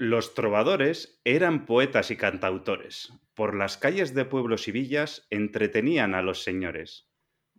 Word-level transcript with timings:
Los 0.00 0.34
trovadores 0.34 1.20
eran 1.24 1.66
poetas 1.66 2.12
y 2.12 2.16
cantautores. 2.16 3.12
Por 3.34 3.56
las 3.56 3.76
calles 3.76 4.14
de 4.14 4.24
pueblos 4.24 4.68
y 4.68 4.70
villas 4.70 5.26
entretenían 5.28 6.14
a 6.14 6.22
los 6.22 6.44
señores. 6.44 7.10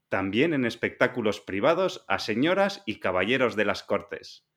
También 0.07 0.53
en 0.53 0.63
espectáculos 0.63 1.41
privados 1.41 2.05
a 2.07 2.17
señoras 2.17 2.81
y 2.85 3.01
caballeros 3.01 3.57
de 3.57 3.65
las 3.65 3.83
cortes. 3.83 4.47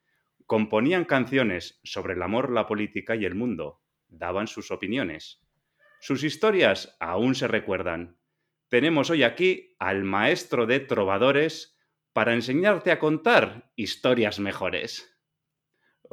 Componían 0.46 1.04
canciones 1.04 1.80
sobre 1.82 2.14
el 2.14 2.22
amor, 2.22 2.52
la 2.52 2.68
política 2.68 3.16
y 3.16 3.24
el 3.24 3.34
mundo. 3.34 3.82
Daban 4.06 4.46
sus 4.46 4.70
opiniones. 4.70 5.42
Sus 5.98 6.22
historias 6.22 6.96
aún 7.00 7.34
se 7.34 7.48
recuerdan. 7.48 8.16
Tenemos 8.68 9.10
hoy 9.10 9.24
aquí 9.24 9.74
al 9.80 10.04
maestro 10.04 10.66
de 10.66 10.78
trovadores 10.78 11.76
para 12.12 12.32
enseñarte 12.32 12.92
a 12.92 13.00
contar 13.00 13.72
historias 13.74 14.38
mejores. 14.38 15.11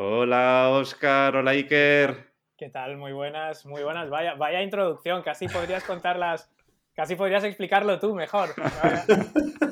Hola, 0.01 0.69
Oscar. 0.71 1.35
Hola, 1.35 1.51
Iker. 1.51 2.31
¿Qué 2.57 2.69
tal? 2.69 2.95
Muy 2.95 3.11
buenas, 3.11 3.65
muy 3.65 3.83
buenas. 3.83 4.09
Vaya, 4.09 4.35
vaya 4.35 4.63
introducción. 4.63 5.21
Casi 5.23 5.49
podrías 5.49 5.83
contarlas, 5.83 6.49
casi 6.95 7.17
podrías 7.17 7.43
explicarlo 7.43 7.99
tú 7.99 8.15
mejor. 8.15 8.51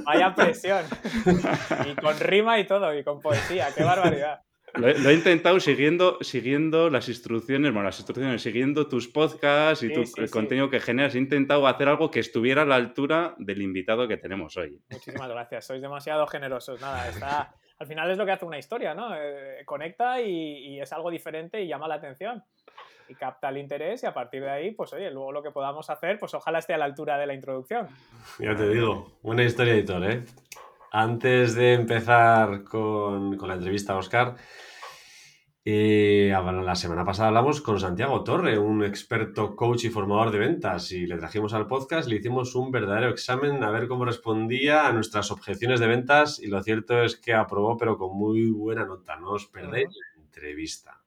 Vaya, 0.04 0.36
presión. 0.36 0.84
Y 1.86 1.96
con 1.96 2.20
rima 2.20 2.60
y 2.60 2.68
todo, 2.68 2.94
y 2.94 3.06
con 3.06 3.22
poesía. 3.22 3.70
¡Qué 3.74 3.86
barbaridad! 3.86 4.42
Lo 4.74 4.90
he, 4.90 5.14
intentado 5.14 5.62
siguiendo, 5.62 6.18
siguiendo 6.20 6.90
las 6.90 7.08
instrucciones, 7.08 7.72
bueno, 7.72 7.86
las 7.86 8.00
instrucciones, 8.00 8.42
siguiendo 8.42 8.90
tus 8.90 9.08
podcasts 9.08 9.82
y 9.84 9.94
tu, 9.94 10.04
el 10.18 10.30
contenido 10.30 10.70
que 10.70 10.82
generas. 10.82 11.16
He 11.16 11.20
intentado 11.20 11.66
hacer 11.68 11.88
algo 11.88 12.12
que 12.12 12.20
estuviera 12.20 12.64
a 12.64 12.66
la 12.66 12.76
altura 12.76 13.34
del 13.38 13.62
invitado 13.62 14.10
que 14.10 14.18
tenemos 14.18 14.58
hoy. 14.58 14.78
Muchísimas 14.90 15.30
gracias. 15.30 15.66
Sois 15.66 15.82
demasiado 15.82 16.28
generosos. 16.28 16.82
Nada, 16.82 17.08
está 17.08 17.56
al 17.80 17.88
final 17.88 18.10
es 18.12 18.18
lo 18.18 18.26
que 18.26 18.32
hace 18.32 18.46
una 18.46 18.58
historia, 18.58 18.94
¿no? 18.94 19.16
Eh, 19.16 19.62
conecta 19.66 20.22
y, 20.22 20.80
es 20.80 20.92
algo 20.94 21.10
diferente 21.12 21.62
y 21.62 21.68
llama 21.68 21.88
la 21.88 21.96
atención. 21.96 22.44
Y 23.10 23.16
capta 23.16 23.50
el 23.50 23.58
interés 23.58 24.04
y 24.04 24.06
a 24.06 24.14
partir 24.14 24.44
de 24.44 24.50
ahí, 24.50 24.72
pues 24.72 24.92
oye, 24.94 25.10
luego 25.12 25.32
lo 25.32 25.42
que 25.42 25.52
podamos 25.52 25.90
hacer, 25.90 26.20
pues 26.20 26.34
ojalá 26.34 26.60
esté 26.60 26.74
a 26.74 26.78
la 26.78 26.86
altura 26.86 27.18
de 27.18 27.28
la 27.28 27.34
introducción. 27.34 27.88
Ya 28.40 28.56
te 28.56 28.68
digo, 28.68 29.14
buena 29.22 29.44
historia, 29.44 29.74
editor, 29.74 30.04
¿eh? 30.10 30.24
Antes 30.92 31.56
de 31.56 31.74
empezar 31.74 32.64
con, 32.64 33.38
con 33.38 33.48
la 33.48 33.56
entrevista 33.56 33.96
Oscar, 33.96 34.36
eh, 35.70 36.32
la 36.64 36.76
semana 36.76 37.04
pasada 37.04 37.28
hablamos 37.28 37.60
con 37.60 37.78
Santiago 37.78 38.24
Torre, 38.24 38.58
un 38.58 38.86
experto 38.86 39.54
coach 39.54 39.84
y 39.84 39.90
formador 39.90 40.32
de 40.32 40.40
ventas, 40.40 40.94
y 40.94 41.06
le 41.06 41.18
trajimos 41.18 41.54
al 41.54 41.68
podcast, 41.68 42.08
le 42.08 42.16
hicimos 42.16 42.56
un 42.56 42.72
verdadero 42.72 43.10
examen 43.10 43.62
a 43.62 43.70
ver 43.70 43.90
cómo 43.90 44.06
respondía 44.06 44.88
a 44.88 44.94
nuestras 44.94 45.30
objeciones 45.30 45.82
de 45.82 45.88
ventas, 45.88 46.40
y 46.40 46.48
lo 46.48 46.64
cierto 46.64 47.04
es 47.04 47.18
que 47.18 47.34
aprobó, 47.34 47.76
pero 47.76 47.98
con 47.98 48.18
muy 48.18 48.50
buena 48.50 48.86
nota. 48.86 49.18
No 49.18 49.32
os 49.32 49.48
perdéis 49.48 49.90
la 49.90 50.22
entrevista. 50.24 51.02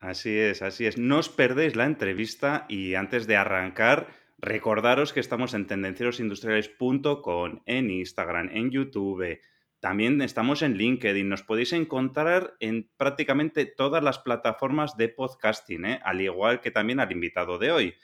Así 0.00 0.36
es, 0.36 0.62
así 0.62 0.86
es. 0.86 0.98
No 0.98 1.18
os 1.18 1.28
perdéis 1.28 1.76
la 1.76 1.84
entrevista 1.84 2.66
y 2.68 2.96
antes 2.96 3.28
de 3.28 3.36
arrancar, 3.36 4.08
recordaros 4.38 5.12
que 5.12 5.20
estamos 5.20 5.54
en 5.54 5.68
tendencierosindustriales.com, 5.68 7.60
en 7.66 7.90
Instagram, 7.90 8.48
en 8.52 8.72
YouTube, 8.72 9.38
también 9.80 10.20
estamos 10.20 10.60
en 10.60 10.74
LinkedIn, 10.74 11.28
nos 11.28 11.42
podéis 11.42 11.72
encontrar 11.72 12.54
en 12.60 12.90
prácticamente 12.98 13.64
todas 13.64 14.04
las 14.04 14.18
plataformas 14.18 14.98
de 14.98 15.08
podcasting, 15.08 15.86
¿eh? 15.86 16.00
al 16.04 16.20
igual 16.20 16.60
que 16.60 16.70
también 16.70 17.00
al 17.00 17.10
invitado 17.10 17.58
de 17.58 17.72
hoy. 17.72 17.94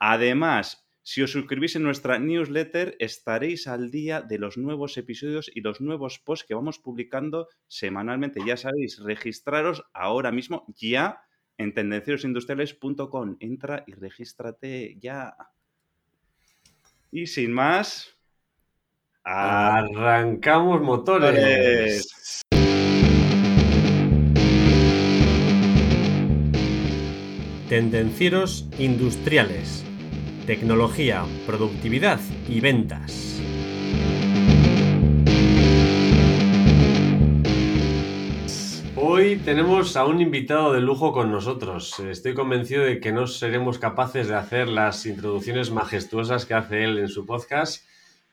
Además, 0.00 0.84
si 1.04 1.22
os 1.22 1.30
suscribís 1.30 1.76
en 1.76 1.84
nuestra 1.84 2.18
newsletter, 2.18 2.96
estaréis 2.98 3.68
al 3.68 3.92
día 3.92 4.20
de 4.20 4.38
los 4.38 4.58
nuevos 4.58 4.96
episodios 4.98 5.50
y 5.54 5.60
los 5.60 5.80
nuevos 5.80 6.18
posts 6.18 6.46
que 6.46 6.54
vamos 6.54 6.80
publicando 6.80 7.48
semanalmente. 7.68 8.40
Ya 8.44 8.56
sabéis, 8.56 8.98
registraros 8.98 9.84
ahora 9.92 10.32
mismo 10.32 10.64
ya 10.76 11.22
en 11.56 11.72
tendenciosindustriales.com. 11.72 13.36
Entra 13.38 13.84
y 13.86 13.94
regístrate 13.94 14.96
ya. 15.00 15.36
Y 17.10 17.26
sin 17.26 17.52
más, 17.52 18.16
Arrancamos 19.24 20.82
motores. 20.82 22.42
Tendencieros 27.68 28.68
industriales. 28.80 29.84
Tecnología, 30.44 31.24
productividad 31.46 32.18
y 32.48 32.58
ventas. 32.58 33.40
Hoy 38.96 39.36
tenemos 39.44 39.96
a 39.96 40.04
un 40.04 40.20
invitado 40.20 40.72
de 40.72 40.80
lujo 40.80 41.12
con 41.12 41.30
nosotros. 41.30 42.00
Estoy 42.00 42.34
convencido 42.34 42.82
de 42.82 42.98
que 42.98 43.12
no 43.12 43.28
seremos 43.28 43.78
capaces 43.78 44.26
de 44.26 44.34
hacer 44.34 44.68
las 44.68 45.06
introducciones 45.06 45.70
majestuosas 45.70 46.44
que 46.44 46.54
hace 46.54 46.82
él 46.82 46.98
en 46.98 47.08
su 47.08 47.24
podcast 47.24 47.84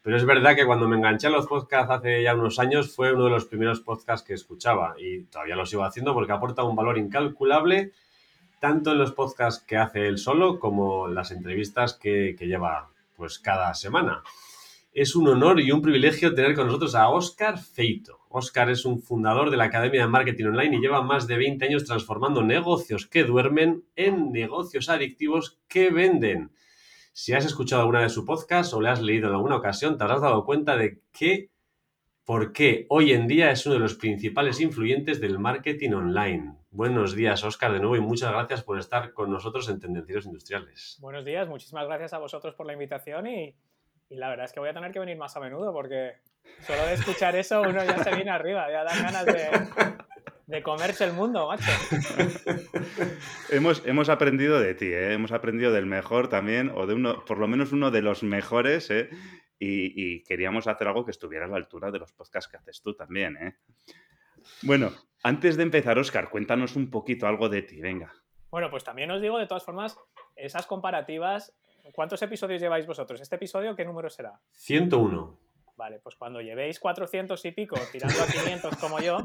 pero 0.02 0.16
es 0.16 0.26
verdad 0.26 0.56
que 0.56 0.66
cuando 0.66 0.88
me 0.88 0.96
enganché 0.96 1.28
a 1.28 1.32
los 1.32 1.48
podcasts 1.48 1.92
hace 1.92 2.24
ya 2.24 2.34
unos 2.34 2.60
años 2.60 2.96
fue 2.96 3.14
uno 3.14 3.26
de 3.26 3.32
los 3.32 3.46
primeros 3.46 3.82
podcasts 3.82 4.26
que 4.26 4.34
escuchaba 4.34 4.96
y 4.98 5.24
todavía 5.24 5.56
lo 5.56 5.66
sigo 5.66 5.84
haciendo 5.84 6.14
porque 6.14 6.32
aporta 6.32 6.64
un 6.64 6.76
valor 6.76 6.98
incalculable 6.98 7.92
tanto 8.59 8.92
en 8.92 8.98
los 8.98 9.12
podcasts 9.12 9.64
que 9.66 9.78
hace 9.78 10.08
él 10.08 10.18
solo 10.18 10.59
como 10.59 11.08
en 11.08 11.16
las 11.16 11.32
entrevistas 11.32 11.94
que, 11.94 12.36
lleva 12.40 12.90
pues 13.16 13.40
cada 13.40 13.74
semana. 13.74 14.22
Es 14.92 15.16
un 15.16 15.28
honor 15.28 15.59
y 15.59 15.72
un 15.72 15.82
privilegio 15.82 16.34
tener 16.34 16.56
con 16.56 16.68
nosotros 16.68 16.96
a 16.96 17.09
Oscar 17.09 17.59
Feito. 17.59 18.20
Oscar 18.30 18.70
es 18.70 18.86
un 18.86 19.02
fundador 19.02 19.50
de 19.50 19.58
la 19.58 19.66
Academia 19.66 20.02
de 20.02 20.08
Marketing 20.08 20.46
Online 20.46 20.78
y 20.78 20.80
lleva 20.80 21.02
más 21.02 21.28
de 21.28 21.38
20 21.38 21.66
años 21.66 21.86
transformando 21.86 22.44
negocios 22.44 23.06
que 23.06 23.24
duermen 23.24 23.84
en 23.96 24.32
negocios 24.32 24.90
adictivos 24.90 25.59
que 25.68 25.90
venden. 25.90 26.52
Si 27.12 27.34
has 27.34 27.46
escuchado 27.46 27.81
alguna 27.81 28.02
de 28.02 28.09
su 28.09 28.25
podcast 28.25 28.74
o 28.74 28.81
le 28.81 28.90
has 28.90 29.02
leído 29.02 29.28
en 29.28 29.36
alguna 29.36 29.58
ocasión, 29.58 29.97
te 29.97 30.03
habrás 30.03 30.22
dado 30.22 30.46
cuenta 30.46 30.78
de 30.78 31.02
que, 31.12 31.50
por 32.24 32.53
qué 32.53 32.86
hoy 32.90 33.14
en 33.14 33.28
día 33.28 33.52
es 33.52 33.66
uno 33.66 33.75
de 33.75 33.81
los 33.81 33.96
principales 33.96 34.62
influyentes 34.62 35.20
del 35.20 35.40
marketing 35.40 35.92
online. 35.92 36.56
Buenos 36.72 37.16
días, 37.16 37.44
Oscar, 37.44 37.74
de 37.74 37.80
nuevo 37.80 37.96
y 37.96 38.00
muchas 38.00 38.31
gracias 38.31 38.64
por 38.64 38.78
estar 38.78 39.14
con 39.14 39.31
nosotros 39.31 39.68
en 39.70 39.80
Tendencieros 39.80 40.28
Industriales. 40.28 40.97
Buenos 41.02 41.25
días, 41.25 41.47
muchísimas 41.47 41.88
gracias 41.88 42.14
a 42.14 42.20
vosotros 42.20 42.53
por 42.53 42.68
la 42.68 42.74
invitación 42.74 43.26
y, 43.26 43.56
la 44.09 44.30
verdad 44.30 44.46
es 44.46 44.53
que 44.53 44.59
voy 44.59 44.70
a 44.70 44.74
tener 44.74 44.91
que 44.91 45.00
venir 45.00 45.18
más 45.18 45.36
a 45.36 45.40
menudo 45.40 45.74
porque 45.74 46.14
solo 46.62 46.86
de 46.86 46.94
escuchar 46.94 47.36
eso 47.36 47.62
uno 47.62 47.84
ya 47.84 48.03
se 48.03 48.16
viene 48.16 48.31
arriba, 48.31 48.72
ya 48.72 48.84
dan 48.84 49.03
ganas 49.03 49.26
de, 49.26 49.99
de 50.50 50.64
comerse 50.64 51.04
el 51.04 51.14
mundo, 51.14 51.48
macho. 51.48 51.70
hemos, 53.52 53.84
hemos 53.86 54.10
aprendido 54.10 54.60
de 54.60 54.74
ti, 54.74 54.88
¿eh? 54.88 55.14
hemos 55.14 55.32
aprendido 55.32 55.72
del 55.72 55.86
mejor 55.86 56.28
también, 56.28 56.72
o 56.74 56.88
de 56.88 56.96
uno, 56.96 57.24
por 57.24 57.38
lo 57.38 57.48
menos 57.48 57.72
uno 57.72 57.92
de 57.92 58.02
los 58.02 58.24
mejores, 58.24 58.90
¿eh? 58.90 59.12
y, 59.59 60.24
queríamos 60.24 60.66
hacer 60.66 60.88
algo 60.88 61.06
que 61.06 61.12
estuviera 61.12 61.46
a 61.46 61.48
la 61.48 61.58
altura 61.58 61.92
de 61.92 62.00
los 62.00 62.12
podcasts 62.14 62.50
que 62.50 62.58
haces 62.58 62.82
tú 62.82 62.96
también. 62.96 63.38
¿eh? 63.38 63.58
Bueno, 64.64 64.92
antes 65.22 65.56
de 65.56 65.62
empezar, 65.62 66.00
Oscar, 66.00 66.32
cuéntanos 66.32 66.76
un 66.76 66.90
poquito 66.90 67.28
algo 67.28 67.48
de 67.48 67.62
ti, 67.62 67.80
venga. 67.80 68.12
Bueno, 68.50 68.72
pues 68.72 68.84
también 68.84 69.12
os 69.12 69.22
digo, 69.22 69.38
de 69.38 69.46
todas 69.46 69.64
formas, 69.64 70.00
esas 70.36 70.66
comparativas. 70.66 71.54
¿Cuántos 71.94 72.24
episodios 72.24 72.59
lleváis 72.59 72.88
vosotros? 72.88 73.22
¿Este 73.22 73.36
episodio 73.36 73.76
qué 73.76 73.86
número 73.86 74.09
será? 74.09 74.40
101. 74.54 75.49
Vale, 75.79 75.97
pues 76.00 76.17
cuando 76.17 76.41
llevéis 76.41 76.78
400 76.78 77.45
y 77.45 77.51
pico 77.51 77.78
tirando 77.94 78.22
a 78.22 78.28
500 78.28 78.75
como 78.75 79.00
yo, 79.00 79.19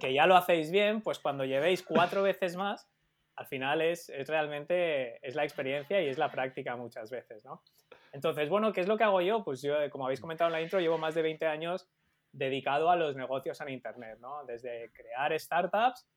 que 0.00 0.14
ya 0.14 0.26
lo 0.26 0.34
hacéis 0.34 0.70
bien, 0.70 1.02
pues 1.02 1.18
cuando 1.18 1.44
llevéis 1.44 1.82
cuatro 1.82 2.22
veces 2.22 2.56
más, 2.56 2.88
al 3.34 3.46
final 3.46 3.82
es, 3.82 4.08
es, 4.08 4.26
realmente 4.26 5.18
es 5.20 5.34
la 5.34 5.44
experiencia 5.44 6.00
y 6.00 6.08
es 6.08 6.16
la 6.16 6.30
práctica 6.30 6.76
muchas 6.76 7.10
veces, 7.10 7.44
¿no? 7.44 7.62
Entonces, 8.12 8.48
bueno, 8.48 8.72
¿qué 8.72 8.80
es 8.80 8.88
lo 8.88 8.96
que 8.96 9.04
hago 9.04 9.20
yo? 9.20 9.44
Pues 9.44 9.60
yo, 9.60 9.74
como 9.90 10.06
habéis 10.06 10.22
comentado 10.22 10.48
en 10.48 10.52
la 10.52 10.62
intro, 10.62 10.80
llevo 10.80 10.96
más 10.96 11.14
de 11.14 11.20
20 11.20 11.44
años 11.44 11.86
dedicado 12.32 12.90
a 12.90 12.96
los 12.96 13.14
negocios 13.14 13.60
en 13.60 13.68
Internet, 13.68 14.16
¿no? 14.18 14.46
Desde 14.46 14.90
crear 14.94 15.38
startups 15.38 16.08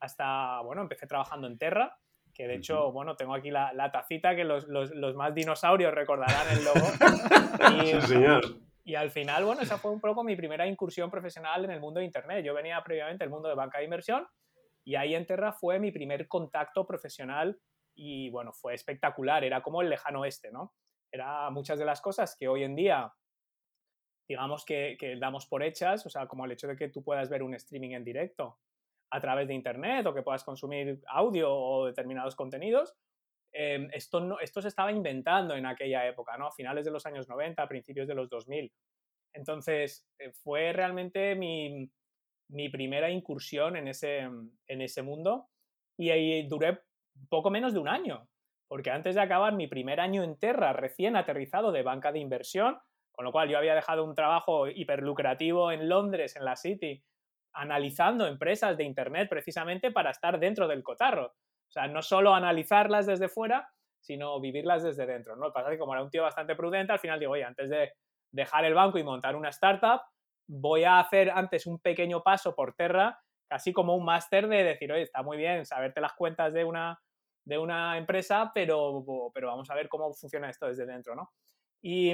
hasta, 0.00 0.62
bueno, 0.62 0.80
empecé 0.80 1.06
trabajando 1.06 1.48
en 1.48 1.58
Terra, 1.58 1.98
que 2.32 2.46
de 2.46 2.54
hecho, 2.54 2.90
bueno, 2.92 3.14
tengo 3.14 3.34
aquí 3.34 3.50
la, 3.50 3.74
la 3.74 3.92
tacita 3.92 4.34
que 4.34 4.44
los, 4.44 4.66
los, 4.68 4.90
los, 4.92 5.14
más 5.14 5.34
dinosaurios 5.34 5.92
recordarán 5.92 6.48
el 6.50 6.64
logo. 6.64 6.86
Y, 7.84 7.92
sí, 7.92 8.00
señor. 8.00 8.42
Y 8.84 8.96
al 8.96 9.10
final, 9.10 9.44
bueno, 9.44 9.62
esa 9.62 9.78
fue 9.78 9.92
un 9.92 10.00
poco 10.00 10.24
mi 10.24 10.34
primera 10.34 10.66
incursión 10.66 11.10
profesional 11.10 11.64
en 11.64 11.70
el 11.70 11.80
mundo 11.80 12.00
de 12.00 12.06
Internet. 12.06 12.44
Yo 12.44 12.52
venía 12.52 12.82
previamente 12.82 13.24
del 13.24 13.30
mundo 13.30 13.48
de 13.48 13.54
banca 13.54 13.78
de 13.78 13.84
inversión 13.84 14.26
y 14.84 14.96
ahí 14.96 15.14
en 15.14 15.26
Terra 15.26 15.52
fue 15.52 15.78
mi 15.78 15.92
primer 15.92 16.26
contacto 16.26 16.86
profesional 16.86 17.58
y 17.94 18.30
bueno, 18.30 18.52
fue 18.52 18.74
espectacular, 18.74 19.44
era 19.44 19.62
como 19.62 19.82
el 19.82 19.90
lejano 19.90 20.20
oeste, 20.20 20.50
¿no? 20.50 20.74
Era 21.12 21.50
muchas 21.50 21.78
de 21.78 21.84
las 21.84 22.00
cosas 22.00 22.34
que 22.36 22.48
hoy 22.48 22.64
en 22.64 22.74
día, 22.74 23.12
digamos 24.26 24.64
que, 24.64 24.96
que 24.98 25.16
damos 25.16 25.46
por 25.46 25.62
hechas, 25.62 26.04
o 26.06 26.10
sea, 26.10 26.26
como 26.26 26.44
el 26.44 26.52
hecho 26.52 26.66
de 26.66 26.76
que 26.76 26.88
tú 26.88 27.04
puedas 27.04 27.28
ver 27.28 27.42
un 27.42 27.54
streaming 27.54 27.90
en 27.90 28.04
directo 28.04 28.58
a 29.10 29.20
través 29.20 29.46
de 29.46 29.54
Internet 29.54 30.06
o 30.06 30.14
que 30.14 30.22
puedas 30.22 30.42
consumir 30.42 31.02
audio 31.06 31.54
o 31.54 31.86
determinados 31.86 32.34
contenidos, 32.34 32.96
Em, 33.52 33.88
esto, 33.92 34.40
esto 34.40 34.62
se 34.62 34.68
estaba 34.68 34.90
inventando 34.90 35.54
en 35.54 35.66
aquella 35.66 36.06
época, 36.06 36.36
¿no? 36.38 36.46
A 36.46 36.52
finales 36.52 36.84
de 36.84 36.90
los 36.90 37.04
años 37.04 37.28
90, 37.28 37.68
principios 37.68 38.08
de 38.08 38.14
los 38.14 38.30
2000. 38.30 38.72
Entonces, 39.34 40.06
eh, 40.18 40.32
fue 40.32 40.72
realmente 40.72 41.34
mi, 41.34 41.90
mi, 42.48 42.68
primera 42.68 43.10
incursión 43.10 43.76
en 43.76 43.88
ese, 43.88 44.20
en 44.20 44.82
ese 44.82 45.02
mundo 45.02 45.48
y 45.98 46.10
ahí 46.10 46.46
duré 46.48 46.80
poco 47.28 47.50
menos 47.50 47.74
de 47.74 47.78
un 47.78 47.88
año, 47.88 48.28
porque 48.68 48.90
antes 48.90 49.14
de 49.14 49.20
acabar 49.20 49.54
mi 49.54 49.68
primer 49.68 50.00
año 50.00 50.22
en 50.22 50.38
Terra, 50.38 50.72
recién 50.72 51.16
aterrizado 51.16 51.72
de 51.72 51.82
banca 51.82 52.12
de 52.12 52.20
inversión, 52.20 52.78
con 53.12 53.24
lo 53.26 53.32
cual 53.32 53.48
yo 53.48 53.58
había 53.58 53.74
dejado 53.74 54.04
un 54.04 54.14
trabajo 54.14 54.68
hiperlucrativo 54.68 55.70
en 55.72 55.88
Londres, 55.88 56.36
en 56.36 56.44
la 56.46 56.56
City, 56.56 57.02
analizando 57.52 58.26
empresas 58.26 58.76
de 58.76 58.84
Internet 58.84 59.28
precisamente 59.28 59.90
para 59.90 60.10
estar 60.10 60.40
dentro 60.40 60.68
del 60.68 60.82
cotarro. 60.82 61.34
O 61.72 61.74
sea, 61.74 61.88
no 61.88 62.02
solo 62.02 62.34
analizarlas 62.34 63.06
desde 63.06 63.30
fuera, 63.30 63.66
sino 63.98 64.38
vivirlas 64.40 64.82
desde 64.82 65.06
dentro. 65.06 65.36
¿no? 65.36 65.50
Pasa 65.54 65.70
que 65.70 65.78
como 65.78 65.94
era 65.94 66.02
un 66.02 66.10
tío 66.10 66.22
bastante 66.22 66.54
prudente, 66.54 66.92
al 66.92 66.98
final 66.98 67.18
digo, 67.18 67.32
oye, 67.32 67.44
antes 67.44 67.70
de 67.70 67.94
dejar 68.30 68.66
el 68.66 68.74
banco 68.74 68.98
y 68.98 69.04
montar 69.04 69.36
una 69.36 69.48
startup, 69.48 70.02
voy 70.46 70.84
a 70.84 71.00
hacer 71.00 71.30
antes 71.30 71.66
un 71.66 71.78
pequeño 71.78 72.22
paso 72.22 72.54
por 72.54 72.74
Terra, 72.74 73.18
casi 73.48 73.72
como 73.72 73.96
un 73.96 74.04
máster 74.04 74.48
de 74.48 74.64
decir, 74.64 74.92
oye, 74.92 75.00
está 75.00 75.22
muy 75.22 75.38
bien 75.38 75.64
saberte 75.64 76.02
las 76.02 76.12
cuentas 76.12 76.52
de 76.52 76.64
una, 76.64 77.00
de 77.46 77.56
una 77.56 77.96
empresa, 77.96 78.50
pero, 78.54 79.02
pero 79.32 79.46
vamos 79.46 79.70
a 79.70 79.74
ver 79.74 79.88
cómo 79.88 80.12
funciona 80.12 80.50
esto 80.50 80.66
desde 80.66 80.84
dentro, 80.84 81.14
¿no? 81.14 81.32
Y, 81.80 82.12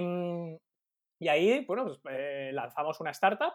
y 1.19 1.29
ahí, 1.29 1.65
bueno, 1.65 1.85
pues, 1.85 1.99
eh, 2.11 2.53
lanzamos 2.53 3.01
una 3.01 3.11
startup 3.11 3.55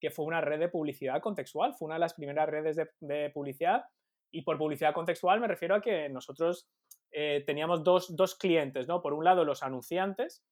que 0.00 0.10
fue 0.10 0.24
una 0.24 0.40
red 0.40 0.60
de 0.60 0.68
publicidad 0.68 1.20
contextual, 1.20 1.74
fue 1.74 1.86
una 1.86 1.96
de 1.96 2.00
las 2.00 2.14
primeras 2.14 2.48
redes 2.48 2.80
de, 3.00 3.30
publicidad 3.30 3.84
y 4.30 4.42
por 4.42 4.58
publicidad 4.58 4.94
contextual 4.94 5.40
me 5.40 5.48
refiero 5.48 5.74
a 5.74 5.80
que 5.80 6.08
nosotros 6.08 6.68
eh, 7.12 7.42
teníamos 7.46 7.82
dos, 7.82 8.14
dos, 8.14 8.36
clientes, 8.36 8.86
¿no? 8.86 9.02
Por 9.02 9.12
un 9.12 9.24
lado, 9.24 9.44
los 9.44 9.62
anunciantes 9.62 10.44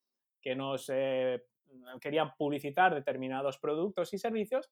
que 0.43 0.57
nos 0.57 0.91
eh, 0.93 1.45
querían 2.01 2.35
publicitar 2.37 2.95
determinados 2.95 3.59
productos 3.59 4.13
y 4.15 4.19
servicios 4.19 4.71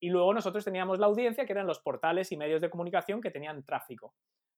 y 0.00 0.10
luego 0.10 0.32
nosotros 0.34 0.64
teníamos 0.64 0.98
la 0.98 1.06
audiencia 1.06 1.46
que 1.46 1.52
eran 1.52 1.66
los 1.66 1.80
portales 1.80 2.32
y 2.32 2.36
medios 2.36 2.60
de 2.60 2.70
comunicación 2.70 3.20
que 3.20 3.30
tenían 3.30 3.64
tráfico. 3.64 4.14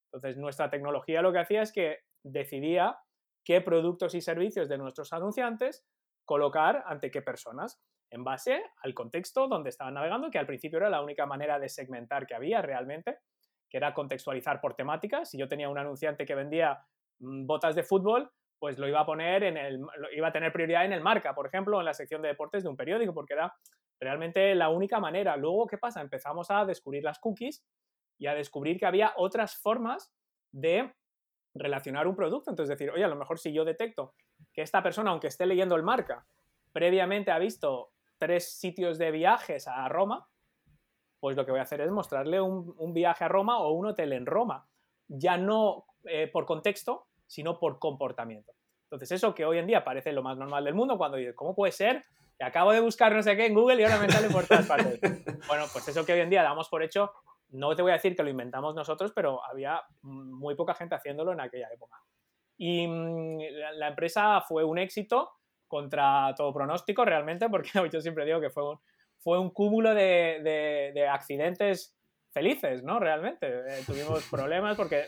Entonces, 0.07 0.37
nuestra 0.37 0.71
tecnología 0.71 1.23
lo 1.23 1.33
que 1.33 1.39
hacía 1.39 1.63
es 1.63 1.73
que 1.73 1.99
decidía 2.23 2.99
qué 3.45 3.61
productos 3.61 4.15
y 4.15 4.21
servicios 4.21 4.69
de 4.69 4.79
nuestros 4.79 5.13
anunciantes 5.13 5.87
colocar 6.25 6.85
ante 6.87 7.11
qué 7.11 7.23
personas, 7.23 7.81
en 8.11 8.25
base 8.25 8.63
al 8.83 8.95
contexto 8.95 9.49
donde 9.49 9.71
estaban 9.71 9.95
navegando, 9.95 10.31
que 10.31 10.39
al 10.39 10.47
principio 10.47 10.79
era 10.79 10.91
la 10.91 11.03
única 11.03 11.27
manera 11.27 11.59
de 11.59 11.69
segmentar 11.69 12.27
que 12.27 12.35
había 12.35 12.61
realmente, 12.63 13.19
que 13.69 13.77
era 13.77 13.95
contextualizar 13.95 14.61
por 14.61 14.75
temáticas. 14.75 15.31
Si 15.31 15.39
yo 15.39 15.49
tenía 15.49 15.69
un 15.69 15.79
anunciante 15.79 16.25
que 16.25 16.35
vendía 16.35 16.81
mm, 17.21 17.47
botas 17.47 17.75
de 17.75 17.83
fútbol, 17.83 18.31
pues 18.59 18.79
lo 18.79 18.89
iba 18.89 19.01
a 19.01 19.07
poner 19.07 19.45
en 19.45 19.57
el, 19.57 19.81
iba 20.17 20.29
a 20.29 20.33
tener 20.33 20.53
prioridad 20.53 20.85
en 20.85 20.93
el 20.93 21.01
marca, 21.01 21.35
por 21.35 21.47
ejemplo, 21.47 21.79
en 21.79 21.85
la 21.85 21.95
sección 21.95 22.23
de 22.23 22.29
deportes 22.29 22.63
de 22.65 22.69
un 22.69 22.77
periódico, 22.77 23.15
porque 23.15 23.35
era 23.35 23.55
realmente 24.01 24.55
la 24.55 24.69
única 24.69 24.99
manera. 25.01 25.37
Luego, 25.37 25.67
¿qué 25.67 25.79
pasa? 25.79 26.01
Empezamos 26.01 26.51
a 26.51 26.65
descubrir 26.65 27.05
las 27.05 27.19
cookies 27.19 27.65
y 28.19 28.27
a 28.27 28.35
descubrir 28.35 28.79
que 28.79 28.87
había 28.87 29.13
otras 29.17 29.57
formas 29.57 30.13
de 30.51 30.93
relacionar 31.55 32.07
un 32.07 32.17
producto. 32.17 32.51
Entonces, 32.51 32.77
decir, 32.77 32.91
oye, 32.91 33.05
a 33.05 33.09
lo 33.09 33.17
mejor 33.17 33.39
si 33.39 33.53
yo 33.53 33.65
detecto 33.65 34.15
que 34.53 34.63
esta 34.63 34.83
persona, 34.83 35.11
aunque 35.11 35.29
esté 35.29 35.47
leyendo 35.47 35.77
el 35.77 35.83
marca, 35.83 36.27
previamente 36.73 37.31
ha 37.31 37.39
visto 37.39 37.93
tres 38.19 38.59
sitios 38.59 38.99
de 38.99 39.11
viajes 39.11 39.69
a 39.69 39.89
Roma, 39.89 40.29
pues 41.21 41.37
lo 41.37 41.45
que 41.45 41.51
voy 41.51 41.61
a 41.61 41.65
hacer 41.65 41.81
es 41.81 41.91
mostrarle 41.91 42.41
un, 42.41 42.93
viaje 42.93 43.25
a 43.25 43.29
Roma 43.29 43.59
o 43.59 43.73
un 43.73 43.87
hotel 43.87 44.13
en 44.13 44.27
Roma. 44.27 44.67
Ya 45.09 45.37
no 45.37 45.87
eh, 46.05 46.29
por 46.29 46.47
contexto, 46.47 47.07
sino 47.27 47.59
por 47.59 47.79
comportamiento. 47.79 48.53
Entonces, 48.85 49.13
eso 49.13 49.35
que 49.35 49.45
hoy 49.45 49.59
en 49.59 49.67
día 49.67 49.85
parece 49.85 50.13
lo 50.13 50.23
más 50.23 50.39
normal 50.39 50.65
del 50.65 50.75
mundo, 50.75 50.97
cuando 50.97 51.19
dices, 51.19 51.35
¿cómo 51.35 51.55
puede 51.55 51.73
ser? 51.73 52.05
Que 52.39 52.45
acabo 52.45 52.73
de 52.73 52.81
buscar 52.81 53.15
no 53.15 53.23
sé 53.23 53.37
qué 53.37 53.47
en 53.47 53.55
Google 53.55 53.81
y 53.81 53.85
ahora 53.85 53.99
me 53.99 54.09
sale 54.09 54.31
por 54.31 54.47
todas 54.47 54.67
partes. 54.67 55.01
Bueno, 55.49 55.65
pues 55.73 55.89
eso 55.89 56.05
que 56.05 56.13
hoy 56.13 56.21
en 56.21 56.31
día 56.31 56.43
damos 56.43 56.69
por 56.69 56.83
hecho, 56.83 57.13
no 57.51 57.75
te 57.75 57.83
voy 57.83 57.93
a 57.93 57.95
decir 57.95 58.15
que 58.15 58.23
lo 58.23 58.29
inventamos 58.29 58.75
nosotros, 58.75 59.13
pero 59.15 59.43
había 59.45 59.83
muy 60.03 60.55
poca 60.55 60.75
gente 60.75 60.95
haciéndolo 60.95 61.33
en 61.33 61.41
aquella 61.41 61.69
época. 61.73 61.97
Y 62.59 62.87
mm, 62.87 63.39
la 63.77 63.89
empresa 63.89 64.43
fue 64.43 64.65
un 64.65 64.79
éxito 64.79 65.31
contra 65.67 66.35
todo 66.37 66.53
pronóstico 66.53 67.05
realmente, 67.05 67.49
porque 67.49 67.71
yo 67.93 68.01
siempre 68.01 68.25
digo 68.25 68.41
que 68.41 68.51
fue 68.51 68.69
un, 68.71 68.81
fue 69.29 69.39
un 69.39 69.51
cúmulo 69.51 69.95
de, 69.95 70.41
de, 70.95 71.07
accidentes 71.07 71.95
felices, 72.33 72.83
¿no? 72.83 72.99
Realmente. 72.99 73.47
Eh, 73.47 73.83
tuvimos 73.85 74.27
problemas 74.31 74.75
porque 74.75 75.05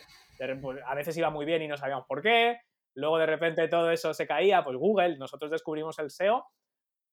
pues, 0.61 0.78
a 0.87 0.94
veces 0.94 1.17
iba 1.17 1.31
muy 1.31 1.46
bien 1.46 1.62
y 1.62 1.69
no 1.69 1.78
sabíamos 1.78 2.05
por 2.06 2.20
qué. 2.20 2.58
Luego 2.94 3.17
de 3.17 3.25
repente 3.25 3.67
todo 3.69 3.90
eso 3.90 4.12
se 4.12 4.26
caía, 4.26 4.62
pues 4.62 4.76
Google, 4.76 5.17
nosotros 5.17 5.50
descubrimos 5.50 5.99
el 6.00 6.11
SEO 6.11 6.44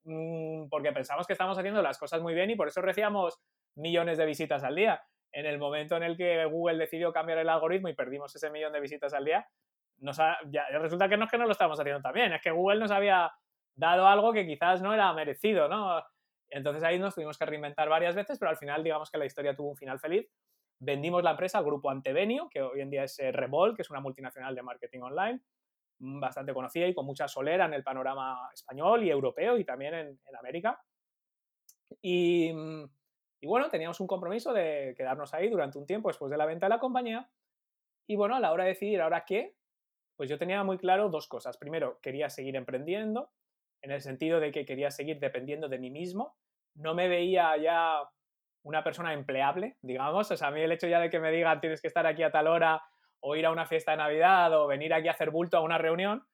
mm, 0.04 0.68
porque 0.68 0.92
pensamos 0.92 1.25
que 1.25 1.31
estábamos 1.31 1.57
haciendo 1.57 1.81
las 1.81 1.98
cosas 1.98 2.21
muy 2.21 2.33
bien 2.33 2.50
y 2.50 2.57
por 2.57 2.68
eso 2.68 2.81
recibíamos 2.81 3.39
millones 3.77 4.18
de 4.18 4.25
visitas 4.25 4.65
al 4.65 4.75
día. 4.75 5.01
En 5.31 5.45
el 5.45 5.59
momento 5.59 5.95
en 5.95 6.04
el 6.04 6.18
que 6.18 6.44
Google 6.44 6.77
decidió 6.77 7.13
cambiar 7.13 7.38
el 7.38 7.48
algoritmo 7.48 7.88
y 7.88 7.95
perdimos 7.95 8.36
ese 8.36 8.50
millón 8.50 8.74
de 8.74 8.81
visitas 8.81 9.13
al 9.13 9.24
día, 9.24 9.48
nos 10.00 10.18
ya, 10.18 10.68
resulta 10.74 11.07
que 11.07 11.15
no 11.15 11.24
es 11.24 11.31
que 11.31 11.38
no 11.38 11.45
lo 11.45 11.54
estábamos 11.54 11.80
haciendo 11.80 12.01
tan 12.01 12.12
bien, 12.12 12.33
es 12.33 12.42
que 12.42 12.51
Google 12.51 12.80
nos 12.80 12.92
había 12.92 13.31
dado 13.75 14.07
algo 14.07 14.33
que 14.33 14.45
quizás 14.45 14.81
no 14.81 14.94
era 14.94 15.13
merecido, 15.13 15.69
¿no? 15.69 16.04
Entonces 16.50 16.84
ahí 16.84 16.98
nos 17.00 17.16
tuvimos 17.16 17.38
que 17.38 17.46
reinventar 17.46 17.90
varias 17.90 18.16
veces, 18.16 18.40
pero 18.40 18.50
al 18.50 18.58
final 18.58 18.84
digamos 18.84 19.12
que 19.12 19.18
la 19.18 19.26
historia 19.26 19.56
tuvo 19.56 19.70
un 19.70 19.78
final 19.78 20.00
feliz. 20.00 20.30
Vendimos 20.80 21.24
la 21.24 21.32
empresa 21.32 21.58
al 21.58 21.66
grupo 21.66 21.90
Antevenio, 21.90 22.48
que 22.50 22.62
hoy 22.62 22.82
en 22.82 22.90
día 22.90 23.04
es 23.04 23.18
eh, 23.20 23.32
Revol, 23.32 23.76
que 23.76 23.82
es 23.82 23.90
una 23.90 24.00
multinacional 24.00 24.56
de 24.56 24.62
marketing 24.62 25.02
online, 25.02 25.42
mm, 26.00 26.20
bastante 26.20 26.54
conocida 26.54 26.88
y 26.88 26.94
con 26.94 27.06
mucha 27.06 27.28
solera 27.28 27.66
en 27.66 27.74
el 27.74 27.84
panorama 27.84 28.50
español 28.54 29.04
y 29.04 29.10
europeo 29.10 29.58
y 29.58 29.66
también 29.66 29.94
en, 29.94 30.20
América. 30.40 30.82
Y, 32.02 32.54
mm, 32.54 32.84
y, 33.42 33.48
bueno, 33.48 33.70
teníamos 33.70 34.00
un 34.00 34.08
compromiso 34.08 34.54
de 34.54 34.94
quedarnos 34.96 35.34
ahí 35.34 35.50
durante 35.50 35.78
un 35.78 35.86
tiempo 35.86 36.10
después 36.10 36.30
de 36.30 36.38
la 36.38 36.46
venta 36.46 36.68
de 36.68 36.70
la 36.70 36.80
compañía. 36.80 37.30
Y 38.08 38.16
bueno, 38.16 38.36
a 38.36 38.40
la 38.40 38.52
hora 38.52 38.64
de 38.64 38.70
decidir 38.70 39.02
ahora 39.02 39.26
qué, 39.26 39.56
pues 40.16 40.30
yo 40.30 40.38
tenía 40.38 40.64
muy 40.64 40.78
claro 40.78 41.10
dos 41.10 41.28
cosas. 41.28 41.58
Primero, 41.58 42.00
quería 42.02 42.30
seguir 42.30 42.56
emprendiendo, 42.56 43.32
en 43.82 43.92
el 43.92 44.02
sentido 44.02 44.40
de 44.40 44.52
que 44.52 44.66
quería 44.66 44.92
seguir 44.92 45.20
dependiendo 45.20 45.68
de 45.68 45.80
mí 45.80 45.90
mismo. 45.90 46.36
No 46.76 46.94
me 46.94 47.08
veía 47.08 47.56
ya 47.58 48.00
una 48.64 48.84
persona 48.84 49.14
empleable, 49.14 49.78
digamos. 49.82 50.30
O 50.30 50.38
sea, 50.38 50.50
a 50.50 50.52
mí 50.52 50.62
el 50.62 50.72
hecho 50.72 50.88
ya 50.88 51.00
de 51.00 51.10
que 51.10 51.20
me 51.20 51.32
digan 51.32 51.62
tienes 51.62 51.82
que 51.82 51.88
estar 51.88 52.06
aquí 52.06 52.24
a 52.24 52.32
tal 52.32 52.48
hora 52.48 52.82
o 53.20 53.36
ir 53.36 53.46
a 53.46 53.52
una 53.52 53.66
fiesta 53.66 53.92
de 53.92 53.98
Navidad 53.98 54.54
o 54.54 54.68
venir 54.68 54.94
aquí 54.94 55.08
a 55.08 55.12
hacer 55.12 55.32
bulto 55.32 55.58
a 55.58 55.62
una 55.62 55.78
reunión, 55.78 56.28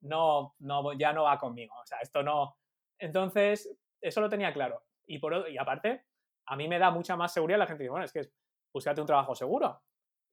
no, 0.00 0.54
no, 0.58 0.92
ya 0.94 1.12
no 1.12 1.24
va 1.24 1.38
conmigo. 1.38 1.74
O 1.80 1.86
sea, 1.86 1.98
esto 2.00 2.22
no. 2.22 2.56
Entonces, 2.98 3.76
eso 4.00 4.20
lo 4.20 4.28
tenía 4.28 4.52
claro. 4.52 4.82
Y, 5.06 5.18
por, 5.18 5.48
y 5.48 5.58
aparte, 5.58 6.04
a 6.46 6.56
mí 6.56 6.68
me 6.68 6.78
da 6.78 6.90
mucha 6.90 7.16
más 7.16 7.32
seguridad 7.32 7.58
la 7.58 7.66
gente 7.66 7.82
dice, 7.82 7.90
bueno, 7.90 8.04
es 8.04 8.12
que 8.12 8.30
búscate 8.72 9.00
un 9.00 9.06
trabajo 9.06 9.34
seguro. 9.34 9.82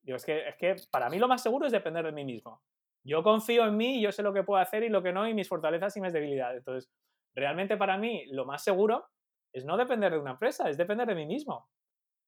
Digo, 0.01 0.15
es 0.15 0.25
que, 0.25 0.47
es 0.47 0.55
que 0.55 0.75
para 0.89 1.09
mí 1.09 1.19
lo 1.19 1.27
más 1.27 1.43
seguro 1.43 1.65
es 1.65 1.71
depender 1.71 2.05
de 2.05 2.11
mí 2.11 2.25
mismo. 2.25 2.63
Yo 3.03 3.23
confío 3.23 3.65
en 3.65 3.77
mí, 3.77 4.01
yo 4.01 4.11
sé 4.11 4.21
lo 4.21 4.33
que 4.33 4.43
puedo 4.43 4.61
hacer 4.61 4.83
y 4.83 4.89
lo 4.89 5.01
que 5.01 5.11
no, 5.11 5.27
y 5.27 5.33
mis 5.33 5.47
fortalezas 5.47 5.95
y 5.97 6.01
mis 6.01 6.13
debilidades. 6.13 6.59
Entonces, 6.59 6.91
realmente 7.35 7.77
para 7.77 7.97
mí 7.97 8.25
lo 8.27 8.45
más 8.45 8.63
seguro 8.63 9.07
es 9.53 9.65
no 9.65 9.77
depender 9.77 10.11
de 10.11 10.19
una 10.19 10.31
empresa, 10.31 10.69
es 10.69 10.77
depender 10.77 11.07
de 11.07 11.15
mí 11.15 11.25
mismo. 11.25 11.69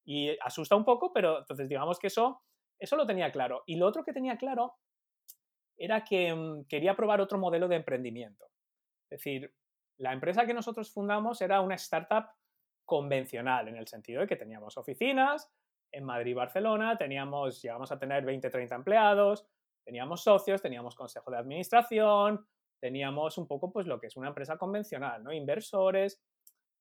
Y 0.05 0.37
asusta 0.41 0.75
un 0.75 0.83
poco, 0.83 1.13
pero 1.13 1.39
entonces 1.39 1.69
digamos 1.69 1.99
que 1.99 2.07
eso, 2.07 2.41
eso 2.79 2.95
lo 2.95 3.05
tenía 3.05 3.31
claro. 3.31 3.63
Y 3.65 3.75
lo 3.75 3.87
otro 3.87 4.03
que 4.03 4.13
tenía 4.13 4.37
claro 4.37 4.75
era 5.77 6.03
que 6.03 6.33
mm, 6.33 6.65
quería 6.65 6.95
probar 6.95 7.21
otro 7.21 7.37
modelo 7.37 7.67
de 7.67 7.77
emprendimiento. 7.77 8.45
Es 9.09 9.19
decir, 9.19 9.53
la 9.97 10.11
empresa 10.11 10.45
que 10.45 10.53
nosotros 10.53 10.91
fundamos 10.91 11.41
era 11.41 11.61
una 11.61 11.75
startup 11.75 12.25
convencional, 12.85 13.67
en 13.67 13.77
el 13.77 13.87
sentido 13.87 14.21
de 14.21 14.27
que 14.27 14.35
teníamos 14.35 14.77
oficinas 14.77 15.51
en 15.91 16.03
Madrid 16.03 16.31
y 16.31 16.33
Barcelona, 16.33 16.97
teníamos, 16.97 17.61
llegamos 17.61 17.91
a 17.91 17.99
tener 17.99 18.25
20, 18.25 18.49
30 18.49 18.75
empleados, 18.75 19.47
Teníamos 19.83 20.23
socios, 20.23 20.61
teníamos 20.61 20.95
consejo 20.95 21.31
de 21.31 21.37
administración, 21.37 22.45
teníamos 22.79 23.37
un 23.37 23.47
poco 23.47 23.71
pues 23.71 23.87
lo 23.87 23.99
que 23.99 24.07
es 24.07 24.17
una 24.17 24.29
empresa 24.29 24.57
convencional, 24.57 25.23
¿no? 25.23 25.31
Inversores. 25.31 26.21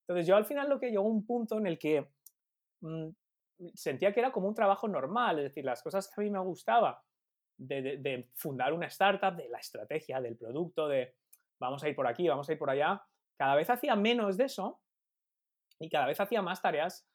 Entonces 0.01 0.27
yo 0.27 0.37
al 0.37 0.45
final 0.45 0.69
lo 0.69 0.81
que 0.81 0.91
llegó 0.91 1.03
un 1.03 1.25
punto 1.25 1.59
en 1.59 1.67
el 1.67 1.79
que 1.79 2.09
mm, 2.81 3.09
sentía 3.75 4.13
que 4.13 4.21
era 4.21 4.33
como 4.33 4.49
un 4.49 4.55
trabajo 4.55 4.89
normal, 4.89 5.39
es 5.39 5.45
decir, 5.45 5.65
las 5.65 5.83
cosas 5.83 6.09
que 6.09 6.21
a 6.21 6.25
mí 6.25 6.31
me 6.31 6.41
gustaba 6.41 7.03
de, 7.57 7.99
de, 7.99 8.31
fundar 8.35 8.73
una 8.73 8.87
startup, 8.87 9.37
de 9.37 9.49
la 9.49 9.59
estrategia, 9.59 10.21
del 10.21 10.37
producto, 10.37 10.89
de 10.89 11.15
vamos 11.61 11.83
a 11.85 11.89
ir 11.89 11.95
por 11.95 12.07
aquí, 12.07 12.27
vamos 12.27 12.49
a 12.49 12.53
ir 12.53 12.59
por 12.59 12.71
allá, 12.71 13.05
cada 13.37 13.55
vez 13.55 13.71
hacía 13.71 13.95
menos 13.95 14.37
de 14.37 14.45
eso 14.45 14.81
y 15.79 15.89
cada 15.89 16.07
vez 16.07 16.19
hacía 16.21 16.43
más 16.43 16.61
tareas 16.61 17.09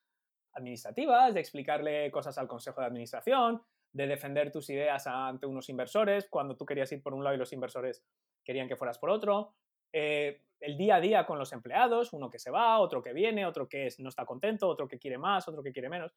administrativas, 0.54 1.34
de 1.34 1.40
explicarle 1.40 2.12
cosas 2.12 2.38
al 2.38 2.48
consejo 2.48 2.82
de 2.82 2.88
administración, 2.88 3.62
de 3.92 4.08
defender 4.08 4.52
tus 4.52 4.70
ideas 4.70 5.08
ante 5.08 5.46
unos 5.46 5.70
inversores, 5.70 6.28
cuando 6.30 6.56
tú 6.56 6.66
querías 6.66 6.92
ir 6.92 7.02
por 7.02 7.14
un 7.14 7.24
lado 7.24 7.36
y 7.36 7.40
los 7.40 7.54
inversores 7.54 8.04
querían 8.44 8.68
que 8.68 8.76
fueras 8.76 9.00
por 9.00 9.10
otro. 9.10 9.56
Eh, 9.92 10.44
el 10.60 10.78
día 10.78 10.96
a 10.96 11.02
día 11.02 11.26
con 11.26 11.38
los 11.38 11.54
empleados, 11.54 12.14
uno 12.14 12.30
que 12.30 12.40
se 12.40 12.52
va, 12.52 12.80
otro 12.80 13.02
que 13.02 13.14
viene, 13.14 13.46
otro 13.46 13.68
que 13.68 13.90
no 14.00 14.10
está 14.10 14.26
contento, 14.26 14.68
otro 14.68 14.88
que 14.88 14.98
quiere 14.98 15.18
más, 15.18 15.48
otro 15.48 15.62
que 15.62 15.72
quiere 15.72 15.90
menos. 15.90 16.16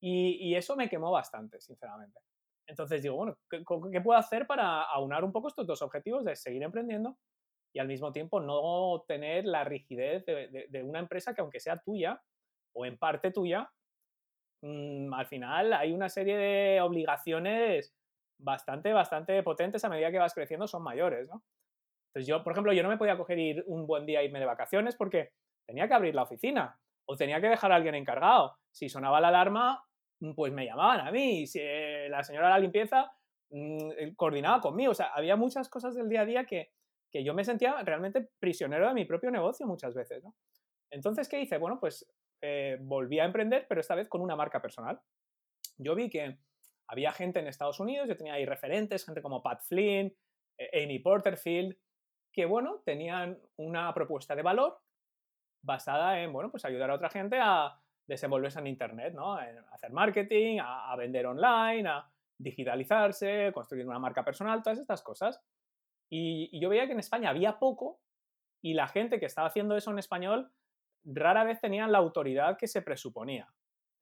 Y, 0.00 0.54
eso 0.56 0.74
me 0.74 0.88
quemó 0.88 1.12
bastante, 1.12 1.60
sinceramente. 1.60 2.18
Entonces 2.66 3.02
digo, 3.02 3.14
bueno, 3.14 3.38
¿qué, 3.48 3.62
¿qué, 3.92 4.00
puedo 4.00 4.18
hacer 4.18 4.48
para 4.48 4.82
aunar 4.82 5.22
un 5.22 5.30
poco 5.30 5.46
estos 5.46 5.64
dos 5.64 5.80
objetivos 5.80 6.24
de 6.24 6.34
seguir 6.34 6.62
emprendiendo 6.64 7.16
y 7.72 7.78
al 7.78 7.86
mismo 7.86 8.10
tiempo 8.10 8.40
no 8.40 9.04
tener 9.06 9.44
la 9.44 9.62
rigidez 9.62 10.24
de 10.26 10.82
una 10.82 10.98
empresa 10.98 11.34
que 11.34 11.40
aunque 11.40 11.60
sea 11.60 11.78
tuya 11.78 12.20
o 12.74 12.84
en 12.84 12.98
parte 12.98 13.30
tuya, 13.30 13.70
mm, 14.62 15.12
al 15.12 15.26
final 15.26 15.72
hay 15.72 15.92
una 15.92 16.08
serie 16.08 16.36
de 16.36 16.80
obligaciones 16.80 17.94
bastante, 18.38 18.92
bastante 18.92 19.42
potentes 19.42 19.84
a 19.84 19.88
medida 19.88 20.10
que 20.10 20.18
vas 20.18 20.34
creciendo, 20.34 20.66
son 20.66 20.82
mayores, 20.82 21.28
¿no? 21.28 21.42
Entonces 22.08 22.28
yo, 22.28 22.42
por 22.42 22.52
ejemplo, 22.52 22.72
yo 22.72 22.82
no 22.82 22.90
me 22.90 22.98
podía 22.98 23.16
coger 23.16 23.38
ir 23.38 23.64
un 23.66 23.86
buen 23.86 24.04
día 24.04 24.20
e 24.20 24.26
irme 24.26 24.38
de 24.38 24.46
vacaciones 24.46 24.96
porque 24.96 25.30
tenía 25.66 25.88
que 25.88 25.94
abrir 25.94 26.14
la 26.14 26.24
oficina 26.24 26.78
o 27.06 27.16
tenía 27.16 27.40
que 27.40 27.48
dejar 27.48 27.72
a 27.72 27.76
alguien 27.76 27.94
encargado. 27.94 28.58
Si 28.70 28.88
sonaba 28.88 29.20
la 29.20 29.28
alarma, 29.28 29.82
mm, 30.20 30.34
pues 30.34 30.52
me 30.52 30.66
llamaban 30.66 31.06
a 31.06 31.10
mí. 31.10 31.46
Si 31.46 31.58
eh, 31.62 32.08
la 32.10 32.22
señora 32.22 32.48
de 32.48 32.52
la 32.52 32.58
limpieza 32.58 33.10
mm, 33.50 34.14
coordinaba 34.16 34.60
conmigo. 34.60 34.92
O 34.92 34.94
sea, 34.94 35.06
había 35.14 35.36
muchas 35.36 35.70
cosas 35.70 35.94
del 35.94 36.08
día 36.08 36.20
a 36.20 36.26
día 36.26 36.44
que, 36.44 36.72
que 37.10 37.24
yo 37.24 37.32
me 37.32 37.44
sentía 37.44 37.82
realmente 37.82 38.28
prisionero 38.38 38.88
de 38.88 38.94
mi 38.94 39.06
propio 39.06 39.30
negocio 39.30 39.66
muchas 39.66 39.94
veces, 39.94 40.22
¿no? 40.22 40.34
Entonces, 40.90 41.28
¿qué 41.28 41.40
hice? 41.40 41.56
Bueno, 41.56 41.80
pues 41.80 42.06
eh, 42.42 42.76
volví 42.80 43.20
a 43.20 43.24
emprender, 43.24 43.66
pero 43.68 43.80
esta 43.80 43.94
vez 43.94 44.08
con 44.08 44.20
una 44.20 44.34
marca 44.34 44.60
personal. 44.60 45.00
Yo 45.78 45.94
vi 45.94 46.10
que 46.10 46.38
había 46.88 47.12
gente 47.12 47.38
en 47.38 47.46
Estados 47.46 47.78
Unidos, 47.78 48.08
yo 48.08 48.16
tenía 48.16 48.34
ahí 48.34 48.44
referentes, 48.44 49.06
gente 49.06 49.22
como 49.22 49.42
Pat 49.42 49.62
Flynn, 49.62 50.12
eh, 50.58 50.84
Amy 50.84 50.98
Porterfield, 50.98 51.76
que, 52.32 52.44
bueno, 52.44 52.82
tenían 52.84 53.38
una 53.56 53.94
propuesta 53.94 54.34
de 54.34 54.42
valor 54.42 54.80
basada 55.62 56.20
en, 56.20 56.32
bueno, 56.32 56.50
pues 56.50 56.64
ayudar 56.64 56.90
a 56.90 56.94
otra 56.94 57.10
gente 57.10 57.38
a 57.40 57.78
desenvolverse 58.08 58.58
en 58.58 58.66
Internet, 58.66 59.14
¿no? 59.14 59.34
A 59.34 59.46
hacer 59.70 59.92
marketing, 59.92 60.58
a, 60.60 60.94
vender 60.96 61.26
online, 61.26 61.88
a 61.88 62.10
digitalizarse, 62.36 63.52
construir 63.54 63.86
una 63.86 64.00
marca 64.00 64.24
personal, 64.24 64.62
todas 64.62 64.80
estas 64.80 65.02
cosas. 65.02 65.40
y, 66.10 66.58
yo 66.60 66.68
veía 66.68 66.86
que 66.86 66.92
en 66.92 66.98
España 66.98 67.30
había 67.30 67.60
poco 67.60 68.00
y 68.60 68.74
la 68.74 68.88
gente 68.88 69.20
que 69.20 69.26
estaba 69.26 69.46
haciendo 69.46 69.76
eso 69.76 69.92
en 69.92 70.00
español 70.00 70.52
rara 71.04 71.44
vez 71.44 71.60
tenían 71.60 71.92
la 71.92 71.98
autoridad 71.98 72.56
que 72.56 72.68
se 72.68 72.82
presuponía. 72.82 73.52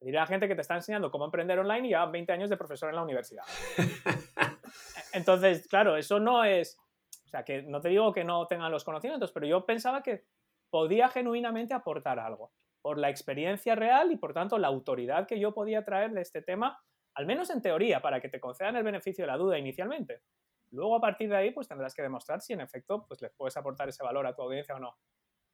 La 0.00 0.26
gente 0.26 0.48
que 0.48 0.54
te 0.54 0.62
está 0.62 0.74
enseñando 0.76 1.10
cómo 1.10 1.26
emprender 1.26 1.58
online 1.58 1.88
y 1.88 1.90
ya 1.90 2.06
20 2.06 2.32
años 2.32 2.50
de 2.50 2.56
profesor 2.56 2.88
en 2.88 2.96
la 2.96 3.02
universidad. 3.02 3.44
Entonces, 5.12 5.66
claro, 5.68 5.96
eso 5.96 6.18
no 6.18 6.44
es, 6.44 6.78
o 7.26 7.28
sea, 7.28 7.44
que 7.44 7.62
no 7.62 7.80
te 7.80 7.90
digo 7.90 8.12
que 8.12 8.24
no 8.24 8.46
tengan 8.46 8.72
los 8.72 8.84
conocimientos, 8.84 9.32
pero 9.32 9.46
yo 9.46 9.66
pensaba 9.66 10.02
que 10.02 10.24
podía 10.70 11.08
genuinamente 11.08 11.74
aportar 11.74 12.18
algo 12.18 12.52
por 12.80 12.96
la 12.96 13.10
experiencia 13.10 13.74
real 13.74 14.10
y 14.10 14.16
por 14.16 14.32
tanto 14.32 14.58
la 14.58 14.68
autoridad 14.68 15.26
que 15.26 15.38
yo 15.38 15.52
podía 15.52 15.84
traer 15.84 16.12
de 16.12 16.22
este 16.22 16.40
tema, 16.40 16.82
al 17.14 17.26
menos 17.26 17.50
en 17.50 17.60
teoría, 17.60 18.00
para 18.00 18.20
que 18.20 18.28
te 18.28 18.40
concedan 18.40 18.76
el 18.76 18.84
beneficio 18.84 19.24
de 19.24 19.26
la 19.26 19.36
duda 19.36 19.58
inicialmente. 19.58 20.22
Luego 20.70 20.96
a 20.96 21.00
partir 21.00 21.28
de 21.28 21.36
ahí 21.36 21.50
pues 21.50 21.68
tendrás 21.68 21.94
que 21.94 22.02
demostrar 22.02 22.40
si 22.40 22.52
en 22.52 22.60
efecto 22.60 23.04
pues 23.06 23.20
les 23.20 23.32
puedes 23.32 23.56
aportar 23.56 23.88
ese 23.88 24.02
valor 24.02 24.26
a 24.26 24.34
tu 24.34 24.42
audiencia 24.42 24.76
o 24.76 24.78
no. 24.78 24.96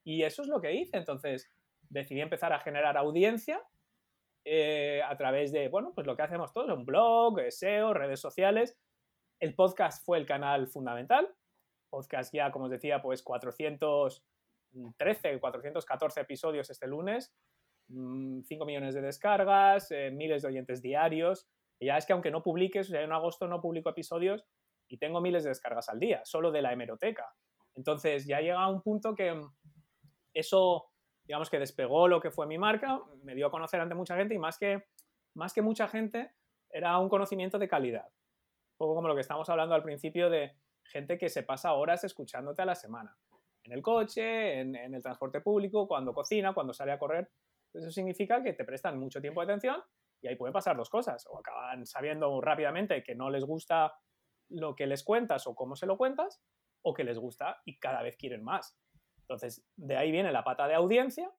Y 0.06 0.22
eso 0.22 0.42
es 0.42 0.48
lo 0.48 0.60
que 0.60 0.72
hice. 0.72 0.96
Entonces 0.96 1.50
decidí 1.88 2.20
empezar 2.20 2.52
a 2.52 2.60
generar 2.60 2.96
audiencia 2.96 3.60
eh, 4.44 5.02
a 5.02 5.16
través 5.16 5.50
de, 5.50 5.68
bueno, 5.68 5.92
pues 5.94 6.06
lo 6.06 6.14
que 6.16 6.22
hacemos 6.22 6.52
todos, 6.52 6.70
un 6.70 6.86
blog, 6.86 7.40
SEO, 7.50 7.92
redes 7.92 8.20
sociales. 8.20 8.78
El 9.40 9.56
podcast 9.56 10.04
fue 10.04 10.18
el 10.18 10.26
canal 10.26 10.68
fundamental. 10.68 11.34
Podcast 11.90 12.32
ya, 12.32 12.52
como 12.52 12.66
os 12.66 12.70
decía, 12.70 13.02
pues 13.02 13.25
413, 13.25 15.40
414 15.40 16.20
episodios 16.20 16.70
este 16.70 16.86
lunes, 16.86 17.34
5 17.88 17.98
mm, 17.98 18.44
millones 18.64 18.94
de 18.94 19.00
descargas, 19.00 19.90
eh, 19.90 20.12
miles 20.12 20.42
de 20.42 20.48
oyentes 20.48 20.82
diarios. 20.82 21.48
Ya 21.80 21.98
es 21.98 22.06
que 22.06 22.12
aunque 22.12 22.30
no 22.30 22.44
publiques, 22.44 22.92
o 22.92 22.96
en 22.96 23.10
agosto 23.10 23.48
no 23.48 23.60
publico 23.60 23.90
episodios 23.90 24.46
y 24.86 24.98
tengo 24.98 25.20
miles 25.20 25.42
de 25.42 25.48
descargas 25.48 25.88
al 25.88 25.98
día, 25.98 26.25
solo 26.25 26.52
de 26.52 26.62
la 26.62 26.72
hemeroteca. 26.72 27.34
Entonces 27.75 28.25
ya 28.26 28.40
llega 28.40 28.68
un 28.68 28.82
punto 28.82 29.16
que 29.16 29.34
eso, 30.38 30.90
digamos 31.25 31.50
que 31.50 31.59
despegó 31.59 32.09
lo 32.09 32.21
que 32.21 32.31
fue 32.31 32.47
mi 32.47 32.59
marca, 32.59 33.00
me 33.23 33.35
dio 33.35 33.47
a 33.47 33.50
conocer 33.50 33.81
ante 33.81 33.95
mucha 33.95 34.16
gente 34.16 34.35
y 34.35 34.38
más 34.38 34.59
que, 34.59 34.85
más 35.35 35.52
que 35.52 35.62
mucha 35.62 35.88
gente, 35.88 36.33
era 36.71 36.99
un 36.99 37.09
conocimiento 37.09 37.59
de 37.59 37.69
calidad. 37.69 38.07
Un 38.07 38.76
poco 38.76 38.95
como 38.95 39.09
lo 39.09 39.14
que 39.14 39.23
estamos 39.23 39.49
hablando 39.49 39.75
al 39.75 39.83
principio 39.83 40.28
de 40.28 40.57
gente 40.85 41.19
que 41.19 41.28
se 41.28 41.43
pasa 41.43 41.73
horas 41.73 42.05
escuchándote 42.05 42.62
a 42.62 42.66
la 42.66 42.75
semana. 42.75 43.16
En 43.64 43.73
el 43.73 43.83
coche, 43.83 44.61
en, 44.61 44.76
el 44.76 45.02
transporte 45.02 45.40
público, 45.40 45.88
cuando 45.88 46.12
cocina, 46.12 46.55
cuando 46.55 46.73
sale 46.73 46.93
a 46.93 46.99
correr. 46.99 47.31
Eso 47.73 47.90
significa 47.90 48.43
que 48.43 48.52
te 48.52 48.64
prestan 48.64 48.99
mucho 48.99 49.21
tiempo 49.21 49.40
de 49.40 49.52
atención 49.52 49.83
y 50.21 50.28
ahí 50.28 50.37
pueden 50.37 50.52
pasar 50.52 50.76
dos 50.76 50.88
cosas. 50.88 51.26
O 51.28 51.38
acaban 51.38 51.85
sabiendo 51.87 52.40
rápidamente 52.40 53.02
que 53.02 53.14
no 53.14 53.31
les 53.31 53.45
gusta 53.45 53.95
lo 54.50 54.76
que 54.76 54.87
les 54.87 55.02
cuentas 55.02 55.47
o 55.47 55.55
cómo 55.55 55.75
se 55.75 55.87
lo 55.87 55.97
cuentas, 55.97 56.40
o 56.83 56.95
que 56.95 57.02
les 57.02 57.19
gusta 57.19 57.61
y 57.64 57.78
cada 57.78 58.02
vez 58.02 58.16
quieren 58.16 58.45
más. 58.45 58.78
Entonces, 59.28 59.66
de 59.76 59.97
ahí 59.97 60.12
viene 60.12 60.30
la 60.30 60.45
pata 60.45 60.68
de 60.68 60.75
audiencia 60.75 61.33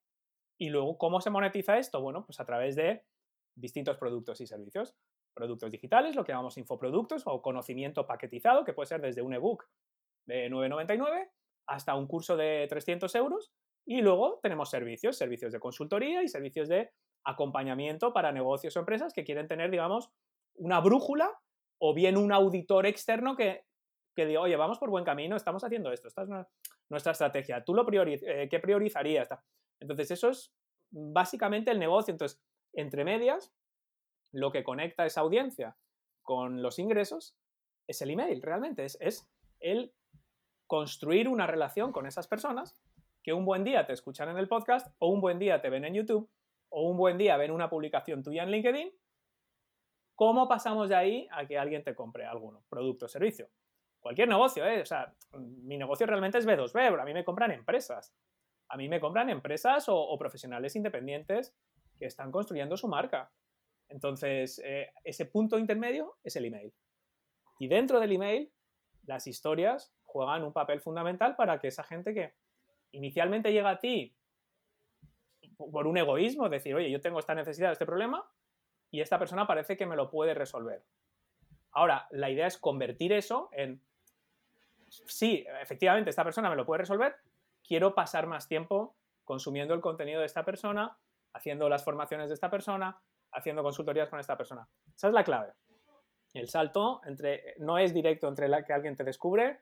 y 0.60 0.70
luego, 0.70 0.98
¿cómo 0.98 1.22
se 1.22 1.30
monetiza 1.30 1.78
esto? 1.78 2.02
Bueno, 2.02 2.26
pues 2.26 2.40
a 2.40 2.46
través 2.46 2.76
de 2.76 3.06
distintos 3.56 3.98
productos 3.98 4.42
y 4.42 4.48
servicios. 4.48 4.96
Productos 5.34 5.72
digitales, 5.72 6.16
lo 6.16 6.24
que 6.24 6.32
llamamos 6.32 6.58
infoproductos 6.58 7.24
o 7.26 7.42
conocimiento 7.42 8.08
paquetizado, 8.08 8.66
que 8.66 8.74
puede 8.74 8.88
ser 8.88 9.02
desde 9.02 9.22
un 9.22 9.34
ebook 9.34 9.66
de 10.26 10.50
9,99 10.50 11.30
hasta 11.68 11.96
un 11.96 12.08
curso 12.08 12.36
de 12.36 12.66
300 12.70 13.14
euros. 13.16 13.52
Y 13.86 14.02
luego 14.02 14.40
tenemos 14.42 14.70
servicios, 14.70 15.16
servicios 15.16 15.54
de 15.54 15.60
consultoría 15.60 16.24
y 16.24 16.28
servicios 16.28 16.68
de 16.68 16.92
acompañamiento 17.24 18.14
para 18.14 18.32
negocios 18.32 18.76
o 18.76 18.80
empresas 18.80 19.14
que 19.14 19.24
quieren 19.24 19.48
tener, 19.48 19.70
digamos, 19.72 20.10
una 20.56 20.82
brújula 20.82 21.40
o 21.80 21.94
bien 21.94 22.18
un 22.18 22.32
auditor 22.32 22.86
externo 22.86 23.36
que, 23.36 23.67
que 24.18 24.26
diga, 24.26 24.42
oye, 24.42 24.56
vamos 24.56 24.80
por 24.80 24.90
buen 24.90 25.06
camino, 25.06 25.36
estamos 25.36 25.64
haciendo 25.64 25.92
esto, 25.92 26.08
esta 26.08 26.24
es 26.24 26.30
nuestra 26.90 27.12
estrategia, 27.12 27.64
tú 27.64 27.76
lo 27.76 27.86
prioriz 27.86 28.24
eh, 28.24 28.48
¿qué 28.50 28.60
priorizarías? 28.60 29.30
Entonces, 29.80 30.10
eso 30.10 30.30
es 30.30 30.52
básicamente 30.90 31.70
el 31.70 31.78
negocio. 31.78 32.12
Entonces, 32.12 32.42
entre 32.74 33.06
medias, 33.06 33.54
lo 34.32 34.52
que 34.52 34.64
conecta 34.64 35.06
esa 35.06 35.22
audiencia 35.22 35.78
con 36.24 36.64
los 36.64 36.80
ingresos 36.80 37.38
es 37.88 38.02
el 38.02 38.10
email, 38.10 38.42
realmente, 38.42 38.86
es, 38.86 38.98
es 39.00 39.30
el 39.60 39.94
construir 40.66 41.30
una 41.30 41.46
relación 41.46 41.92
con 41.92 42.08
esas 42.08 42.28
personas 42.28 42.76
que 43.24 43.34
un 43.34 43.46
buen 43.46 43.64
día 43.64 43.86
te 43.86 43.94
escuchan 43.94 44.30
en 44.30 44.38
el 44.38 44.48
podcast 44.48 44.88
o 44.98 45.10
un 45.10 45.22
buen 45.22 45.38
día 45.38 45.62
te 45.62 45.70
ven 45.70 45.86
en 45.86 45.94
YouTube 45.94 46.28
o 46.70 46.90
un 46.90 46.98
buen 46.98 47.20
día 47.20 47.38
ven 47.38 47.52
una 47.52 47.70
publicación 47.70 48.24
tuya 48.24 48.42
en 48.42 48.50
LinkedIn 48.50 48.92
¿Cómo 50.18 50.48
pasamos 50.48 50.90
de 50.90 50.96
ahí 50.96 51.28
a 51.30 51.46
que 51.46 51.60
alguien 51.60 51.84
te 51.84 51.94
compre 51.94 52.26
alguno, 52.26 52.64
producto 52.70 53.06
o 53.06 53.08
servicio? 53.08 53.52
Cualquier 54.00 54.28
negocio, 54.28 54.66
¿eh? 54.66 54.82
O 54.82 54.86
sea, 54.86 55.14
mi 55.34 55.78
negocio 55.78 56.06
realmente 56.06 56.38
es 56.38 56.48
B2B, 56.48 56.72
pero 56.74 57.02
a 57.02 57.06
mí 57.06 57.14
me 57.14 57.26
compran 57.26 57.52
empresas. 57.52 58.14
A 58.70 58.78
mí 58.78 58.90
me 58.90 59.00
compran 59.00 59.30
empresas 59.30 59.86
o, 59.88 60.18
profesionales 60.18 60.76
independientes 60.76 61.56
que 61.98 62.06
están 62.06 62.32
construyendo 62.32 62.78
su 62.78 62.88
marca. 62.88 63.32
Entonces, 63.90 64.62
eh, 64.64 64.92
ese 65.04 65.26
punto 65.26 65.58
intermedio 65.58 66.18
es 66.24 66.36
el 66.36 66.46
email. 66.46 66.74
Y 67.60 67.68
dentro 67.68 68.00
del 68.00 68.12
email, 68.12 68.52
las 69.04 69.26
historias 69.28 69.94
juegan 70.04 70.44
un 70.44 70.54
papel 70.54 70.82
fundamental 70.82 71.36
para 71.36 71.60
que 71.60 71.70
esa 71.70 71.84
gente 71.84 72.14
que 72.14 72.36
inicialmente 72.92 73.52
llega 73.52 73.72
a 73.72 73.80
ti 73.80 74.16
por 75.58 75.88
un 75.88 75.98
egoísmo, 75.98 76.50
decir, 76.50 76.76
oye, 76.76 76.92
yo 76.92 77.02
tengo 77.02 77.20
esta 77.20 77.36
necesidad, 77.36 77.72
este 77.72 77.86
problema, 77.86 78.30
y 78.92 79.02
esta 79.02 79.18
persona 79.18 79.48
parece 79.48 79.76
que 79.76 79.86
me 79.86 79.96
lo 79.96 80.10
puede 80.10 80.34
resolver. 80.34 80.86
Ahora, 81.78 82.08
la 82.10 82.32
idea 82.32 82.48
es 82.48 82.58
convertir 82.58 83.14
eso 83.14 83.50
en, 83.52 83.80
sí, 84.90 85.46
efectivamente, 85.62 86.10
esta 86.10 86.24
persona 86.24 86.50
me 86.50 86.56
lo 86.56 86.66
puede 86.66 86.80
resolver, 86.80 87.18
quiero 87.64 87.94
pasar 87.94 88.26
más 88.26 88.48
tiempo 88.48 88.96
consumiendo 89.24 89.76
el 89.76 89.82
contenido 89.82 90.22
de 90.22 90.26
esta 90.26 90.44
persona, 90.44 90.98
haciendo 91.34 91.70
las 91.70 91.84
formaciones 91.84 92.30
de 92.30 92.34
esta 92.34 92.50
persona, 92.50 93.00
haciendo 93.32 93.62
consultorías 93.62 94.10
con 94.10 94.20
esta 94.20 94.36
persona. 94.36 94.68
Esa 94.96 95.10
es 95.10 95.14
la 95.14 95.24
clave. 95.24 95.54
El 96.34 96.50
salto 96.50 97.00
entre, 97.06 97.54
no 97.60 97.78
es 97.78 97.94
directo 97.94 98.28
entre 98.28 98.48
la 98.48 98.66
que 98.66 98.74
alguien 98.74 98.96
te 98.96 99.04
descubre 99.04 99.60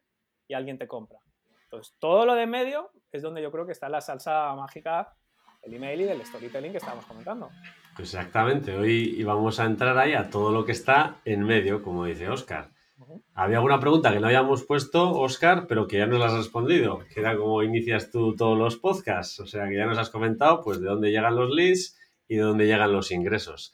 y 0.47 0.53
alguien 0.53 0.77
te 0.77 0.87
compra. 0.87 1.19
Entonces, 1.63 1.97
todo 1.99 2.25
lo 2.25 2.35
de 2.35 2.45
medio 2.45 2.91
es 3.11 3.23
donde 3.23 3.41
yo 3.41 3.51
creo 3.51 3.65
que 3.65 3.73
está 3.73 3.89
la 3.89 3.99
salsa 3.99 4.55
mágica 4.55 5.13
del 5.63 5.73
email 5.73 5.99
y 5.99 6.05
del 6.05 6.25
storytelling 6.25 6.71
que 6.71 6.77
estábamos 6.77 7.05
comentando. 7.07 7.49
Exactamente, 7.97 8.75
hoy 8.75 9.15
íbamos 9.17 9.59
a 9.59 9.65
entrar 9.65 9.97
ahí 9.97 10.13
a 10.13 10.29
todo 10.29 10.51
lo 10.51 10.65
que 10.65 10.73
está 10.73 11.21
en 11.25 11.43
medio, 11.43 11.81
como 11.81 12.05
dice 12.05 12.29
Oscar. 12.29 12.71
Había 13.33 13.57
alguna 13.57 13.79
pregunta 13.79 14.11
que 14.11 14.19
no 14.19 14.27
habíamos 14.27 14.63
puesto, 14.63 15.11
Oscar, 15.11 15.65
pero 15.67 15.87
que 15.87 15.97
ya 15.97 16.07
nos 16.07 16.21
has 16.21 16.33
respondido, 16.33 16.99
que 17.13 17.19
era 17.19 17.37
cómo 17.37 17.61
inicias 17.63 18.09
tú 18.09 18.35
todos 18.35 18.57
los 18.57 18.77
podcasts. 18.77 19.39
O 19.39 19.45
sea, 19.45 19.67
que 19.67 19.75
ya 19.75 19.85
nos 19.85 19.97
has 19.97 20.09
comentado, 20.09 20.61
pues, 20.61 20.79
de 20.79 20.87
dónde 20.87 21.11
llegan 21.11 21.35
los 21.35 21.49
leads 21.49 21.97
y 22.27 22.37
de 22.37 22.41
dónde 22.41 22.65
llegan 22.65 22.91
los 22.91 23.11
ingresos. 23.11 23.73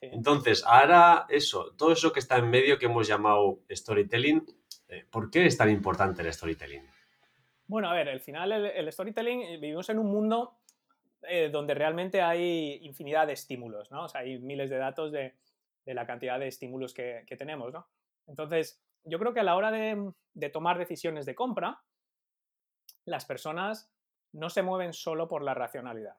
Entonces, 0.00 0.64
ahora 0.66 1.26
eso, 1.28 1.72
todo 1.76 1.92
eso 1.92 2.12
que 2.12 2.20
está 2.20 2.36
en 2.38 2.50
medio 2.50 2.78
que 2.78 2.86
hemos 2.86 3.06
llamado 3.06 3.60
storytelling, 3.70 4.44
eh, 4.88 5.04
¿por 5.10 5.30
qué 5.30 5.46
es 5.46 5.56
tan 5.56 5.70
importante 5.70 6.22
el 6.22 6.32
storytelling? 6.32 6.82
Bueno, 7.66 7.88
a 7.88 7.94
ver, 7.94 8.08
al 8.08 8.20
final 8.20 8.52
el 8.52 8.92
storytelling, 8.92 9.40
eh, 9.42 9.58
vivimos 9.58 9.88
en 9.88 9.98
un 9.98 10.10
mundo 10.10 10.58
eh, 11.28 11.48
donde 11.50 11.74
realmente 11.74 12.22
hay 12.22 12.78
infinidad 12.82 13.26
de 13.26 13.32
estímulos, 13.32 13.90
¿no? 13.90 14.04
O 14.04 14.08
sea, 14.08 14.22
hay 14.22 14.38
miles 14.38 14.70
de 14.70 14.78
datos 14.78 15.12
de, 15.12 15.34
la 15.86 16.06
cantidad 16.06 16.38
de 16.38 16.48
estímulos 16.48 16.94
que, 16.94 17.24
tenemos, 17.38 17.72
¿no? 17.72 17.88
Entonces, 18.26 18.82
yo 19.04 19.18
creo 19.18 19.34
que 19.34 19.40
a 19.40 19.44
la 19.44 19.56
hora 19.56 19.70
de, 19.70 20.50
tomar 20.50 20.78
decisiones 20.78 21.26
de 21.26 21.34
compra, 21.34 21.82
las 23.04 23.26
personas 23.26 23.92
no 24.32 24.48
se 24.50 24.62
mueven 24.62 24.92
solo 24.92 25.28
por 25.28 25.42
la 25.42 25.54
racionalidad. 25.54 26.16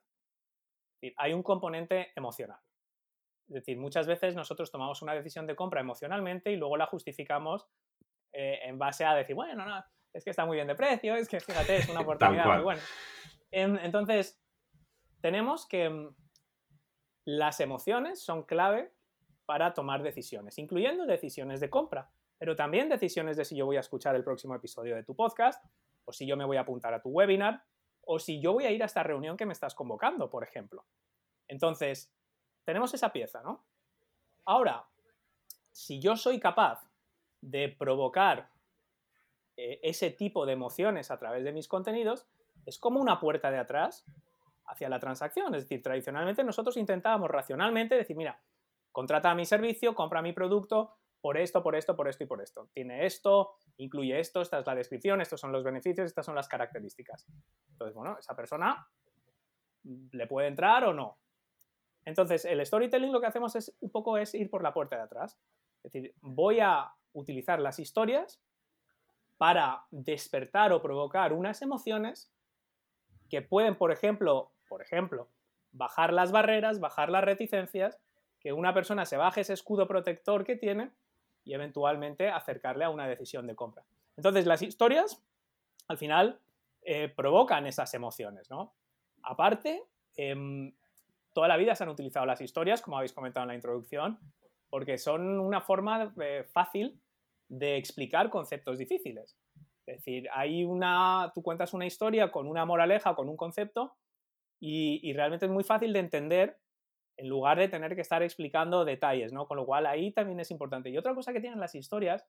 Hay 1.17 1.33
un 1.33 1.43
componente 1.43 2.11
emocional. 2.15 2.59
Es 3.47 3.55
decir, 3.55 3.77
muchas 3.77 4.07
veces 4.07 4.35
nosotros 4.35 4.71
tomamos 4.71 5.01
una 5.01 5.13
decisión 5.13 5.45
de 5.45 5.55
compra 5.55 5.81
emocionalmente 5.81 6.51
y 6.51 6.55
luego 6.55 6.77
la 6.77 6.87
justificamos 6.87 7.67
eh, 8.33 8.59
en 8.63 8.77
base 8.77 9.05
a 9.05 9.13
decir, 9.13 9.35
bueno, 9.35 9.65
no, 9.65 9.83
es 10.13 10.23
que 10.23 10.29
está 10.29 10.45
muy 10.45 10.55
bien 10.55 10.67
de 10.67 10.75
precio, 10.75 11.15
es 11.15 11.27
que 11.27 11.39
fíjate, 11.39 11.77
es 11.77 11.89
una 11.89 12.01
oportunidad 12.01 12.45
muy 12.45 12.63
buena. 12.63 12.81
entonces, 13.51 14.41
tenemos 15.25 15.65
que 15.65 15.89
mm, 15.89 16.15
las 17.25 17.59
emociones 17.59 18.21
son 18.21 18.43
clave 18.43 18.93
para 19.47 19.73
tomar 19.73 20.03
decisiones, 20.03 20.59
incluyendo 20.59 21.07
decisiones 21.07 21.59
de 21.59 21.71
compra, 21.71 22.11
pero 22.37 22.55
también 22.55 22.89
decisiones 22.89 23.35
de 23.35 23.43
si 23.43 23.55
yo 23.55 23.65
voy 23.65 23.77
a 23.77 23.79
escuchar 23.79 24.15
el 24.15 24.23
próximo 24.23 24.53
episodio 24.53 24.95
de 24.95 25.03
tu 25.03 25.15
podcast, 25.15 25.65
o 26.03 26.13
si 26.13 26.27
yo 26.27 26.37
me 26.37 26.45
voy 26.45 26.57
a 26.57 26.61
apuntar 26.61 26.93
a 26.93 27.01
tu 27.01 27.09
webinar, 27.09 27.63
o 28.01 28.19
si 28.19 28.39
yo 28.39 28.53
voy 28.53 28.65
a 28.65 28.71
ir 28.71 28.83
a 28.83 28.85
esta 28.85 29.01
reunión 29.01 29.35
que 29.35 29.47
me 29.47 29.53
estás 29.53 29.73
convocando, 29.73 30.29
por 30.29 30.43
ejemplo. 30.43 30.85
Entonces, 31.47 32.13
tenemos 32.63 32.93
esa 32.93 33.11
pieza, 33.11 33.41
¿no? 33.41 33.65
Ahora, 34.45 34.85
si 35.71 35.99
yo 35.99 36.17
soy 36.17 36.39
capaz 36.39 36.87
de 37.41 37.69
provocar 37.69 38.51
eh, 39.57 39.79
ese 39.81 40.11
tipo 40.11 40.45
de 40.45 40.53
emociones 40.53 41.09
a 41.09 41.17
través 41.17 41.43
de 41.43 41.51
mis 41.51 41.67
contenidos, 41.67 42.27
es 42.67 42.77
como 42.77 43.01
una 43.01 43.19
puerta 43.19 43.49
de 43.49 43.57
atrás 43.57 44.05
hacia 44.67 44.89
la 44.89 44.99
transacción. 44.99 45.53
Es 45.55 45.63
decir, 45.63 45.81
tradicionalmente 45.81 46.43
nosotros 46.43 46.77
intentábamos 46.77 47.29
racionalmente 47.29 47.95
decir, 47.95 48.15
mira, 48.15 48.41
contrata 48.91 49.35
mi 49.35 49.45
servicio, 49.45 49.93
compra 49.95 50.21
mi 50.21 50.33
producto 50.33 50.97
por 51.21 51.37
esto, 51.37 51.63
por 51.63 51.75
esto, 51.75 51.95
por 51.95 52.07
esto 52.07 52.23
y 52.23 52.27
por 52.27 52.41
esto. 52.41 52.69
Tiene 52.73 53.05
esto, 53.05 53.55
incluye 53.77 54.19
esto, 54.19 54.41
esta 54.41 54.59
es 54.59 54.67
la 54.67 54.75
descripción, 54.75 55.21
estos 55.21 55.39
son 55.41 55.51
los 55.51 55.63
beneficios, 55.63 56.05
estas 56.05 56.25
son 56.25 56.35
las 56.35 56.47
características. 56.47 57.25
Entonces, 57.71 57.95
bueno, 57.95 58.17
esa 58.19 58.35
persona 58.35 58.87
le 59.83 60.27
puede 60.27 60.47
entrar 60.47 60.83
o 60.85 60.93
no. 60.93 61.17
Entonces, 62.05 62.45
el 62.45 62.63
storytelling 62.63 63.11
lo 63.11 63.19
que 63.19 63.27
hacemos 63.27 63.55
es 63.55 63.75
un 63.79 63.89
poco 63.89 64.17
es 64.17 64.35
ir 64.35 64.49
por 64.49 64.61
la 64.61 64.73
puerta 64.73 64.97
de 64.97 65.01
atrás. 65.03 65.39
Es 65.83 65.91
decir, 65.91 66.13
voy 66.21 66.59
a 66.59 66.91
utilizar 67.13 67.59
las 67.59 67.79
historias 67.79 68.41
para 69.37 69.85
despertar 69.89 70.71
o 70.71 70.81
provocar 70.81 71.33
unas 71.33 71.61
emociones 71.61 72.31
que 73.29 73.41
pueden, 73.41 73.75
por 73.75 73.91
ejemplo, 73.91 74.51
por 74.67 74.81
ejemplo, 74.81 75.29
bajar 75.71 76.13
las 76.13 76.31
barreras, 76.31 76.79
bajar 76.79 77.09
las 77.09 77.23
reticencias, 77.23 77.99
que 78.39 78.53
una 78.53 78.73
persona 78.73 79.05
se 79.05 79.17
baje 79.17 79.41
ese 79.41 79.53
escudo 79.53 79.87
protector 79.87 80.43
que 80.43 80.55
tiene 80.55 80.91
y 81.43 81.53
eventualmente 81.53 82.29
acercarle 82.29 82.85
a 82.85 82.89
una 82.89 83.07
decisión 83.07 83.47
de 83.47 83.55
compra. 83.55 83.83
Entonces, 84.17 84.45
las 84.45 84.61
historias, 84.61 85.21
al 85.87 85.97
final, 85.97 86.39
eh, 86.81 87.09
provocan 87.09 87.65
esas 87.67 87.93
emociones, 87.93 88.49
¿no? 88.49 88.73
Aparte, 89.23 89.83
em, 90.15 90.73
toda 91.33 91.47
la 91.47 91.57
vida 91.57 91.75
se 91.75 91.83
han 91.83 91.89
utilizado 91.89 92.25
las 92.25 92.41
historias, 92.41 92.81
como 92.81 92.97
habéis 92.97 93.13
comentado 93.13 93.43
en 93.43 93.49
la 93.49 93.55
introducción, 93.55 94.19
porque 94.69 94.97
son 94.97 95.39
una 95.39 95.61
forma 95.61 96.13
eh, 96.21 96.45
fácil 96.51 96.99
de 97.47 97.77
explicar 97.77 98.29
conceptos 98.29 98.77
difíciles. 98.77 99.37
Es 99.85 99.97
decir, 99.97 100.27
hay 100.33 100.63
una, 100.63 101.31
tú 101.33 101.43
cuentas 101.43 101.73
una 101.73 101.85
historia 101.85 102.31
con 102.31 102.47
una 102.47 102.65
moraleja, 102.65 103.15
con 103.15 103.29
un 103.29 103.37
concepto, 103.37 103.95
y, 104.67 105.13
realmente 105.13 105.45
es 105.45 105.51
muy 105.51 105.63
fácil 105.63 105.93
de 105.93 105.99
entender 105.99 106.59
en 107.17 107.29
lugar 107.29 107.59
de 107.59 107.67
tener 107.67 107.93
que 107.93 108.01
estar 108.01 108.23
explicando 108.23 108.83
detalles, 108.83 109.31
¿no? 109.31 109.47
Con 109.47 109.57
lo 109.57 109.65
cual 109.65 109.85
ahí 109.85 110.11
también 110.11 110.39
es 110.39 110.49
importante. 110.49 110.89
Y 110.89 110.97
otra 110.97 111.13
cosa 111.13 111.31
que 111.31 111.39
tienen 111.39 111.59
las 111.59 111.75
historias 111.75 112.27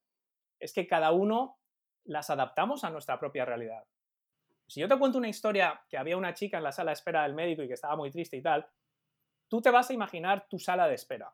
es 0.61 0.75
que 0.75 0.87
cada 0.87 1.13
uno 1.13 1.59
las 2.05 2.29
adaptamos 2.29 2.85
a 2.85 2.91
nuestra 2.91 3.19
propia 3.19 3.47
realidad. 3.47 3.85
Si 4.69 4.81
yo 4.81 4.89
te 4.89 4.99
cuento 4.99 5.17
una 5.19 5.29
historia 5.29 5.81
que 5.89 5.97
había 5.97 6.17
una 6.17 6.35
chica 6.35 6.59
en 6.59 6.65
la 6.65 6.73
sala 6.73 6.91
de 6.91 6.95
espera 6.95 7.23
del 7.23 7.35
médico 7.35 7.63
y 7.63 7.69
que 7.69 7.75
estaba 7.75 7.97
muy 7.97 8.11
triste 8.11 8.37
y 8.37 8.43
tal, 8.43 8.69
tú 9.49 9.63
te 9.63 9.71
vas 9.71 9.89
a 9.91 9.95
imaginar 9.95 10.47
tu 10.49 10.59
sala 10.59 10.87
de 10.87 10.95
espera. 10.95 11.33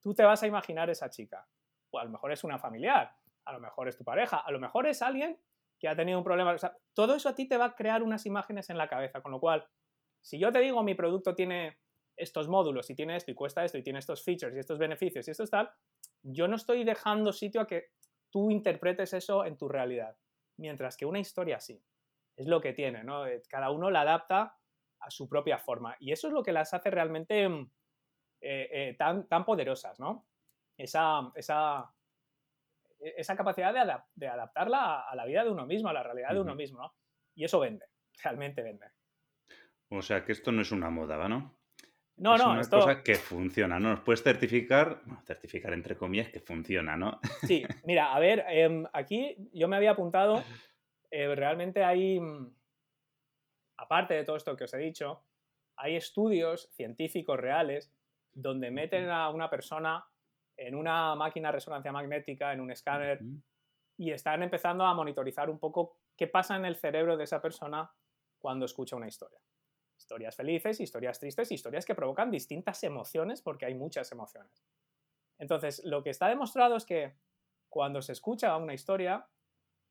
Tú 0.00 0.12
te 0.12 0.24
vas 0.24 0.42
a 0.42 0.46
imaginar 0.48 0.90
esa 0.90 1.08
chica. 1.08 1.46
O 1.90 1.98
a 1.98 2.04
lo 2.04 2.10
mejor 2.10 2.32
es 2.32 2.42
una 2.42 2.58
familiar, 2.58 3.14
a 3.44 3.52
lo 3.52 3.60
mejor 3.60 3.88
es 3.88 3.96
tu 3.96 4.04
pareja, 4.04 4.38
a 4.38 4.50
lo 4.50 4.58
mejor 4.58 4.86
es 4.86 5.02
alguien 5.02 5.38
que 5.78 5.88
ha 5.88 5.94
tenido 5.94 6.18
un 6.18 6.24
problema. 6.24 6.56
Todo 6.94 7.14
eso 7.14 7.28
a 7.28 7.34
ti 7.34 7.46
te 7.46 7.56
va 7.56 7.66
a 7.66 7.74
crear 7.76 8.02
unas 8.02 8.26
imágenes 8.26 8.70
en 8.70 8.78
la 8.78 8.88
cabeza, 8.88 9.20
con 9.20 9.30
lo 9.30 9.40
cual, 9.40 9.68
si 10.22 10.38
yo 10.38 10.50
te 10.52 10.60
digo 10.60 10.82
mi 10.82 10.94
producto 10.94 11.34
tiene 11.34 11.78
estos 12.16 12.48
módulos 12.48 12.88
y 12.90 12.94
tiene 12.94 13.16
esto 13.16 13.30
y 13.30 13.34
cuesta 13.34 13.64
esto 13.64 13.78
y 13.78 13.82
tiene 13.82 13.98
estos 13.98 14.22
features 14.22 14.54
y 14.54 14.58
estos 14.58 14.78
beneficios 14.78 15.26
y 15.26 15.30
esto 15.30 15.42
es 15.44 15.50
tal, 15.50 15.70
yo 16.22 16.48
no 16.48 16.56
estoy 16.56 16.84
dejando 16.84 17.32
sitio 17.32 17.60
a 17.60 17.66
que 17.66 17.90
tú 18.30 18.50
interpretes 18.50 19.12
eso 19.12 19.44
en 19.44 19.56
tu 19.56 19.68
realidad. 19.68 20.16
Mientras 20.56 20.96
que 20.96 21.06
una 21.06 21.18
historia 21.18 21.60
sí. 21.60 21.82
Es 22.36 22.46
lo 22.46 22.60
que 22.60 22.72
tiene, 22.72 23.04
¿no? 23.04 23.26
Eh, 23.26 23.42
cada 23.48 23.70
uno 23.70 23.90
la 23.90 24.02
adapta 24.02 24.56
a 25.00 25.10
su 25.10 25.28
propia 25.28 25.58
forma. 25.58 25.96
Y 26.00 26.12
eso 26.12 26.28
es 26.28 26.32
lo 26.32 26.42
que 26.42 26.52
las 26.52 26.72
hace 26.72 26.90
realmente 26.90 27.46
mm, 27.48 27.70
eh, 28.40 28.68
eh, 28.72 28.96
tan, 28.98 29.28
tan 29.28 29.44
poderosas, 29.44 30.00
¿no? 30.00 30.26
Esa, 30.76 31.30
esa, 31.34 31.94
e, 33.00 33.14
esa 33.18 33.36
capacidad 33.36 33.74
de, 34.14 34.26
adaptarla 34.26 35.02
a, 35.02 35.14
la 35.14 35.26
vida 35.26 35.44
de 35.44 35.50
uno 35.50 35.66
mismo, 35.66 35.88
a 35.88 35.92
la 35.92 36.02
realidad 36.02 36.30
de 36.32 36.40
uno 36.40 36.54
mismo, 36.54 36.80
¿no? 36.80 36.94
Y 37.34 37.44
eso 37.44 37.60
vende, 37.60 37.86
realmente 38.22 38.62
vende. 38.62 38.86
O 39.94 40.00
sea, 40.00 40.24
que 40.24 40.32
esto 40.32 40.52
no 40.52 40.62
es 40.62 40.72
una 40.72 40.88
moda, 40.88 41.28
¿no? 41.28 41.54
No, 42.16 42.34
es 42.34 42.42
no, 42.42 42.52
una 42.52 42.60
esto... 42.62 42.78
cosa 42.78 43.02
que 43.02 43.16
funciona, 43.16 43.78
¿no? 43.78 43.90
Nos 43.90 44.00
puedes 44.00 44.22
certificar, 44.22 45.02
bueno, 45.04 45.22
certificar 45.26 45.74
entre 45.74 45.96
comillas 45.96 46.28
que 46.30 46.40
funciona, 46.40 46.96
¿no? 46.96 47.20
Sí, 47.46 47.62
mira, 47.84 48.14
a 48.14 48.18
ver, 48.18 48.44
em, 48.48 48.86
aquí 48.94 49.36
yo 49.52 49.68
me 49.68 49.76
había 49.76 49.90
apuntado, 49.90 50.42
eh, 51.10 51.34
realmente 51.34 51.84
hay, 51.84 52.18
mm, 52.18 52.54
aparte 53.76 54.14
de 54.14 54.24
todo 54.24 54.36
esto 54.36 54.56
que 54.56 54.64
os 54.64 54.72
he 54.72 54.78
dicho, 54.78 55.24
hay 55.76 55.96
estudios 55.96 56.70
científicos 56.72 57.38
reales 57.38 57.92
donde 58.32 58.70
meten 58.70 59.10
a 59.10 59.28
una 59.28 59.50
persona 59.50 60.06
en 60.56 60.74
una 60.74 61.14
máquina 61.16 61.48
de 61.48 61.52
resonancia 61.52 61.92
magnética, 61.92 62.52
en 62.52 62.60
un 62.60 62.70
escáner, 62.70 63.20
y 63.98 64.10
están 64.10 64.42
empezando 64.42 64.84
a 64.86 64.94
monitorizar 64.94 65.50
un 65.50 65.58
poco 65.58 65.98
qué 66.16 66.28
pasa 66.28 66.56
en 66.56 66.64
el 66.64 66.76
cerebro 66.76 67.18
de 67.18 67.24
esa 67.24 67.42
persona 67.42 67.90
cuando 68.38 68.64
escucha 68.64 68.96
una 68.96 69.08
historia. 69.08 69.38
Historias 70.02 70.34
felices, 70.34 70.80
historias 70.80 71.20
tristes, 71.20 71.52
historias 71.52 71.86
que 71.86 71.94
provocan 71.94 72.32
distintas 72.32 72.82
emociones 72.82 73.40
porque 73.40 73.66
hay 73.66 73.74
muchas 73.74 74.10
emociones. 74.10 74.66
Entonces, 75.38 75.80
lo 75.84 76.02
que 76.02 76.10
está 76.10 76.28
demostrado 76.28 76.74
es 76.76 76.84
que 76.84 77.14
cuando 77.68 78.02
se 78.02 78.10
escucha 78.10 78.56
una 78.56 78.74
historia 78.74 79.28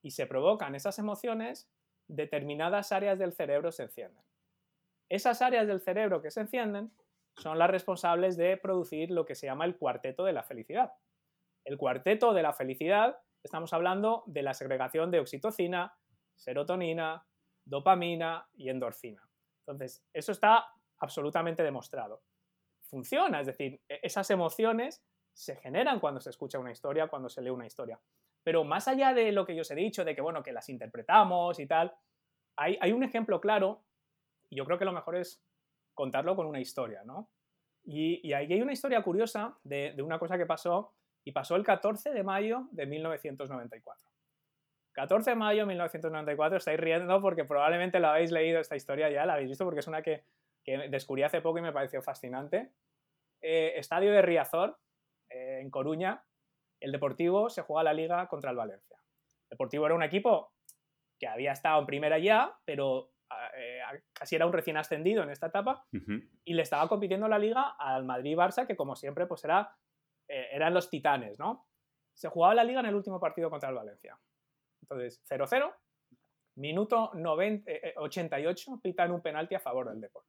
y 0.02 0.12
se 0.12 0.26
provocan 0.26 0.76
esas 0.76 1.00
emociones, 1.00 1.71
determinadas 2.10 2.91
áreas 2.91 3.17
del 3.19 3.32
cerebro 3.32 3.71
se 3.71 3.84
encienden. 3.84 4.21
Esas 5.08 5.41
áreas 5.41 5.65
del 5.65 5.80
cerebro 5.80 6.21
que 6.21 6.30
se 6.30 6.41
encienden 6.41 6.91
son 7.38 7.58
las 7.58 7.69
responsables 7.69 8.36
de 8.36 8.58
producir 8.58 9.12
lo 9.12 9.26
que 9.26 9.36
se 9.36 9.45
llama 9.45 9.63
el 9.63 9.78
cuarteto 9.78 10.26
de 10.26 10.34
la 10.34 10.43
felicidad. 10.43 10.91
El 11.63 11.78
cuarteto 11.78 12.34
de 12.34 12.43
la 12.43 12.52
felicidad, 12.52 13.17
estamos 13.43 13.71
hablando 13.71 14.24
de 14.28 14.43
la 14.43 14.54
segregación 14.54 15.10
de 15.10 15.21
oxitocina, 15.21 15.95
serotonina, 16.36 17.26
dopamina 17.63 18.50
y 18.56 18.69
endorfina. 18.69 19.31
Entonces, 19.62 20.04
eso 20.13 20.32
está 20.32 20.74
absolutamente 21.00 21.63
demostrado. 21.63 22.21
Funciona, 22.82 23.41
es 23.41 23.47
decir, 23.47 23.82
e-, 23.88 24.00
esas 24.04 24.30
emociones 24.30 25.04
se 25.34 25.56
generan 25.56 26.00
cuando 26.00 26.19
se 26.19 26.30
escucha 26.30 26.60
una 26.60 26.71
historia, 26.71 27.08
cuando 27.08 27.30
se 27.30 27.41
lee 27.41 27.50
una 27.50 27.65
historia. 27.65 28.00
Pero 28.43 28.63
más 28.63 28.88
allá 28.88 29.13
de 29.13 29.32
lo 29.32 29.45
que 29.45 29.56
yo 29.56 29.62
os 29.62 29.71
he 29.71 29.76
dicho, 29.76 30.04
de 30.04 30.15
que, 30.15 30.21
bueno, 30.21 30.43
que 30.43 30.52
las 30.52 30.69
interpretamos 30.69 31.60
y 31.60 31.67
tal, 31.67 31.93
hay, 32.56 32.91
un 32.91 33.04
ejemplo 33.04 33.39
claro, 33.39 33.84
y 34.50 34.58
yo 34.58 34.65
creo 34.65 34.78
que 34.78 34.86
lo 34.86 34.91
mejor 34.91 35.15
es 35.15 35.43
contarlo 35.93 36.36
con 36.36 36.45
una 36.45 36.60
historia, 36.60 37.04
¿no? 37.04 37.30
Y, 37.84 38.34
ahí 38.34 38.52
hay 38.54 38.62
una 38.62 38.74
historia 38.74 39.02
curiosa 39.02 39.58
de, 39.63 39.95
una 40.02 40.19
cosa 40.19 40.38
que 40.38 40.45
pasó, 40.45 40.93
y 41.24 41.32
pasó 41.32 41.56
el 41.56 41.63
14 41.63 42.12
de 42.12 42.24
mayo 42.24 42.67
de 42.71 42.86
1994. 42.86 44.11
14 44.93 45.32
de 45.32 45.36
mayo 45.36 45.62
de 45.62 45.67
1994, 45.67 46.58
estáis 46.58 46.80
riendo 46.80 47.21
porque 47.21 47.45
probablemente 47.45 47.99
la 47.99 48.12
habéis 48.12 48.32
leído 48.32 48.60
esta 48.60 48.75
historia 48.75 49.10
ya, 49.10 49.25
la 49.25 49.34
habéis 49.34 49.49
visto 49.49 49.65
porque 49.65 49.80
es 49.80 49.88
una 49.88 50.01
que, 50.01 50.23
descubrí 50.89 51.23
hace 51.23 51.41
poco 51.41 51.58
y 51.60 51.62
me 51.62 51.71
pareció 51.71 52.01
fascinante. 52.01 52.71
Eh, 53.41 53.73
estadio 53.77 54.12
de 54.12 54.21
Riazor, 54.21 54.77
eh, 55.30 55.60
en 55.62 55.71
Coruña, 55.71 56.23
el 56.80 56.91
Deportivo 56.91 57.49
se 57.49 57.62
juega 57.62 57.84
la 57.84 57.93
liga 57.93 58.27
contra 58.27 58.51
el 58.51 58.58
Valencia. 58.58 58.97
El 59.43 59.49
Deportivo 59.51 59.86
era 59.86 59.95
un 59.95 60.04
equipo 60.04 60.54
que 61.19 61.27
había 61.27 61.51
estado 61.51 61.80
en 61.80 61.86
primera 61.86 62.19
ya, 62.19 62.58
pero 62.65 63.12
eh, 63.56 63.80
casi 64.13 64.36
era 64.36 64.45
un 64.45 64.54
recién 64.54 64.77
ascendido 64.77 65.23
en 65.23 65.30
esta 65.30 65.47
etapa, 65.47 65.86
y 66.43 66.54
le 66.54 66.62
estaba 66.62 66.88
compitiendo 66.88 67.27
la 67.27 67.39
liga 67.39 67.75
al 67.77 68.04
Madrid-Barça, 68.04 68.65
que 68.65 68.75
como 68.75 68.95
siempre 68.95 69.25
pues 69.25 69.43
era, 69.43 69.75
eh, 70.27 70.49
eran 70.51 70.73
los 70.73 70.89
titanes, 70.89 71.38
¿no? 71.39 71.67
Se 72.13 72.30
jugaba 72.30 72.56
la 72.56 72.63
liga 72.63 72.80
en 72.80 72.88
el 72.88 72.95
último 72.95 73.19
partido 73.19 73.49
contra 73.49 73.69
el 73.69 73.75
Valencia. 73.75 74.17
Entonces, 74.82 75.22
0-0, 75.30 75.74
minuto 76.56 77.12
90, 77.13 77.72
88, 77.98 78.72
eh, 78.72 78.80
pitan 78.82 79.12
un 79.12 79.22
penalti 79.22 79.56
a 79.56 79.60
favor 79.60 79.89
del 79.89 80.02
Deport. 80.02 80.26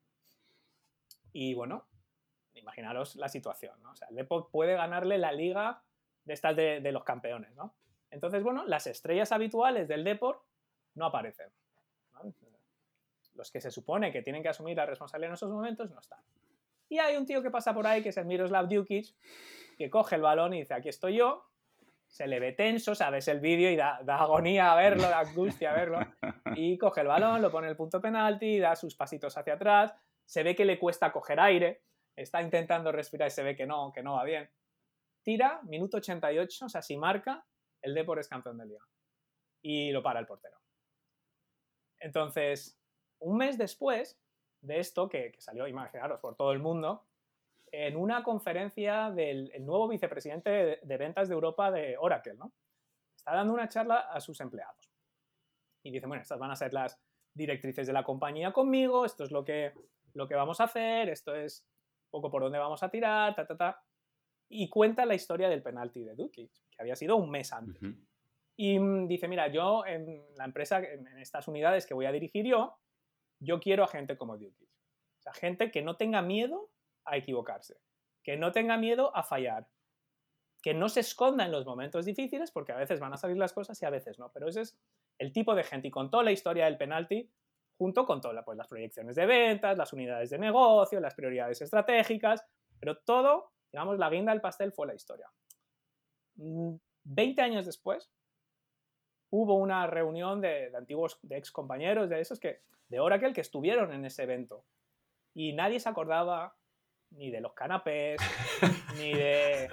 Y 1.32 1.54
bueno, 1.54 1.88
imaginaros 2.54 3.16
la 3.16 3.28
situación, 3.28 3.80
¿no? 3.82 3.92
O 3.92 3.96
sea, 3.96 4.08
el 4.08 4.16
Deport 4.16 4.50
puede 4.50 4.74
ganarle 4.74 5.18
la 5.18 5.32
liga 5.32 5.82
de 6.24 6.34
estas 6.34 6.54
de, 6.56 6.92
los 6.92 7.04
campeones, 7.04 7.54
¿no? 7.54 7.74
Entonces, 8.10 8.42
bueno, 8.42 8.64
las 8.66 8.86
estrellas 8.86 9.32
habituales 9.32 9.88
del 9.88 10.04
Deport 10.04 10.42
no 10.94 11.06
aparecen. 11.06 11.50
los 13.34 13.50
que 13.50 13.62
se 13.62 13.70
supone 13.70 14.12
que 14.12 14.22
tienen 14.22 14.42
que 14.42 14.50
asumir 14.50 14.76
la 14.76 14.84
responsabilidad 14.84 15.30
en 15.30 15.34
esos 15.34 15.50
momentos 15.50 15.90
no 15.90 15.98
están. 15.98 16.20
Y 16.88 16.98
hay 16.98 17.16
un 17.16 17.24
tío 17.24 17.42
que 17.42 17.50
pasa 17.50 17.72
por 17.72 17.86
ahí, 17.86 18.02
que 18.02 18.10
es 18.10 18.16
el 18.18 18.26
Miroslav 18.26 18.68
Djukic, 18.68 19.16
que 19.78 19.88
coge 19.88 20.16
el 20.16 20.22
balón 20.22 20.52
y 20.52 20.60
dice, 20.60 20.74
aquí 20.74 20.90
estoy 20.90 21.16
yo, 21.16 21.50
se 22.12 22.26
le 22.26 22.40
ve 22.40 22.52
tenso, 22.52 22.94
sabes 22.94 23.26
el 23.28 23.40
vídeo 23.40 23.70
y 23.70 23.76
da, 23.76 23.96
agonía 24.06 24.70
a 24.70 24.76
verlo, 24.76 25.04
da 25.04 25.20
angustia 25.20 25.72
a 25.72 25.74
verlo, 25.74 25.98
y 26.56 26.76
coge 26.76 27.00
el 27.00 27.06
balón, 27.06 27.40
lo 27.40 27.50
pone 27.50 27.68
en 27.68 27.70
el 27.70 27.76
punto 27.76 28.02
penalti, 28.02 28.58
da 28.58 28.76
sus 28.76 28.94
pasitos 28.94 29.38
hacia 29.38 29.54
atrás, 29.54 29.94
se 30.26 30.42
ve 30.42 30.54
que 30.54 30.66
le 30.66 30.78
cuesta 30.78 31.10
coger 31.10 31.40
aire, 31.40 31.84
está 32.14 32.42
intentando 32.42 32.92
respirar 32.92 33.28
y 33.28 33.30
se 33.30 33.42
ve 33.42 33.56
que 33.56 33.66
no, 33.66 33.90
que 33.94 34.02
no 34.02 34.16
va 34.16 34.24
bien. 34.24 34.50
Tira, 35.22 35.62
minuto 35.62 35.96
88, 35.96 36.66
o 36.66 36.68
sea, 36.68 36.82
si 36.82 36.98
marca, 36.98 37.46
el 37.80 37.94
Depor 37.94 38.18
es 38.18 38.28
campeón 38.28 38.58
del 38.58 38.68
día. 38.68 38.82
Y 39.62 39.90
lo 39.90 40.02
para 40.02 40.20
el 40.20 40.26
portero. 40.26 40.58
Entonces, 41.98 42.78
un 43.20 43.38
mes 43.38 43.56
después 43.56 44.20
de 44.60 44.80
esto, 44.80 45.08
que, 45.08 45.32
salió, 45.38 45.66
imaginaros, 45.66 46.20
por 46.20 46.36
todo 46.36 46.52
el 46.52 46.58
mundo, 46.58 47.06
en 47.72 47.96
una 47.96 48.22
conferencia 48.22 49.10
del 49.10 49.50
nuevo 49.60 49.88
vicepresidente 49.88 50.78
de, 50.82 50.96
ventas 50.98 51.28
de 51.28 51.34
Europa 51.34 51.70
de 51.70 51.96
Oracle, 51.98 52.34
¿no? 52.34 52.52
Está 53.16 53.34
dando 53.34 53.54
una 53.54 53.68
charla 53.68 54.00
a 54.00 54.20
sus 54.20 54.40
empleados. 54.40 54.92
Y 55.82 55.90
dice, 55.90 56.06
bueno, 56.06 56.22
estas 56.22 56.38
van 56.38 56.50
a 56.50 56.56
ser 56.56 56.74
las 56.74 57.00
directrices 57.34 57.86
de 57.86 57.94
la 57.94 58.04
compañía 58.04 58.52
conmigo, 58.52 59.06
esto 59.06 59.24
es 59.24 59.30
lo 59.30 59.42
que, 59.42 59.72
lo 60.12 60.28
que 60.28 60.34
vamos 60.34 60.60
a 60.60 60.64
hacer, 60.64 61.08
esto 61.08 61.34
es 61.34 61.64
un 62.06 62.20
poco 62.20 62.30
por 62.30 62.42
dónde 62.42 62.58
vamos 62.58 62.82
a 62.82 62.90
tirar, 62.90 63.34
ta, 63.34 63.46
ta, 63.46 63.56
ta. 63.56 63.82
Y 64.50 64.68
cuenta 64.68 65.06
la 65.06 65.14
historia 65.14 65.48
del 65.48 65.62
penalti 65.62 66.04
de 66.04 66.14
Dukic, 66.14 66.52
que 66.70 66.82
había 66.82 66.94
sido 66.94 67.16
un 67.16 67.30
mes 67.30 67.54
antes. 67.54 67.82
Y 68.54 68.78
mm, 68.78 69.08
dice, 69.08 69.28
mira, 69.28 69.48
yo 69.48 69.86
en 69.86 70.22
la 70.36 70.44
empresa, 70.44 70.80
en 70.80 71.06
estas 71.18 71.48
unidades 71.48 71.86
que 71.86 71.94
voy 71.94 72.04
a 72.04 72.12
dirigir 72.12 72.44
yo, 72.44 72.76
yo 73.40 73.60
quiero 73.60 73.82
a 73.82 73.88
gente 73.88 74.18
como 74.18 74.36
Dukic. 74.36 74.68
O 74.68 75.22
sea, 75.22 75.32
gente 75.32 75.70
que 75.70 75.80
no 75.80 75.96
tenga 75.96 76.20
miedo 76.20 76.70
a 77.04 77.16
equivocarse, 77.16 77.80
que 78.22 78.36
no 78.36 78.52
tenga 78.52 78.76
miedo 78.76 79.14
a 79.16 79.22
fallar, 79.22 79.68
que 80.62 80.74
no 80.74 80.88
se 80.88 81.00
esconda 81.00 81.44
en 81.44 81.52
los 81.52 81.66
momentos 81.66 82.04
difíciles, 82.04 82.52
porque 82.52 82.72
a 82.72 82.76
veces 82.76 83.00
van 83.00 83.12
a 83.12 83.16
salir 83.16 83.36
las 83.36 83.52
cosas 83.52 83.80
y 83.82 83.84
a 83.84 83.90
veces 83.90 84.18
no. 84.18 84.30
Pero 84.32 84.48
ese 84.48 84.60
es 84.62 84.78
el 85.18 85.32
tipo 85.32 85.54
de 85.54 85.64
gente. 85.64 85.88
Y 85.88 85.90
con 85.90 86.10
toda 86.10 86.22
la 86.22 86.30
historia 86.30 86.66
del 86.66 86.78
penalti, 86.78 87.28
junto 87.76 88.06
con 88.06 88.20
todas 88.20 88.44
pues, 88.44 88.56
las 88.56 88.68
proyecciones 88.68 89.16
de 89.16 89.26
ventas, 89.26 89.76
las 89.76 89.92
unidades 89.92 90.30
de 90.30 90.38
negocio, 90.38 91.00
las 91.00 91.14
prioridades 91.14 91.60
estratégicas, 91.62 92.44
pero 92.78 92.98
todo, 92.98 93.50
digamos, 93.72 93.98
la 93.98 94.08
guinda 94.08 94.30
del 94.32 94.40
pastel 94.40 94.72
fue 94.72 94.86
la 94.86 94.94
historia. 94.94 95.28
20 96.36 96.80
mm, 97.04 97.44
años 97.44 97.66
después, 97.66 98.12
hubo 99.30 99.54
una 99.54 99.86
reunión 99.88 100.40
de, 100.40 100.70
antiguos, 100.76 101.18
de 101.22 101.38
ex 101.38 101.50
compañeros 101.50 102.08
de 102.08 102.20
esos 102.20 102.38
que, 102.38 102.60
de 102.88 103.00
Oracle, 103.00 103.32
que 103.32 103.40
estuvieron 103.40 103.92
en 103.92 104.04
ese 104.04 104.22
evento. 104.22 104.64
Y 105.34 105.54
nadie 105.54 105.80
se 105.80 105.88
acordaba 105.88 106.54
ni 107.16 107.30
de 107.30 107.40
los 107.40 107.52
canapés, 107.52 108.20
ni 108.96 109.12
de, 109.12 109.70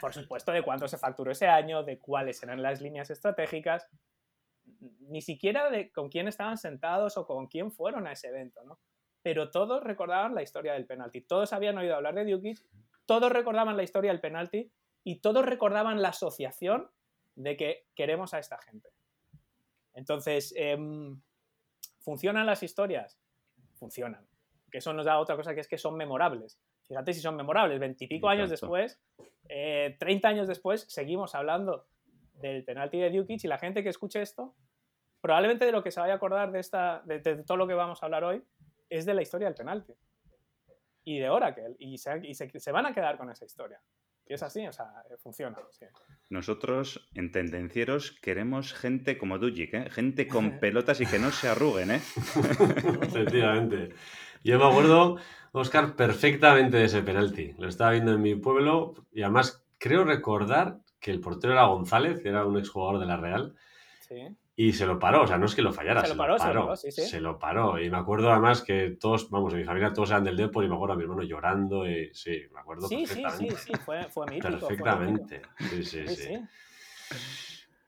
por 0.00 0.12
supuesto, 0.12 0.52
de 0.52 0.62
cuánto 0.62 0.88
se 0.88 0.98
facturó 0.98 1.32
ese 1.32 1.46
año, 1.46 1.82
de 1.82 1.98
cuáles 1.98 2.42
eran 2.42 2.62
las 2.62 2.80
líneas 2.80 3.10
estratégicas, 3.10 3.88
ni 5.00 5.22
siquiera 5.22 5.70
de 5.70 5.90
con 5.90 6.08
quién 6.08 6.28
estaban 6.28 6.58
sentados 6.58 7.16
o 7.16 7.26
con 7.26 7.46
quién 7.46 7.72
fueron 7.72 8.06
a 8.06 8.12
ese 8.12 8.28
evento, 8.28 8.62
¿no? 8.64 8.78
Pero 9.22 9.50
todos 9.50 9.82
recordaban 9.82 10.34
la 10.34 10.42
historia 10.42 10.74
del 10.74 10.86
penalti, 10.86 11.20
todos 11.20 11.52
habían 11.52 11.78
oído 11.78 11.96
hablar 11.96 12.14
de 12.14 12.24
Dukic, 12.30 12.62
todos 13.06 13.32
recordaban 13.32 13.76
la 13.76 13.82
historia 13.82 14.10
del 14.10 14.20
penalti 14.20 14.70
y 15.02 15.20
todos 15.20 15.44
recordaban 15.44 16.02
la 16.02 16.10
asociación 16.10 16.90
de 17.34 17.56
que 17.56 17.86
queremos 17.94 18.34
a 18.34 18.38
esta 18.38 18.58
gente. 18.58 18.90
Entonces, 19.94 20.52
em, 20.56 21.20
¿funcionan 22.00 22.46
las 22.46 22.62
historias? 22.62 23.18
Funcionan. 23.74 24.26
Que 24.70 24.78
eso 24.78 24.92
nos 24.92 25.06
da 25.06 25.18
otra 25.18 25.36
cosa 25.36 25.54
que 25.54 25.60
es 25.60 25.68
que 25.68 25.78
son 25.78 25.96
memorables. 25.96 26.58
Fíjate 26.88 27.12
si 27.12 27.20
son 27.20 27.36
memorables. 27.36 27.78
Veintipico 27.78 28.28
años 28.28 28.50
después, 28.50 29.00
eh, 29.48 29.96
30 29.98 30.28
años 30.28 30.48
después, 30.48 30.86
seguimos 30.88 31.34
hablando 31.34 31.86
del 32.34 32.64
penalti 32.64 32.98
de 32.98 33.10
Dukic 33.10 33.44
y 33.44 33.48
la 33.48 33.58
gente 33.58 33.82
que 33.82 33.90
escuche 33.90 34.22
esto, 34.22 34.54
probablemente 35.20 35.66
de 35.66 35.72
lo 35.72 35.82
que 35.82 35.90
se 35.90 36.00
vaya 36.00 36.14
a 36.14 36.16
acordar 36.16 36.50
de, 36.50 36.60
esta, 36.60 37.02
de, 37.04 37.20
todo 37.44 37.56
lo 37.56 37.66
que 37.66 37.74
vamos 37.74 38.02
a 38.02 38.06
hablar 38.06 38.24
hoy, 38.24 38.42
es 38.88 39.04
de 39.04 39.14
la 39.14 39.22
historia 39.22 39.46
del 39.48 39.54
penalti. 39.54 39.94
Y 41.04 41.18
de 41.18 41.28
Oracle. 41.28 41.76
Y, 41.78 41.98
se, 41.98 42.20
se 42.34 42.72
van 42.72 42.86
a 42.86 42.94
quedar 42.94 43.16
con 43.16 43.30
esa 43.30 43.44
historia. 43.44 43.80
Y 44.26 44.34
es 44.34 44.42
así, 44.42 44.66
o 44.66 44.72
sea, 44.72 44.92
funciona. 45.18 45.56
Nosotros, 46.28 47.08
en 47.14 47.32
Tendencieros, 47.32 48.12
queremos 48.20 48.74
gente 48.74 49.16
como 49.16 49.38
Dujik, 49.38 49.72
¿eh? 49.72 49.90
gente 49.90 50.28
con 50.28 50.58
pelotas 50.60 51.00
y 51.00 51.06
que 51.06 51.18
no 51.18 51.30
se 51.30 51.48
arruguen, 51.48 51.92
¿eh? 51.92 52.00
Efectivamente. 53.02 53.94
Yo 54.44 54.58
me 54.58 54.64
acuerdo, 54.64 55.16
Oscar, 55.52 55.96
perfectamente 55.96 56.76
de 56.76 56.84
ese 56.84 57.02
penalti. 57.02 57.54
Lo 57.58 57.68
estaba 57.68 57.92
viendo 57.92 58.12
en 58.12 58.22
mi 58.22 58.34
pueblo 58.34 58.94
y 59.12 59.22
además 59.22 59.64
creo 59.78 60.04
recordar 60.04 60.78
que 61.00 61.10
el 61.10 61.20
portero 61.20 61.52
era 61.52 61.66
González, 61.66 62.20
que 62.20 62.28
era 62.28 62.44
un 62.44 62.58
exjugador 62.58 62.98
de 63.00 63.06
la 63.06 63.16
Real. 63.16 63.54
Sí. 64.00 64.28
Y 64.56 64.72
se 64.72 64.86
lo 64.86 64.98
paró, 64.98 65.22
o 65.22 65.26
sea, 65.28 65.38
no 65.38 65.46
es 65.46 65.54
que 65.54 65.62
lo 65.62 65.72
fallara, 65.72 66.02
se, 66.02 66.08
lo 66.08 66.16
paró, 66.16 66.36
se 66.36 66.48
lo 66.48 66.66
paró, 66.66 66.76
sí, 66.76 66.90
sí. 66.90 67.02
se 67.02 67.20
lo 67.20 67.38
paró. 67.38 67.80
Y 67.80 67.88
me 67.90 67.96
acuerdo 67.96 68.32
además 68.32 68.62
que 68.62 68.96
todos, 68.98 69.30
vamos, 69.30 69.52
en 69.52 69.60
mi 69.60 69.64
familia 69.64 69.92
todos 69.92 70.10
eran 70.10 70.24
del 70.24 70.36
Depor 70.36 70.64
y 70.64 70.68
me 70.68 70.74
acuerdo 70.74 70.94
a 70.94 70.96
mi 70.96 71.04
hermano 71.04 71.22
llorando 71.22 71.88
y 71.88 72.12
sí, 72.12 72.42
me 72.52 72.58
acuerdo 72.58 72.88
sí, 72.88 73.04
perfectamente. 73.06 73.56
Sí, 73.56 73.62
sí, 73.66 73.72
sí, 73.72 73.78
fue, 73.84 74.02
fue 74.10 74.26
mítico. 74.26 74.48
Perfectamente, 74.48 75.42
sí, 75.58 75.84
sí. 75.84 76.08
sí. 76.08 76.38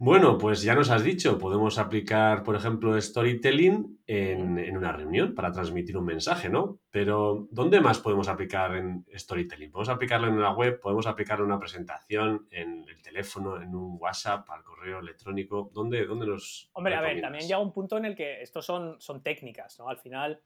Bueno, 0.03 0.39
pues 0.39 0.63
ya 0.63 0.75
nos 0.75 0.89
has 0.89 1.05
dicho, 1.05 1.37
podemos 1.39 1.77
aplicar, 1.77 2.43
por 2.43 2.57
ejemplo, 2.57 2.99
storytelling 2.99 4.01
en, 4.07 4.75
una 4.75 4.93
reunión 4.93 5.35
para 5.35 5.53
transmitir 5.53 5.95
un 5.99 6.07
mensaje, 6.07 6.49
¿no? 6.49 6.81
Pero, 6.91 7.49
¿dónde 7.51 7.83
más 7.83 7.99
podemos 7.99 8.27
aplicar 8.27 8.77
en 8.77 9.05
storytelling? 9.15 9.71
¿Podemos 9.71 9.91
aplicarlo 9.91 10.29
en 10.29 10.39
una 10.39 10.55
web? 10.55 10.81
¿Podemos 10.81 11.07
aplicarlo 11.07 11.45
en 11.45 11.51
una 11.51 11.61
presentación, 11.61 12.49
en 12.51 12.89
el 12.89 13.03
teléfono, 13.03 13.61
en 13.61 13.75
un 13.75 13.99
WhatsApp, 14.01 14.49
al 14.49 14.65
correo 14.65 15.01
electrónico? 15.01 15.71
¿Dónde, 15.75 16.07
dónde 16.07 16.25
nos... 16.25 16.71
Hombre, 16.73 16.95
a 16.95 17.03
ver, 17.03 17.21
también 17.21 17.47
llega 17.47 17.59
un 17.59 17.75
punto 17.75 17.99
en 17.99 18.07
el 18.07 18.17
que 18.17 18.41
estos 18.41 18.65
son, 18.65 18.99
son 19.03 19.23
técnicas, 19.23 19.79
¿no? 19.79 19.91
Al 19.91 19.99
final, 19.99 20.41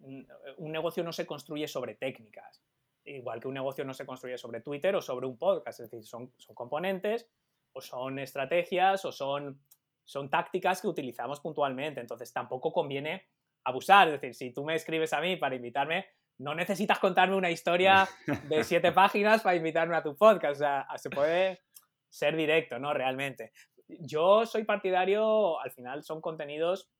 un 0.00 0.72
negocio 0.72 1.04
no 1.04 1.12
se 1.12 1.26
construye 1.26 1.68
sobre 1.68 1.94
técnicas, 1.94 2.64
igual 3.04 3.38
que 3.38 3.48
un 3.48 3.54
negocio 3.54 3.84
no 3.84 3.92
se 3.92 4.06
construye 4.06 4.38
sobre 4.38 4.62
Twitter 4.62 4.96
o 4.96 5.02
sobre 5.02 5.26
un 5.26 5.36
podcast, 5.36 5.80
es 5.80 5.90
decir, 5.90 6.06
son, 6.06 6.32
son 6.38 6.54
componentes 6.54 7.28
o 7.74 7.80
son 7.80 8.18
estrategias 8.18 9.04
o 9.04 9.12
son, 9.12 9.60
son 10.04 10.30
tácticas 10.30 10.80
que 10.80 10.88
utilizamos 10.88 11.40
puntualmente. 11.40 12.00
Entonces 12.00 12.32
tampoco 12.32 12.72
conviene 12.72 13.28
abusar. 13.64 14.08
Es 14.08 14.14
decir, 14.14 14.34
si 14.34 14.52
tú 14.52 14.64
me 14.64 14.74
escribes 14.74 15.12
a 15.12 15.20
mí 15.20 15.36
para 15.36 15.56
invitarme, 15.56 16.06
no 16.38 16.54
necesitas 16.54 16.98
contarme 16.98 17.36
una 17.36 17.50
historia 17.50 18.08
de 18.48 18.64
siete 18.64 18.92
páginas 18.92 19.42
para 19.42 19.56
invitarme 19.56 19.96
a 19.96 20.02
tu 20.02 20.16
podcast. 20.16 20.54
O 20.54 20.58
sea, 20.58 20.86
se 20.96 21.10
puede 21.10 21.62
ser 22.08 22.36
directo, 22.36 22.78
¿no? 22.78 22.94
Realmente. 22.94 23.52
Yo 23.86 24.46
soy 24.46 24.64
partidario, 24.64 25.60
al 25.60 25.70
final 25.72 26.02
son 26.02 26.20
contenidos 26.20 26.90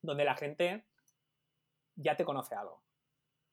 donde 0.00 0.24
la 0.24 0.36
gente 0.36 0.86
ya 1.96 2.16
te 2.16 2.24
conoce 2.24 2.54
algo. 2.54 2.82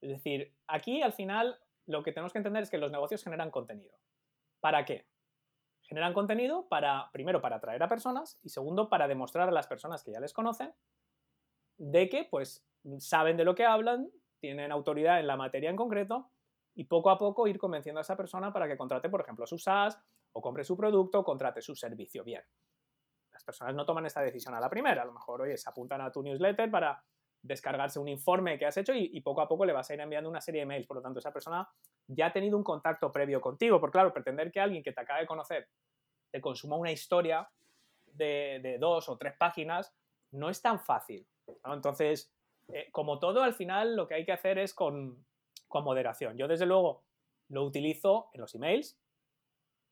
Es 0.01 0.09
decir, 0.09 0.53
aquí 0.67 1.01
al 1.01 1.13
final 1.13 1.59
lo 1.87 2.03
que 2.03 2.11
tenemos 2.11 2.31
que 2.31 2.39
entender 2.39 2.63
es 2.63 2.69
que 2.69 2.77
los 2.77 2.91
negocios 2.91 3.23
generan 3.23 3.51
contenido. 3.51 3.97
¿Para 4.59 4.85
qué? 4.85 5.07
Generan 5.87 6.13
contenido 6.13 6.67
para, 6.67 7.09
primero, 7.11 7.41
para 7.41 7.57
atraer 7.57 7.81
a 7.83 7.89
personas 7.89 8.39
y 8.41 8.49
segundo, 8.49 8.89
para 8.89 9.07
demostrar 9.07 9.49
a 9.49 9.51
las 9.51 9.67
personas 9.67 10.03
que 10.03 10.11
ya 10.11 10.19
les 10.19 10.33
conocen 10.33 10.73
de 11.77 12.09
que, 12.09 12.25
pues, 12.25 12.65
saben 12.99 13.37
de 13.37 13.45
lo 13.45 13.55
que 13.55 13.65
hablan, 13.65 14.09
tienen 14.39 14.71
autoridad 14.71 15.19
en 15.19 15.27
la 15.27 15.37
materia 15.37 15.69
en 15.69 15.75
concreto 15.75 16.31
y 16.73 16.85
poco 16.85 17.09
a 17.09 17.17
poco 17.17 17.47
ir 17.47 17.57
convenciendo 17.57 17.99
a 17.99 18.01
esa 18.01 18.17
persona 18.17 18.51
para 18.51 18.67
que 18.67 18.77
contrate, 18.77 19.09
por 19.09 19.21
ejemplo, 19.21 19.45
su 19.45 19.57
SaaS 19.57 19.99
o 20.33 20.41
compre 20.41 20.63
su 20.63 20.75
producto 20.75 21.19
o 21.19 21.23
contrate 21.23 21.61
su 21.61 21.75
servicio. 21.75 22.23
Bien. 22.23 22.43
Las 23.31 23.43
personas 23.43 23.75
no 23.75 23.85
toman 23.85 24.05
esta 24.05 24.21
decisión 24.21 24.53
a 24.53 24.59
la 24.59 24.69
primera. 24.69 25.01
A 25.01 25.05
lo 25.05 25.13
mejor, 25.13 25.41
oye, 25.41 25.57
se 25.57 25.69
apuntan 25.69 26.01
a 26.01 26.11
tu 26.11 26.21
newsletter 26.21 26.69
para 26.69 27.03
descargarse 27.45 27.99
un 27.99 28.07
informe 28.07 28.57
que 28.57 28.65
has 28.65 28.77
hecho 28.77 28.93
y, 28.93 29.11
y, 29.13 29.21
poco 29.21 29.41
a 29.41 29.47
poco 29.47 29.65
le 29.65 29.73
vas 29.73 29.89
a 29.89 29.93
ir 29.93 29.99
enviando 29.99 30.29
una 30.29 30.41
serie 30.41 30.61
de 30.61 30.65
mails. 30.65 30.87
Por 30.87 30.97
lo 30.97 31.03
tanto, 31.03 31.19
esa 31.19 31.31
persona 31.31 31.67
ya 32.07 32.27
ha 32.27 32.33
tenido 32.33 32.57
un 32.57 32.63
contacto 32.63 33.11
previo 33.11 33.39
contigo. 33.39 33.79
Porque 33.79 33.93
claro, 33.93 34.13
pretender 34.13 34.51
que 34.51 34.59
alguien 34.59 34.83
que 34.83 34.91
te 34.91 35.01
acabe 35.01 35.21
de 35.21 35.27
conocer 35.27 35.69
te 36.31 36.41
consuma 36.41 36.75
una 36.75 36.91
historia 36.91 37.49
de, 38.05 38.77
dos 38.79 39.09
o 39.09 39.17
tres 39.17 39.35
páginas 39.37 39.93
no 40.31 40.49
es 40.49 40.61
tan 40.61 40.79
fácil. 40.79 41.27
Entonces, 41.63 42.33
eh, 42.67 42.89
como 42.91 43.19
todo, 43.19 43.43
al 43.43 43.53
final 43.53 43.95
lo 43.95 44.07
que 44.07 44.15
hay 44.15 44.25
que 44.25 44.31
hacer 44.31 44.57
es 44.57 44.73
con, 44.73 45.25
con 45.67 45.83
moderación. 45.83 46.37
Yo, 46.37 46.47
desde 46.47 46.65
luego, 46.65 47.05
lo 47.49 47.63
utilizo 47.63 48.29
en 48.33 48.41
los 48.41 48.55
emails, 48.55 48.99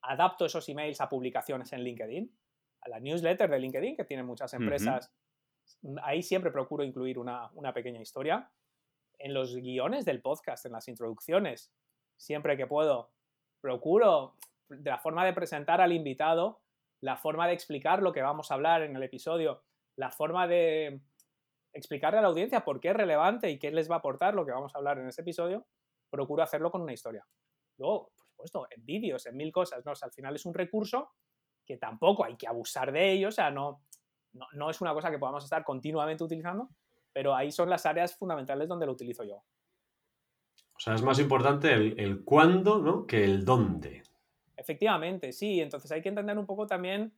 adapto 0.01 0.45
esos 0.45 0.67
emails 0.69 0.99
a 1.01 1.09
publicaciones 1.09 1.71
en 1.71 1.83
LinkedIn, 1.83 2.35
a 2.81 2.89
la 2.89 2.99
newsletter 2.99 3.49
de 3.49 3.59
LinkedIn, 3.59 3.95
que 3.95 4.05
tienen 4.05 4.25
muchas 4.25 4.53
empresas. 4.53 5.13
Ahí 6.03 6.23
siempre 6.23 6.51
procuro 6.51 6.83
incluir 6.83 7.19
una, 7.19 7.49
una, 7.53 7.73
pequeña 7.73 8.01
historia. 8.01 8.49
En 9.19 9.33
los 9.33 9.55
guiones 9.55 10.05
del 10.05 10.21
podcast, 10.21 10.65
en 10.65 10.73
las 10.73 10.87
introducciones, 10.87 11.73
siempre 12.17 12.57
que 12.57 12.67
puedo, 12.67 13.11
procuro 13.61 14.35
de 14.69 14.89
la 14.89 14.99
forma 14.99 15.25
de 15.25 15.33
presentar 15.33 15.81
al 15.81 15.93
invitado, 15.93 16.61
la 17.01 17.17
forma 17.17 17.47
de 17.47 17.53
explicar 17.53 18.01
lo 18.01 18.13
que 18.13 18.21
vamos 18.21 18.49
a 18.49 18.53
hablar 18.55 18.81
en 18.81 18.95
el 18.95 19.03
episodio, 19.03 19.63
la 19.95 20.11
forma 20.11 20.47
de 20.47 21.01
explicarle 21.73 22.19
a 22.19 22.21
la 22.21 22.27
audiencia 22.27 22.63
por 22.63 22.79
qué 22.79 22.89
es 22.89 22.95
relevante 22.95 23.49
y 23.49 23.59
qué 23.59 23.71
les 23.71 23.89
va 23.89 23.95
a 23.95 23.97
aportar 23.99 24.35
lo 24.35 24.45
que 24.45 24.51
vamos 24.51 24.73
a 24.73 24.77
hablar 24.77 24.99
en 24.99 25.07
ese 25.07 25.21
episodio, 25.21 25.65
procuro 26.09 26.43
hacerlo 26.43 26.71
con 26.71 26.81
una 26.81 26.93
historia. 26.93 27.25
Luego, 27.77 28.11
por 28.15 28.27
supuesto, 28.27 28.67
en 28.69 28.85
vídeos, 28.85 29.25
en 29.25 29.35
mil 29.35 29.51
cosas, 29.51 29.83
¿no? 29.85 29.93
al 29.99 30.11
final 30.11 30.35
es 30.35 30.45
un 30.45 30.53
recurso 30.53 31.11
que 31.65 31.77
tampoco 31.77 32.25
hay 32.25 32.35
que 32.35 32.47
abusar 32.47 32.91
de 32.91 33.13
ello, 33.13 33.29
o 33.29 33.31
sea, 33.31 33.49
no, 33.49 33.83
no, 34.33 34.69
es 34.69 34.81
una 34.81 34.93
cosa 34.93 35.11
que 35.11 35.19
podamos 35.19 35.43
estar 35.43 35.63
continuamente 35.63 36.23
utilizando, 36.23 36.69
pero 37.11 37.35
ahí 37.35 37.51
son 37.51 37.69
las 37.69 37.85
áreas 37.85 38.15
fundamentales 38.15 38.67
donde 38.67 38.85
lo 38.85 38.93
utilizo 38.93 39.23
yo. 39.23 39.43
O 40.75 40.79
sea, 40.79 40.95
es 40.95 41.03
más 41.03 41.19
importante 41.19 41.73
el, 41.73 42.23
cuándo 42.23 42.79
¿no? 42.79 43.05
que 43.05 43.23
el 43.23 43.45
dónde. 43.45 44.03
Efectivamente, 44.57 45.31
sí. 45.31 45.61
Entonces 45.61 45.91
hay 45.91 46.01
que 46.01 46.09
entender 46.09 46.37
un 46.37 46.45
poco 46.45 46.65
también 46.65 47.13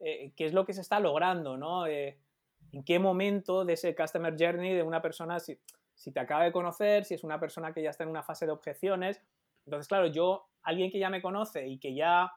eh, 0.00 0.32
qué 0.36 0.46
es 0.46 0.54
lo 0.54 0.64
que 0.64 0.72
se 0.72 0.80
está 0.80 1.00
logrando, 1.00 1.56
¿no? 1.56 1.86
Eh, 1.86 2.18
en 2.72 2.84
qué 2.84 2.98
momento 2.98 3.64
de 3.64 3.74
ese 3.74 3.94
customer 3.94 4.34
journey 4.38 4.74
de 4.74 4.82
una 4.82 5.02
persona, 5.02 5.38
si, 5.40 5.58
si 5.94 6.12
te 6.12 6.20
acaba 6.20 6.44
de 6.44 6.52
conocer, 6.52 7.04
si 7.04 7.14
es 7.14 7.24
una 7.24 7.38
persona 7.38 7.72
que 7.72 7.82
ya 7.82 7.90
está 7.90 8.04
en 8.04 8.10
una 8.10 8.22
fase 8.22 8.46
de 8.46 8.52
objeciones. 8.52 9.22
Entonces, 9.64 9.88
claro, 9.88 10.06
yo, 10.06 10.48
alguien 10.62 10.90
que 10.90 10.98
ya 10.98 11.10
me 11.10 11.22
conoce 11.22 11.66
y 11.66 11.78
que 11.78 11.94
ya 11.94 12.32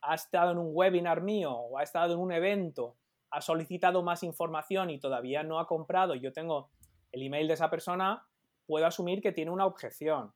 ha 0.00 0.14
estado 0.14 0.52
en 0.52 0.58
un 0.58 0.70
webinar 0.72 1.22
mío 1.22 1.52
o 1.52 1.78
ha 1.78 1.82
estado 1.82 2.14
en 2.14 2.20
un 2.20 2.32
evento, 2.32 2.96
ha 3.34 3.40
solicitado 3.40 4.04
más 4.04 4.22
información 4.22 4.90
y 4.90 5.00
todavía 5.00 5.42
no 5.42 5.58
ha 5.58 5.66
comprado, 5.66 6.14
y 6.14 6.20
yo 6.20 6.32
tengo 6.32 6.70
el 7.10 7.22
email 7.22 7.48
de 7.48 7.54
esa 7.54 7.68
persona, 7.68 8.24
puedo 8.64 8.86
asumir 8.86 9.20
que 9.20 9.32
tiene 9.32 9.50
una 9.50 9.66
objeción. 9.66 10.32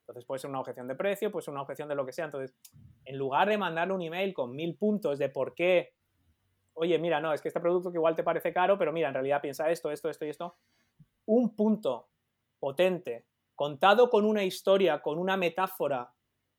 Entonces 0.00 0.24
puede 0.24 0.38
ser 0.38 0.50
una 0.50 0.60
objeción 0.60 0.86
de 0.86 0.94
precio, 0.94 1.32
puede 1.32 1.44
ser 1.44 1.52
una 1.52 1.62
objeción 1.62 1.88
de 1.88 1.96
lo 1.96 2.06
que 2.06 2.12
sea. 2.12 2.26
Entonces, 2.26 2.56
en 3.04 3.18
lugar 3.18 3.48
de 3.48 3.58
mandarle 3.58 3.94
un 3.94 4.02
email 4.02 4.32
con 4.32 4.54
mil 4.54 4.76
puntos 4.76 5.18
de 5.18 5.28
por 5.28 5.54
qué, 5.54 5.94
oye, 6.74 6.96
mira, 7.00 7.20
no, 7.20 7.32
es 7.32 7.42
que 7.42 7.48
este 7.48 7.58
producto 7.58 7.90
que 7.90 7.98
igual 7.98 8.14
te 8.14 8.22
parece 8.22 8.52
caro, 8.52 8.78
pero 8.78 8.92
mira, 8.92 9.08
en 9.08 9.14
realidad 9.14 9.40
piensa 9.42 9.68
esto, 9.68 9.90
esto, 9.90 10.08
esto 10.08 10.24
y 10.24 10.28
esto, 10.28 10.54
un 11.24 11.56
punto 11.56 12.10
potente, 12.60 13.26
contado 13.56 14.08
con 14.08 14.24
una 14.24 14.44
historia, 14.44 15.02
con 15.02 15.18
una 15.18 15.36
metáfora 15.36 16.12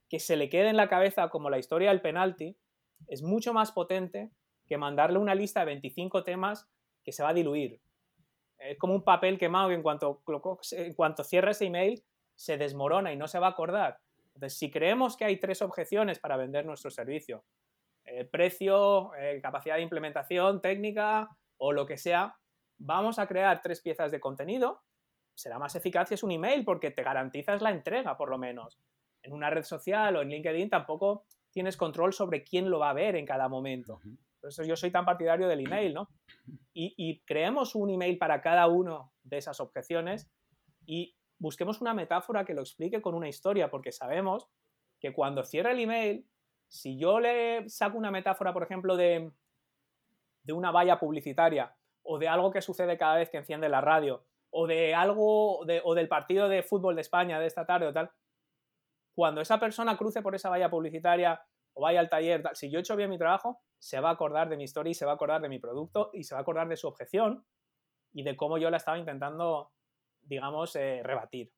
que 0.10 0.20
se 0.20 0.36
le 0.36 0.50
quede 0.50 0.68
en 0.68 0.78
la 0.78 0.90
cabeza 0.90 1.30
como 1.30 1.50
la 1.50 1.60
historia 1.60 1.92
del 1.92 2.02
penalti, 2.02 2.58
es 3.08 3.24
mucho 3.24 3.54
más 3.54 3.72
potente 3.72 4.32
que 4.68 4.78
mandarle 4.78 5.18
una 5.18 5.36
lista 5.36 5.62
de 5.62 5.68
25 5.68 6.24
temas 6.24 6.70
que 7.04 7.12
se 7.12 7.24
va 7.24 7.30
a 7.30 7.34
diluir. 7.34 7.80
Es 8.60 8.78
como 8.78 8.94
un 8.94 9.04
papel 9.04 9.38
quemado 9.38 9.70
que 9.70 9.76
en 9.76 9.84
cuanto, 9.84 10.22
en 10.72 10.94
cuanto 10.94 11.24
cierra 11.24 11.52
ese 11.52 11.66
email 11.66 12.04
se 12.36 12.58
desmorona 12.58 13.12
y 13.12 13.16
no 13.16 13.28
se 13.28 13.40
va 13.40 13.48
a 13.48 13.52
acordar. 13.52 14.00
Entonces, 14.34 14.58
si 14.58 14.70
creemos 14.70 15.18
que 15.18 15.26
hay 15.26 15.38
tres 15.38 15.62
objeciones 15.62 16.20
para 16.20 16.38
vender 16.38 16.66
nuestro 16.66 16.92
servicio, 16.92 17.44
eh, 18.06 18.24
precio, 18.26 19.12
capacidad 19.42 19.76
de 19.76 19.82
implementación, 19.82 20.62
técnica 20.62 21.30
o 21.58 21.72
lo 21.72 21.86
que 21.86 21.98
sea, 21.98 22.36
vamos 22.78 23.20
a 23.20 23.28
crear 23.28 23.62
tres 23.62 23.82
piezas 23.82 24.12
de 24.12 24.20
contenido. 24.20 24.84
Será 25.34 25.60
más 25.60 25.76
eficaz 25.76 26.10
si 26.10 26.16
es 26.16 26.24
un 26.24 26.32
email 26.32 26.64
porque 26.64 26.92
te 26.92 27.04
garantizas 27.04 27.62
la 27.62 27.72
entrega, 27.72 28.18
por 28.18 28.30
lo 28.30 28.38
menos. 28.38 28.80
En 29.24 29.34
una 29.34 29.50
red 29.50 29.64
social 29.64 30.16
o 30.16 30.22
en 30.22 30.30
LinkedIn 30.30 30.70
tampoco 30.70 31.26
tienes 31.52 31.76
control 31.76 32.14
sobre 32.14 32.44
quién 32.44 32.70
lo 32.70 32.80
va 32.80 32.92
a 32.92 32.94
ver 32.94 33.16
en 33.16 33.26
cada 33.26 33.50
momento. 33.50 34.00
Por 34.48 34.54
eso 34.54 34.64
yo 34.64 34.78
soy 34.78 34.92
tan 34.92 35.04
partidario 35.04 35.50
del 35.50 35.60
email, 35.60 35.94
¿no? 35.94 36.10
Y, 36.74 37.22
creemos 37.26 37.76
un 37.76 37.90
email 37.90 38.18
para 38.18 38.40
cada 38.40 38.68
uno 38.68 39.12
de 39.24 39.40
esas 39.40 39.60
objeciones 39.60 40.32
y 40.86 41.18
busquemos 41.38 41.82
una 41.82 41.94
metáfora 41.94 42.46
que 42.46 42.54
lo 42.54 42.62
explique 42.62 43.02
con 43.02 43.14
una 43.14 43.28
historia, 43.28 43.70
porque 43.70 43.92
sabemos 43.92 44.48
que 45.02 45.12
cuando 45.12 45.44
cierra 45.44 45.74
el 45.74 45.82
email, 45.82 46.26
si 46.70 46.98
yo 46.98 47.20
le 47.20 47.68
saco 47.68 47.98
una 47.98 48.10
metáfora, 48.10 48.54
por 48.54 48.64
ejemplo, 48.64 48.96
de, 48.96 49.34
de 50.44 50.54
una 50.54 50.72
valla 50.72 50.98
publicitaria 50.98 51.76
o 52.04 52.18
de 52.18 52.30
algo 52.30 52.50
que 52.50 52.62
sucede 52.62 52.98
cada 52.98 53.18
vez 53.18 53.30
que 53.30 53.40
enciende 53.40 53.68
la 53.68 53.82
radio 53.82 54.24
o 54.50 54.66
de 54.66 54.96
algo 54.96 55.60
o 55.60 55.94
del 55.94 56.08
partido 56.08 56.48
de 56.48 56.64
fútbol 56.64 56.96
de 56.96 57.02
España 57.02 57.38
de 57.38 57.48
esta 57.48 57.66
tarde 57.66 57.88
o 57.88 57.92
tal, 57.94 58.12
cuando 59.14 59.42
esa 59.42 59.60
persona 59.60 59.98
cruce 59.98 60.22
por 60.22 60.36
esa 60.36 60.50
valla 60.50 60.70
publicitaria 60.70 61.42
o 61.78 61.82
vaya 61.82 62.00
al 62.00 62.10
taller, 62.10 62.44
si 62.54 62.72
yo 62.72 62.80
he 62.80 62.82
hecho 62.82 62.96
bien 62.96 63.10
mi 63.10 63.20
trabajo, 63.20 63.62
se 63.78 64.00
va 64.00 64.10
a 64.10 64.14
acordar 64.14 64.50
de 64.50 64.58
mi 64.58 64.64
historia 64.64 64.90
y 64.90 64.96
se 64.96 65.06
va 65.06 65.12
a 65.12 65.16
acordar 65.16 65.42
de 65.42 65.50
mi 65.50 65.60
producto 65.60 66.10
y 66.12 66.24
se 66.24 66.34
va 66.34 66.40
a 66.40 66.42
acordar 66.42 66.68
de 66.68 66.76
su 66.76 66.88
objeción 66.88 67.46
y 68.14 68.24
de 68.24 68.36
cómo 68.36 68.58
yo 68.58 68.72
la 68.72 68.78
estaba 68.78 68.98
intentando, 68.98 69.72
digamos, 70.24 70.76
eh, 70.76 71.02
rebatir. 71.04 71.52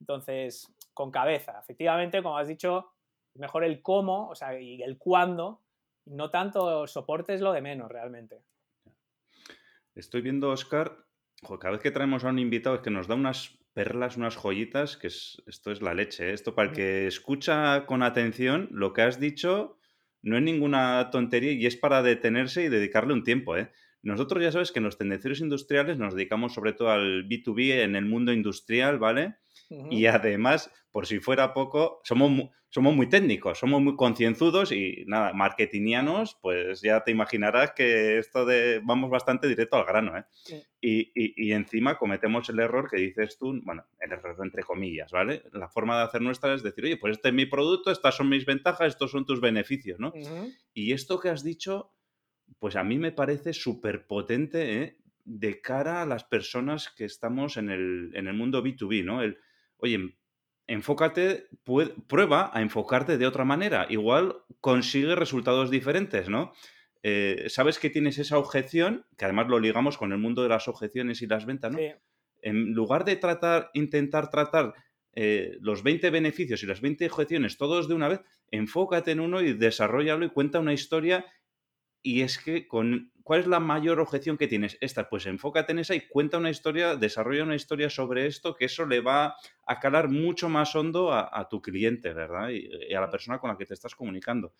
Entonces, 0.00 0.74
con 0.94 1.10
cabeza, 1.10 1.58
efectivamente, 1.60 2.22
como 2.22 2.38
has 2.38 2.48
dicho, 2.48 2.92
mejor 3.34 3.64
el 3.64 3.82
cómo, 3.82 4.30
o 4.30 4.34
sea, 4.34 4.58
y 4.58 4.82
el 4.82 4.96
cuándo, 4.96 5.60
no 6.06 6.30
tanto 6.30 6.86
soporte 6.86 7.34
es 7.34 7.42
lo 7.42 7.52
de 7.52 7.60
menos 7.60 7.90
realmente. 7.90 8.42
Estoy 9.94 10.22
viendo, 10.22 10.50
Oscar, 10.50 11.04
cada 11.60 11.72
vez 11.72 11.82
que 11.82 11.90
traemos 11.90 12.24
a 12.24 12.28
un 12.28 12.38
invitado 12.38 12.76
es 12.76 12.80
que 12.80 12.90
nos 12.90 13.08
da 13.08 13.14
unas 13.14 13.59
perlas, 13.72 14.16
unas 14.16 14.36
joyitas, 14.36 14.96
que 14.96 15.06
esto 15.06 15.70
es 15.70 15.82
la 15.82 15.94
leche. 15.94 16.30
¿eh? 16.30 16.32
Esto 16.32 16.54
para 16.54 16.70
el 16.70 16.74
que 16.74 17.06
escucha 17.06 17.86
con 17.86 18.02
atención, 18.02 18.68
lo 18.72 18.92
que 18.92 19.02
has 19.02 19.20
dicho 19.20 19.78
no 20.22 20.36
es 20.36 20.42
ninguna 20.42 21.10
tontería 21.10 21.52
y 21.52 21.66
es 21.66 21.76
para 21.76 22.02
detenerse 22.02 22.64
y 22.64 22.68
dedicarle 22.68 23.14
un 23.14 23.24
tiempo. 23.24 23.56
¿eh? 23.56 23.70
Nosotros 24.02 24.42
ya 24.42 24.52
sabes 24.52 24.72
que 24.72 24.78
en 24.78 24.84
los 24.84 24.98
tendencieros 24.98 25.40
industriales 25.40 25.98
nos 25.98 26.14
dedicamos 26.14 26.54
sobre 26.54 26.72
todo 26.72 26.90
al 26.90 27.28
B2B 27.28 27.82
en 27.82 27.96
el 27.96 28.06
mundo 28.06 28.32
industrial, 28.32 28.98
¿vale? 28.98 29.36
Y 29.90 30.06
además, 30.06 30.70
por 30.90 31.06
si 31.06 31.20
fuera 31.20 31.54
poco, 31.54 32.00
somos, 32.02 32.50
somos 32.70 32.94
muy 32.94 33.08
técnicos, 33.08 33.58
somos 33.58 33.80
muy 33.80 33.96
concienzudos 33.96 34.72
y 34.72 35.04
nada, 35.06 35.32
marketingianos, 35.32 36.38
pues 36.40 36.80
ya 36.80 37.02
te 37.04 37.10
imaginarás 37.10 37.72
que 37.72 38.18
esto 38.18 38.44
de 38.44 38.80
vamos 38.82 39.10
bastante 39.10 39.48
directo 39.48 39.76
al 39.76 39.86
grano, 39.86 40.16
¿eh? 40.16 40.24
Y, 40.80 41.52
encima 41.52 41.98
cometemos 41.98 42.48
el 42.48 42.60
error 42.60 42.88
que 42.90 43.00
dices 43.00 43.38
tú, 43.38 43.60
bueno, 43.64 43.84
el 44.00 44.12
error 44.12 44.36
entre 44.42 44.62
comillas, 44.62 45.12
¿vale? 45.12 45.42
La 45.52 45.68
forma 45.68 45.98
de 45.98 46.04
hacer 46.04 46.22
nuestra 46.22 46.54
es 46.54 46.62
decir, 46.62 46.84
oye, 46.84 46.96
pues 46.96 47.16
este 47.16 47.28
es 47.28 47.34
mi 47.34 47.46
producto, 47.46 47.90
estas 47.90 48.16
son 48.16 48.28
mis 48.28 48.46
ventajas, 48.46 48.88
estos 48.88 49.10
son 49.10 49.24
tus 49.24 49.40
beneficios, 49.40 49.98
¿no? 50.00 50.12
Y 50.72 50.92
esto 50.92 51.20
que 51.20 51.28
has 51.28 51.44
dicho, 51.44 51.92
pues 52.58 52.76
a 52.76 52.84
mí 52.84 52.98
me 52.98 53.12
parece 53.12 53.52
súper 53.52 54.06
potente, 54.06 54.82
¿eh? 54.82 54.99
De 55.24 55.60
cara 55.60 56.02
a 56.02 56.06
las 56.06 56.24
personas 56.24 56.88
que 56.88 57.04
estamos 57.04 57.56
en 57.56 57.70
el, 57.70 58.10
en 58.14 58.26
el 58.26 58.34
mundo 58.34 58.62
B2B, 58.62 59.04
¿no? 59.04 59.22
El, 59.22 59.38
oye, 59.76 60.16
enfócate, 60.66 61.48
prueba 62.06 62.50
a 62.54 62.62
enfocarte 62.62 63.18
de 63.18 63.26
otra 63.26 63.44
manera. 63.44 63.86
Igual 63.88 64.36
consigue 64.60 65.16
resultados 65.16 65.70
diferentes, 65.70 66.28
¿no? 66.28 66.52
Eh, 67.02 67.46
sabes 67.48 67.78
que 67.78 67.90
tienes 67.90 68.18
esa 68.18 68.38
objeción, 68.38 69.06
que 69.16 69.24
además 69.24 69.48
lo 69.48 69.58
ligamos 69.58 69.96
con 69.96 70.12
el 70.12 70.18
mundo 70.18 70.42
de 70.42 70.50
las 70.50 70.68
objeciones 70.68 71.22
y 71.22 71.26
las 71.26 71.46
ventas, 71.46 71.72
¿no? 71.72 71.78
En 72.42 72.72
lugar 72.72 73.04
de 73.04 73.16
tratar, 73.16 73.70
intentar 73.74 74.30
tratar 74.30 74.74
eh, 75.14 75.56
los 75.60 75.82
20 75.82 76.10
beneficios 76.10 76.62
y 76.62 76.66
las 76.66 76.80
20 76.80 77.06
objeciones 77.06 77.58
todos 77.58 77.88
de 77.88 77.94
una 77.94 78.08
vez, 78.08 78.20
enfócate 78.50 79.10
en 79.10 79.20
uno 79.20 79.40
y 79.40 79.54
desarrollalo 79.54 80.24
y 80.24 80.30
cuenta 80.30 80.60
una 80.60 80.72
historia. 80.72 81.26
Y 82.02 82.22
es 82.22 82.38
que 82.38 82.66
con 82.66 83.12
¿Cuál 83.30 83.42
es 83.42 83.46
la 83.46 83.60
mayor 83.60 84.00
objeción 84.00 84.36
que 84.36 84.48
tienes? 84.48 84.76
Esta, 84.80 85.08
pues 85.08 85.24
enfócate 85.24 85.70
en 85.70 85.78
esa 85.78 85.94
y 85.94 86.00
cuenta 86.08 86.38
una 86.38 86.50
historia, 86.50 86.96
desarrolla 86.96 87.44
una 87.44 87.54
historia 87.54 87.88
sobre 87.88 88.26
esto, 88.26 88.56
que 88.56 88.64
eso 88.64 88.84
le 88.86 89.00
va 89.00 89.36
a 89.66 89.78
calar 89.78 90.08
mucho 90.08 90.48
más 90.48 90.74
hondo 90.74 91.12
a, 91.12 91.48
tu 91.48 91.62
cliente, 91.62 92.12
¿verdad? 92.12 92.48
Y, 92.48 92.92
a 92.92 93.00
la 93.00 93.08
persona 93.08 93.38
con 93.38 93.48
la 93.48 93.56
que 93.56 93.66
te 93.66 93.74
estás 93.74 93.94
comunicando. 93.94 94.52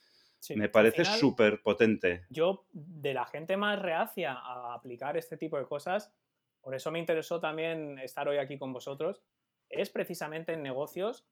Me 0.54 0.68
parece 0.68 1.04
súper 1.04 1.62
potente. 1.62 2.26
Yo, 2.30 2.68
de 2.70 3.12
la 3.12 3.26
gente 3.26 3.56
más 3.56 3.76
reacia 3.82 4.34
a 4.34 4.72
aplicar 4.72 5.16
este 5.16 5.36
tipo 5.36 5.58
de 5.58 5.64
cosas, 5.64 6.14
por 6.60 6.76
eso 6.76 6.92
me 6.92 7.00
interesó 7.00 7.40
también 7.40 7.98
estar 7.98 8.28
hoy 8.28 8.36
aquí 8.36 8.56
con 8.56 8.72
vosotros, 8.72 9.20
es 9.68 9.90
precisamente 9.90 10.52
en 10.52 10.62
negocios 10.62 11.26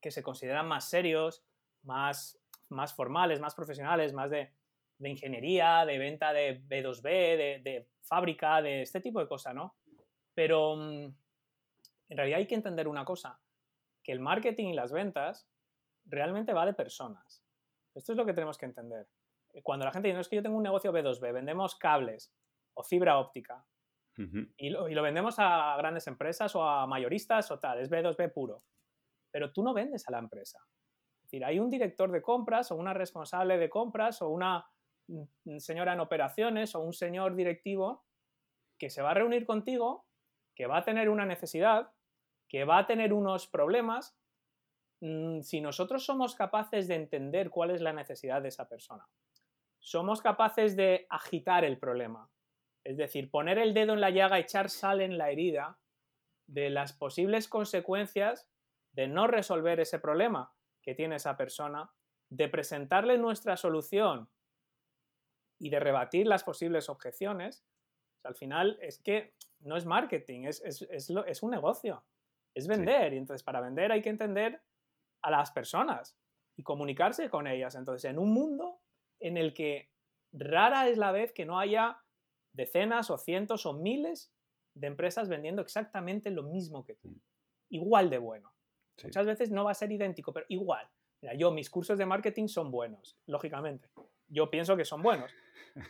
que 0.00 0.12
se 0.12 0.22
consideran 0.22 0.68
más 0.68 0.88
serios, 0.88 1.44
más, 1.82 2.38
más 2.68 2.94
formales, 2.94 3.40
más 3.40 3.56
profesionales, 3.56 4.12
más 4.12 4.30
de 4.30 4.52
de 4.98 5.10
ingeniería, 5.10 5.84
de 5.84 5.98
venta 5.98 6.32
de 6.32 6.60
B2B, 6.62 7.62
de, 7.62 7.88
fábrica, 8.02 8.62
de 8.62 8.82
este 8.82 9.00
tipo 9.00 9.20
de 9.20 9.28
cosas, 9.28 9.54
¿no? 9.54 9.76
Pero 10.34 10.76
mm, 10.76 11.14
en 12.08 12.16
realidad 12.16 12.38
hay 12.38 12.46
que 12.46 12.54
entender 12.54 12.88
una 12.88 13.04
cosa, 13.04 13.40
que 14.02 14.12
el 14.12 14.20
marketing 14.20 14.66
y 14.66 14.74
las 14.74 14.92
ventas 14.92 15.48
realmente 16.04 16.52
va 16.52 16.66
de 16.66 16.74
personas. 16.74 17.44
Esto 17.94 18.12
es 18.12 18.18
lo 18.18 18.24
que 18.24 18.34
tenemos 18.34 18.58
que 18.58 18.66
entender. 18.66 19.08
Cuando 19.62 19.84
la 19.84 19.92
gente 19.92 20.08
dice, 20.08 20.14
no 20.14 20.20
es 20.20 20.28
que 20.28 20.36
yo 20.36 20.42
tengo 20.42 20.56
un 20.56 20.62
negocio 20.62 20.92
B2B, 20.92 21.32
vendemos 21.32 21.76
cables 21.76 22.32
o 22.74 22.82
fibra 22.82 23.18
óptica 23.18 23.64
y, 24.56 24.70
lo, 24.70 24.88
y 24.88 24.94
lo 24.94 25.02
vendemos 25.02 25.36
a 25.38 25.76
grandes 25.76 26.06
empresas 26.06 26.54
o 26.54 26.62
a 26.62 26.86
mayoristas 26.86 27.50
o 27.50 27.58
tal, 27.58 27.80
es 27.80 27.90
B2B 27.90 28.32
puro. 28.32 28.64
Pero 29.30 29.52
tú 29.52 29.62
no 29.62 29.74
vendes 29.74 30.06
a 30.08 30.12
la 30.12 30.18
empresa. 30.18 30.58
Es 31.16 31.22
decir, 31.22 31.44
hay 31.44 31.58
un 31.58 31.68
director 31.68 32.10
de 32.10 32.22
compras 32.22 32.70
o 32.70 32.76
una 32.76 32.94
responsable 32.94 33.58
de 33.58 33.68
compras 33.68 34.22
o 34.22 34.28
una 34.28 34.64
señora 35.58 35.92
en 35.92 36.00
operaciones 36.00 36.74
o 36.74 36.80
un 36.80 36.92
señor 36.92 37.36
directivo 37.36 38.04
que 38.78 38.90
se 38.90 39.02
va 39.02 39.12
a 39.12 39.14
reunir 39.14 39.46
contigo, 39.46 40.06
que 40.54 40.66
va 40.66 40.78
a 40.78 40.84
tener 40.84 41.08
una 41.08 41.26
necesidad, 41.26 41.92
que 42.48 42.64
va 42.64 42.78
a 42.78 42.86
tener 42.86 43.12
unos 43.12 43.46
problemas, 43.46 44.16
mm, 45.00 45.40
si 45.40 45.60
nosotros 45.60 46.04
somos 46.04 46.34
capaces 46.34 46.88
de 46.88 46.96
entender 46.96 47.50
cuál 47.50 47.70
es 47.70 47.80
la 47.80 47.92
necesidad 47.92 48.42
de 48.42 48.48
esa 48.48 48.68
persona, 48.68 49.06
somos 49.78 50.20
capaces 50.20 50.76
de 50.76 51.06
agitar 51.10 51.64
el 51.64 51.78
problema, 51.78 52.30
es 52.84 52.96
decir, 52.96 53.30
poner 53.30 53.58
el 53.58 53.74
dedo 53.74 53.94
en 53.94 54.00
la 54.00 54.10
llaga, 54.10 54.38
echar 54.38 54.70
sal 54.70 55.00
en 55.00 55.18
la 55.18 55.30
herida 55.30 55.78
de 56.46 56.70
las 56.70 56.92
posibles 56.92 57.48
consecuencias 57.48 58.48
de 58.92 59.08
no 59.08 59.26
resolver 59.26 59.80
ese 59.80 59.98
problema 59.98 60.54
que 60.82 60.94
tiene 60.94 61.16
esa 61.16 61.36
persona, 61.36 61.90
de 62.30 62.48
presentarle 62.48 63.18
nuestra 63.18 63.56
solución 63.56 64.28
y 65.58 65.70
de 65.70 65.80
rebatir 65.80 66.26
las 66.26 66.44
posibles 66.44 66.88
objeciones, 66.88 67.64
al 68.22 68.34
final 68.34 68.78
es 68.80 68.98
que 68.98 69.34
no 69.60 69.76
es 69.76 69.86
marketing, 69.86 70.44
es, 70.44 70.60
es, 70.62 71.42
un 71.42 71.50
negocio, 71.50 72.04
es 72.54 72.66
vender. 72.66 73.14
Y 73.14 73.18
entonces 73.18 73.42
para 73.42 73.60
vender 73.60 73.92
hay 73.92 74.02
que 74.02 74.10
entender 74.10 74.60
a 75.22 75.30
las 75.30 75.50
personas 75.50 76.18
y 76.56 76.62
comunicarse 76.62 77.28
con 77.30 77.46
ellas. 77.46 77.74
Entonces, 77.74 78.10
en 78.10 78.18
un 78.18 78.32
mundo 78.32 78.80
en 79.20 79.36
el 79.36 79.54
que 79.54 79.90
rara 80.32 80.88
es 80.88 80.98
la 80.98 81.12
vez 81.12 81.32
que 81.32 81.46
no 81.46 81.58
haya 81.58 81.98
decenas 82.52 83.10
o 83.10 83.18
cientos 83.18 83.66
o 83.66 83.72
miles 83.74 84.32
de 84.74 84.86
empresas 84.86 85.28
vendiendo 85.28 85.62
exactamente 85.62 86.30
lo 86.30 86.42
mismo 86.42 86.84
que 86.84 86.94
tú, 86.94 87.08
mm. 87.08 87.20
igual 87.70 88.10
de 88.10 88.18
bueno. 88.18 88.52
Muchas 89.02 89.26
veces 89.26 89.50
no 89.50 89.64
va 89.64 89.72
a 89.72 89.74
ser 89.74 89.92
idéntico, 89.92 90.32
pero 90.32 90.46
igual. 90.48 90.88
Mira, 91.20 91.34
yo, 91.34 91.50
mis 91.50 91.68
cursos 91.68 91.98
de 91.98 92.06
marketing 92.06 92.48
son 92.48 92.70
buenos, 92.70 93.18
lógicamente. 93.26 93.90
Yo 94.28 94.50
pienso 94.50 94.76
que 94.76 94.84
son 94.84 95.02
buenos, 95.02 95.34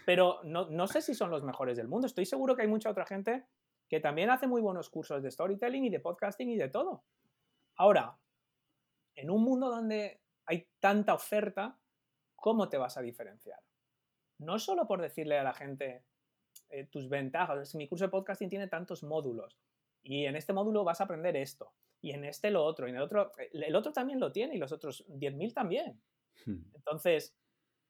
pero 0.07 0.41
no, 0.45 0.69
no 0.71 0.87
sé 0.87 1.03
si 1.03 1.15
son 1.15 1.31
los 1.31 1.43
mejores 1.43 1.77
del 1.77 1.89
mundo. 1.89 2.07
Estoy 2.07 2.27
seguro 2.27 2.57
que 2.57 2.63
hay 2.63 2.69
mucha 2.69 2.91
otra 2.91 3.07
gente 3.07 3.47
que 3.89 4.01
también 4.01 4.31
hace 4.31 4.47
muy 4.47 4.61
buenos 4.61 4.91
cursos 4.91 5.23
de 5.23 5.31
storytelling 5.31 5.85
y 5.85 5.91
de 5.91 6.01
podcasting 6.01 6.51
y 6.51 6.57
de 6.57 6.69
todo. 6.69 7.05
Ahora, 7.77 8.19
en 9.15 9.31
un 9.31 9.43
mundo 9.43 9.69
donde 9.69 10.21
hay 10.47 10.69
tanta 10.81 11.15
oferta, 11.15 11.79
¿cómo 12.35 12.69
te 12.69 12.79
vas 12.79 12.97
a 12.97 13.03
diferenciar? 13.03 13.61
No 14.39 14.59
solo 14.59 14.87
por 14.87 15.01
decirle 15.01 15.39
a 15.39 15.45
la 15.45 15.55
gente 15.55 16.05
eh, 16.69 16.87
tus 16.87 17.09
ventajas, 17.09 17.75
mi 17.75 17.89
curso 17.89 18.05
de 18.05 18.11
podcasting 18.11 18.49
tiene 18.49 18.69
tantos 18.69 19.03
módulos 19.03 19.59
y 20.03 20.27
en 20.27 20.37
este 20.37 20.53
módulo 20.53 20.85
vas 20.85 21.01
a 21.01 21.05
aprender 21.05 21.37
esto 21.37 21.73
y 22.01 22.13
en 22.13 22.25
este 22.25 22.51
lo 22.51 22.65
otro 22.65 22.87
y 22.87 22.91
en 22.91 22.97
el 22.97 23.03
otro, 23.03 23.33
el 23.53 23.75
otro 23.75 23.93
también 23.93 24.21
lo 24.21 24.33
tiene 24.33 24.55
y 24.55 24.59
los 24.59 24.73
otros 24.73 25.07
10.000 25.09 25.55
también. 25.55 26.01
Hmm. 26.45 26.63
Entonces, 26.75 27.35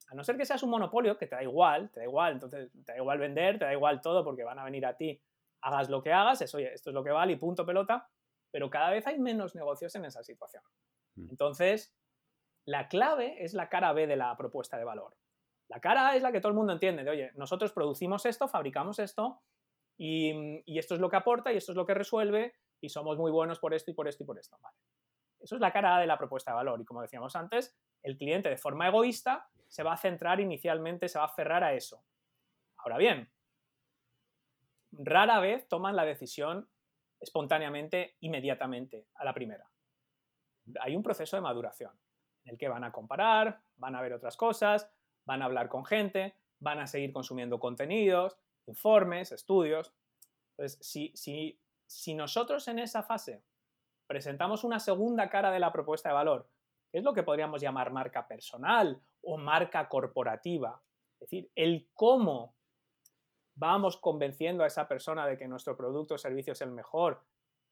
a 0.09 0.15
no 0.15 0.23
ser 0.23 0.37
que 0.37 0.45
seas 0.45 0.63
un 0.63 0.69
monopolio, 0.69 1.17
que 1.17 1.27
te 1.27 1.35
da 1.35 1.43
igual, 1.43 1.89
te 1.91 1.99
da 1.99 2.05
igual, 2.05 2.33
entonces 2.33 2.71
te 2.85 2.93
da 2.93 2.97
igual 2.97 3.19
vender, 3.19 3.59
te 3.59 3.65
da 3.65 3.73
igual 3.73 4.01
todo 4.01 4.23
porque 4.23 4.43
van 4.43 4.59
a 4.59 4.63
venir 4.63 4.85
a 4.85 4.95
ti, 4.95 5.21
hagas 5.61 5.89
lo 5.89 6.01
que 6.01 6.13
hagas, 6.13 6.41
eso, 6.41 6.59
esto 6.59 6.89
es 6.89 6.93
lo 6.93 7.03
que 7.03 7.11
vale 7.11 7.33
y 7.33 7.35
punto 7.35 7.65
pelota, 7.65 8.09
pero 8.51 8.69
cada 8.69 8.89
vez 8.91 9.05
hay 9.07 9.19
menos 9.19 9.55
negocios 9.55 9.93
en 9.95 10.05
esa 10.05 10.23
situación. 10.23 10.63
Hmm. 11.15 11.27
Entonces, 11.29 11.93
la 12.65 12.87
clave 12.87 13.43
es 13.43 13.53
la 13.53 13.69
cara 13.69 13.93
B 13.93 14.07
de 14.07 14.15
la 14.15 14.35
propuesta 14.37 14.77
de 14.77 14.83
valor. 14.83 15.17
La 15.69 15.79
cara 15.81 16.09
A 16.09 16.15
es 16.15 16.21
la 16.21 16.31
que 16.31 16.39
todo 16.39 16.49
el 16.49 16.57
mundo 16.57 16.73
entiende, 16.73 17.03
de 17.03 17.09
oye, 17.09 17.31
nosotros 17.35 17.73
producimos 17.73 18.25
esto, 18.25 18.47
fabricamos 18.47 18.99
esto 18.99 19.41
y, 19.97 20.63
esto 20.77 20.95
es 20.95 21.01
lo 21.01 21.09
que 21.09 21.17
aporta 21.17 21.51
y 21.51 21.57
esto 21.57 21.73
es 21.73 21.75
lo 21.75 21.85
que 21.85 21.93
resuelve 21.93 22.55
y 22.79 22.89
somos 22.89 23.17
muy 23.17 23.31
buenos 23.31 23.59
por 23.59 23.73
esto 23.73 23.91
y 23.91 23.93
por 23.93 24.07
esto 24.07 24.23
y 24.23 24.25
por 24.25 24.39
esto. 24.39 24.57
Eso 25.39 25.55
es 25.55 25.61
la 25.61 25.73
cara 25.73 25.97
A 25.97 25.99
de 25.99 26.07
la 26.07 26.17
propuesta 26.17 26.51
de 26.51 26.55
valor 26.55 26.79
y 26.79 26.85
como 26.85 27.01
decíamos 27.01 27.35
antes, 27.35 27.77
el 28.07 28.17
cliente 28.17 28.47
de 28.47 28.55
forma 28.55 28.87
egoísta 28.87 29.49
se 29.67 29.83
va 29.83 29.91
a 29.91 29.97
centrar 29.97 30.39
inicialmente, 30.39 31.09
se 31.09 31.19
va 31.19 31.25
a 31.25 31.27
aferrar 31.27 31.61
a 31.65 31.73
eso. 31.73 32.01
Ahora 32.77 32.97
bien, 32.97 33.29
rara 34.93 35.41
vez 35.41 35.67
toman 35.67 35.97
la 35.97 36.05
decisión 36.05 36.69
espontáneamente, 37.19 38.15
inmediatamente, 38.21 39.07
a 39.15 39.25
la 39.25 39.33
primera. 39.33 39.69
Hay 40.79 40.95
un 40.95 41.03
proceso 41.03 41.35
de 41.35 41.41
maduración 41.41 41.91
en 42.45 42.51
el 42.53 42.57
que 42.57 42.69
van 42.69 42.85
a 42.85 42.93
comparar, 42.93 43.61
van 43.75 43.95
a 43.97 44.01
ver 44.01 44.13
otras 44.13 44.37
cosas, 44.37 44.89
van 45.25 45.41
a 45.41 45.45
hablar 45.45 45.67
con 45.67 45.83
gente, 45.83 46.37
van 46.59 46.79
a 46.79 46.87
seguir 46.87 47.11
consumiendo 47.11 47.59
contenidos, 47.59 48.37
informes, 48.67 49.33
estudios. 49.33 49.93
Entonces, 50.51 50.79
si, 50.81 51.11
si, 51.13 51.59
si 51.85 52.13
nosotros 52.13 52.69
en 52.69 52.79
esa 52.79 53.03
fase 53.03 53.43
presentamos 54.07 54.63
una 54.63 54.79
segunda 54.79 55.29
cara 55.29 55.51
de 55.51 55.59
la 55.59 55.73
propuesta 55.73 56.07
de 56.07 56.15
valor, 56.15 56.49
que 56.91 56.99
es 56.99 57.03
lo 57.03 57.13
que 57.13 57.23
podríamos 57.23 57.61
llamar 57.61 57.91
marca 57.91 58.27
personal 58.27 59.01
o 59.21 59.37
marca 59.37 59.87
corporativa, 59.89 60.81
es 61.19 61.29
decir, 61.29 61.51
el 61.55 61.89
cómo 61.93 62.55
vamos 63.55 63.97
convenciendo 63.97 64.63
a 64.63 64.67
esa 64.67 64.87
persona 64.87 65.25
de 65.25 65.37
que 65.37 65.47
nuestro 65.47 65.75
producto 65.75 66.13
o 66.13 66.17
servicio 66.17 66.53
es 66.53 66.61
el 66.61 66.71
mejor 66.71 67.23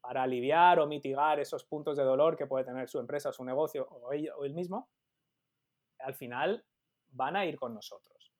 para 0.01 0.23
aliviar 0.23 0.79
o 0.79 0.87
mitigar 0.87 1.39
esos 1.39 1.63
puntos 1.63 1.95
de 1.97 2.03
dolor 2.03 2.35
que 2.35 2.47
puede 2.47 2.65
tener 2.65 2.89
su 2.89 2.99
empresa, 2.99 3.31
su 3.31 3.43
negocio 3.43 3.87
o 3.89 4.11
él, 4.11 4.53
mismo, 4.53 4.89
al 5.99 6.15
final 6.15 6.63
van 7.09 7.35
a 7.35 7.45
ir 7.45 7.57
con 7.57 7.73
nosotros. 7.73 8.33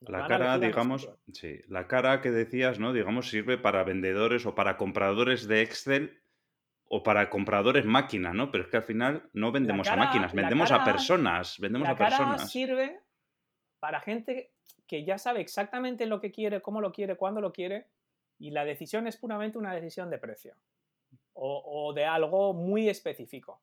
la 0.00 0.26
cara, 0.26 0.58
digamos, 0.58 1.08
sí, 1.32 1.60
la 1.68 1.86
cara 1.88 2.20
que 2.20 2.30
decías, 2.30 2.78
¿no? 2.78 2.92
Digamos, 2.92 3.28
sirve 3.28 3.58
para 3.58 3.84
vendedores 3.84 4.46
o 4.46 4.54
para 4.54 4.76
compradores 4.76 5.48
de 5.48 5.62
Excel 5.62 6.22
o 6.88 7.02
para 7.02 7.28
compradores 7.28 7.84
máquina, 7.84 8.32
¿no? 8.32 8.50
Pero 8.50 8.64
es 8.64 8.70
que 8.70 8.78
al 8.78 8.82
final 8.82 9.28
no 9.32 9.52
vendemos 9.52 9.88
a 9.88 9.96
máquinas, 9.96 10.32
vendemos 10.32 10.72
a 10.72 10.84
personas, 10.84 11.58
vendemos 11.58 11.86
la 11.86 11.92
a 11.92 11.96
personas. 11.96 12.36
Cara 12.36 12.48
sirve 12.48 13.00
para 13.78 14.00
gente 14.00 14.52
que 14.86 15.04
ya 15.04 15.18
sabe 15.18 15.40
exactamente 15.40 16.06
lo 16.06 16.20
que 16.20 16.32
quiere, 16.32 16.62
cómo 16.62 16.80
lo 16.80 16.92
quiere, 16.92 17.16
cuándo 17.16 17.40
lo 17.40 17.52
quiere, 17.52 17.88
y 18.38 18.50
la 18.50 18.64
decisión 18.64 19.06
es 19.06 19.16
puramente 19.16 19.58
una 19.58 19.74
decisión 19.74 20.10
de 20.10 20.18
precio 20.18 20.54
o, 21.34 21.92
de 21.92 22.04
algo 22.04 22.52
muy 22.52 22.88
específico. 22.88 23.60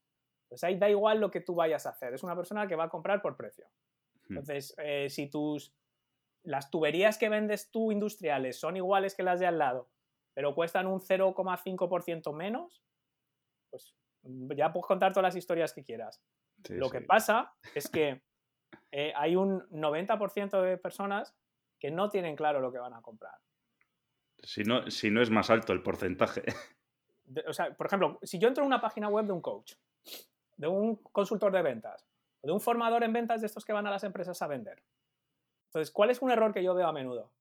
Pues 0.48 0.64
ahí 0.64 0.78
da 0.78 0.90
igual 0.90 1.20
lo 1.20 1.32
que 1.32 1.42
tú 1.42 1.56
vayas 1.56 1.86
a 1.86 1.90
hacer, 1.90 2.14
es 2.14 2.24
una 2.24 2.36
persona 2.36 2.68
que 2.68 2.76
va 2.76 2.86
a 2.86 2.90
comprar 2.90 3.22
por 3.22 3.36
precio. 3.36 3.66
Entonces, 4.30 4.74
eh, 4.78 5.10
si 5.10 5.30
tus, 5.30 5.74
las 6.44 6.70
tuberías 6.72 7.18
que 7.18 7.30
vendes 7.30 7.70
tú 7.72 7.92
industriales 7.92 8.60
son 8.60 8.78
iguales 8.78 9.16
que 9.16 9.24
las 9.24 9.40
de 9.40 9.48
al 9.48 9.58
lado, 9.58 9.90
pero 10.34 10.56
cuestan 10.56 10.88
un 10.88 11.00
0,5% 11.00 12.34
menos, 12.34 12.84
pues 14.22 14.58
ya 14.58 14.72
puedes 14.72 14.88
contar 14.88 15.12
todas 15.14 15.34
las 15.34 15.36
historias 15.36 15.74
que 15.74 15.84
quieras. 15.84 16.22
lo 16.70 16.90
que 16.90 17.02
pasa 17.02 17.54
es 17.74 17.88
que 17.90 18.22
eh, 18.92 19.14
hay 19.16 19.36
un 19.36 19.62
90% 19.70 20.62
de 20.62 20.78
personas 20.78 21.36
que 21.80 21.92
no 21.92 22.10
tienen 22.10 22.36
claro 22.36 22.60
lo 22.60 22.72
que 22.72 22.80
van 22.80 22.94
a 22.94 23.02
comprar. 23.02 23.36
Si 24.40 24.64
no, 24.64 24.90
si 24.90 25.10
no 25.10 25.22
es 25.22 25.30
más 25.30 25.50
alto 25.50 25.74
el 25.74 25.82
porcentaje. 25.82 26.44
o 27.48 27.54
sea, 27.54 27.76
por 27.76 27.88
ejemplo, 27.88 28.20
si 28.24 28.40
yo 28.40 28.48
entro 28.48 28.64
en 28.64 28.68
una 28.68 28.82
página 28.82 29.08
web 29.10 29.26
de 29.26 29.34
un 29.34 29.42
coach, 29.42 29.74
de 30.58 30.68
un 30.68 30.96
consultor 30.98 31.52
de 31.52 31.62
ventas, 31.62 32.08
de 32.42 32.52
un 32.52 32.62
formador 32.62 33.04
en 33.04 33.14
ventas 33.14 33.42
de 33.42 33.48
estos 33.48 33.66
que 33.66 33.74
van 33.74 33.88
a 33.88 33.92
las 33.92 34.04
empresas 34.04 34.42
a 34.42 34.48
vender. 34.48 34.84
Entonces, 35.68 35.92
¿cuál 35.92 36.10
es 36.10 36.22
un 36.22 36.32
error 36.32 36.54
que 36.54 36.64
yo 36.64 36.74
veo 36.74 36.88
a 36.88 36.94
menudo? 36.94 37.32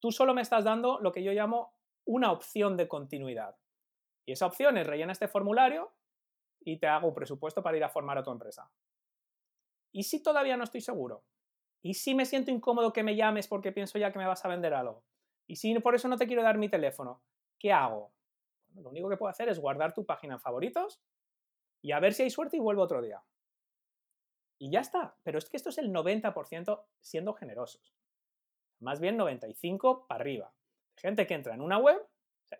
Tú 0.00 0.12
solo 0.12 0.32
me 0.32 0.42
estás 0.42 0.64
dando 0.64 1.00
lo 1.00 1.12
que 1.12 1.22
yo 1.22 1.32
llamo 1.32 1.74
una 2.04 2.32
opción 2.32 2.76
de 2.76 2.88
continuidad. 2.88 3.56
Y 4.28 4.32
esa 4.32 4.44
opción 4.44 4.76
es 4.76 4.86
rellena 4.86 5.12
este 5.12 5.26
formulario 5.26 5.90
y 6.60 6.76
te 6.76 6.86
hago 6.86 7.08
un 7.08 7.14
presupuesto 7.14 7.62
para 7.62 7.78
ir 7.78 7.84
a 7.84 7.88
formar 7.88 8.18
a 8.18 8.22
tu 8.22 8.30
empresa. 8.30 8.70
¿Y 9.90 10.02
si 10.02 10.22
todavía 10.22 10.54
no 10.58 10.64
estoy 10.64 10.82
seguro? 10.82 11.24
¿Y 11.80 11.94
si 11.94 12.14
me 12.14 12.26
siento 12.26 12.50
incómodo 12.50 12.92
que 12.92 13.02
me 13.02 13.16
llames 13.16 13.48
porque 13.48 13.72
pienso 13.72 13.98
ya 13.98 14.12
que 14.12 14.18
me 14.18 14.26
vas 14.26 14.44
a 14.44 14.48
vender 14.48 14.74
algo? 14.74 15.02
¿Y 15.46 15.56
si 15.56 15.72
por 15.78 15.94
eso 15.94 16.08
no 16.08 16.18
te 16.18 16.26
quiero 16.26 16.42
dar 16.42 16.58
mi 16.58 16.68
teléfono? 16.68 17.22
¿Qué 17.58 17.72
hago? 17.72 18.12
lo 18.74 18.90
único 18.90 19.08
que 19.08 19.16
puedo 19.16 19.30
hacer 19.30 19.48
es 19.48 19.58
guardar 19.58 19.94
tu 19.94 20.04
página 20.04 20.34
en 20.34 20.40
favoritos 20.40 21.00
y 21.80 21.92
a 21.92 21.98
ver 21.98 22.12
si 22.12 22.24
hay 22.24 22.30
suerte 22.30 22.58
y 22.58 22.60
vuelvo 22.60 22.82
otro 22.82 23.00
día. 23.00 23.22
Y 24.58 24.70
ya 24.70 24.80
está. 24.80 25.16
Pero 25.22 25.38
es 25.38 25.48
que 25.48 25.56
esto 25.56 25.70
es 25.70 25.78
el 25.78 25.90
90% 25.90 26.84
siendo 27.00 27.32
generosos. 27.32 27.94
Más 28.78 29.00
bien 29.00 29.16
95 29.16 30.06
para 30.06 30.20
arriba. 30.20 30.52
Gente 30.96 31.26
que 31.26 31.32
entra 31.32 31.54
en 31.54 31.62
una 31.62 31.78
web. 31.78 32.06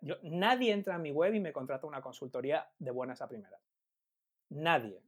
Yo, 0.01 0.16
nadie 0.22 0.72
entra 0.72 0.96
en 0.96 1.03
mi 1.03 1.11
web 1.11 1.35
y 1.35 1.40
me 1.40 1.53
contrata 1.53 1.87
una 1.87 2.03
consultoría 2.03 2.68
de 2.79 2.90
buenas 2.90 3.22
a 3.22 3.29
primeras. 3.29 3.61
Nadie. 4.51 5.03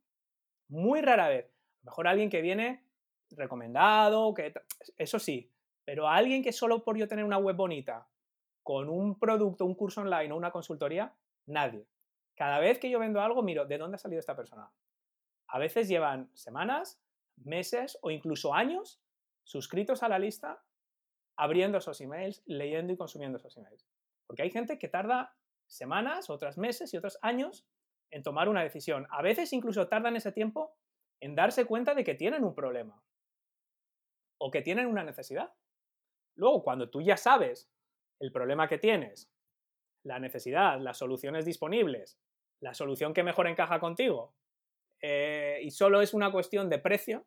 Muy 0.69 1.01
rara 1.01 1.29
vez. 1.29 1.47
A 1.47 1.85
lo 1.85 1.90
mejor 1.90 2.09
alguien 2.09 2.31
que 2.31 2.43
viene 2.43 2.85
recomendado, 3.31 4.35
que 4.35 4.53
eso 4.97 5.19
sí, 5.19 5.51
pero 5.85 6.09
alguien 6.09 6.43
que 6.43 6.53
solo 6.53 6.85
por 6.85 6.97
yo 6.97 7.09
tener 7.09 7.25
una 7.25 7.38
web 7.38 7.57
bonita, 7.57 8.09
con 8.62 8.88
un 8.88 9.19
producto, 9.19 9.64
un 9.64 9.75
curso 9.75 10.03
online 10.03 10.33
o 10.33 10.37
una 10.37 10.51
consultoría, 10.51 11.14
nadie. 11.47 11.87
Cada 12.37 12.59
vez 12.59 12.78
que 12.78 12.91
yo 12.91 12.99
vendo 12.99 13.20
algo, 13.20 13.43
miro, 13.43 13.66
¿de 13.66 13.78
dónde 13.78 13.97
ha 13.97 13.99
salido 13.99 14.20
esta 14.20 14.37
persona? 14.37 14.70
A 15.49 15.59
veces 15.59 15.89
llevan 15.89 16.31
semanas, 16.35 17.01
meses 17.37 17.99
o 18.03 18.11
incluso 18.11 18.55
años 18.55 19.01
suscritos 19.43 20.03
a 20.03 20.09
la 20.09 20.18
lista, 20.18 20.62
abriendo 21.37 21.78
esos 21.78 22.01
emails, 22.01 22.43
leyendo 22.47 22.93
y 22.93 22.97
consumiendo 22.97 23.39
esos 23.39 23.57
emails. 23.57 23.89
Porque 24.31 24.43
hay 24.43 24.51
gente 24.53 24.78
que 24.78 24.87
tarda 24.87 25.37
semanas, 25.66 26.31
otras 26.31 26.57
meses 26.57 26.95
y 26.95 26.97
otros 26.97 27.18
años 27.20 27.66
en 28.12 28.22
tomar 28.22 28.49
una 28.49 28.62
decisión. 28.62 29.09
A 29.11 29.22
veces 29.22 29.53
incluso 29.53 29.89
tardan 29.89 30.14
ese 30.14 30.31
tiempo 30.31 30.76
en 31.18 31.35
darse 31.35 31.64
cuenta 31.64 31.97
de 31.97 32.05
que 32.05 32.14
tienen 32.14 32.45
un 32.45 32.55
problema 32.55 33.03
o 34.39 34.53
que 34.53 34.62
tienen 34.62 34.87
una 34.87 35.03
necesidad. 35.03 35.53
Luego, 36.37 36.62
cuando 36.62 36.89
tú 36.91 37.03
ya 37.03 37.16
sabes 37.16 37.72
el 38.20 38.31
problema 38.31 38.68
que 38.68 38.78
tienes, 38.78 39.33
la 40.05 40.20
necesidad, 40.20 40.78
las 40.78 40.99
soluciones 40.99 41.45
disponibles, 41.45 42.20
la 42.61 42.72
solución 42.72 43.12
que 43.12 43.24
mejor 43.24 43.49
encaja 43.49 43.81
contigo, 43.81 44.37
eh, 45.03 45.59
y 45.61 45.72
solo 45.72 46.03
es 46.03 46.14
una 46.14 46.31
cuestión 46.31 46.70
de 46.70 46.78
precio, 46.78 47.26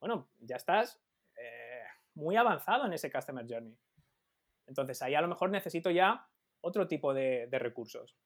bueno, 0.00 0.30
ya 0.38 0.56
estás 0.56 0.98
eh, 1.36 1.82
muy 2.14 2.36
avanzado 2.36 2.86
en 2.86 2.94
ese 2.94 3.12
Customer 3.12 3.44
Journey. 3.46 3.76
Entonces 4.66 5.02
ahí 5.02 5.14
a 5.14 5.22
lo 5.22 5.28
mejor 5.28 5.50
necesito 5.50 5.90
ya 5.90 6.26
otro 6.60 6.86
tipo 6.86 7.12
de 7.14 7.48
recursos. 7.58 8.16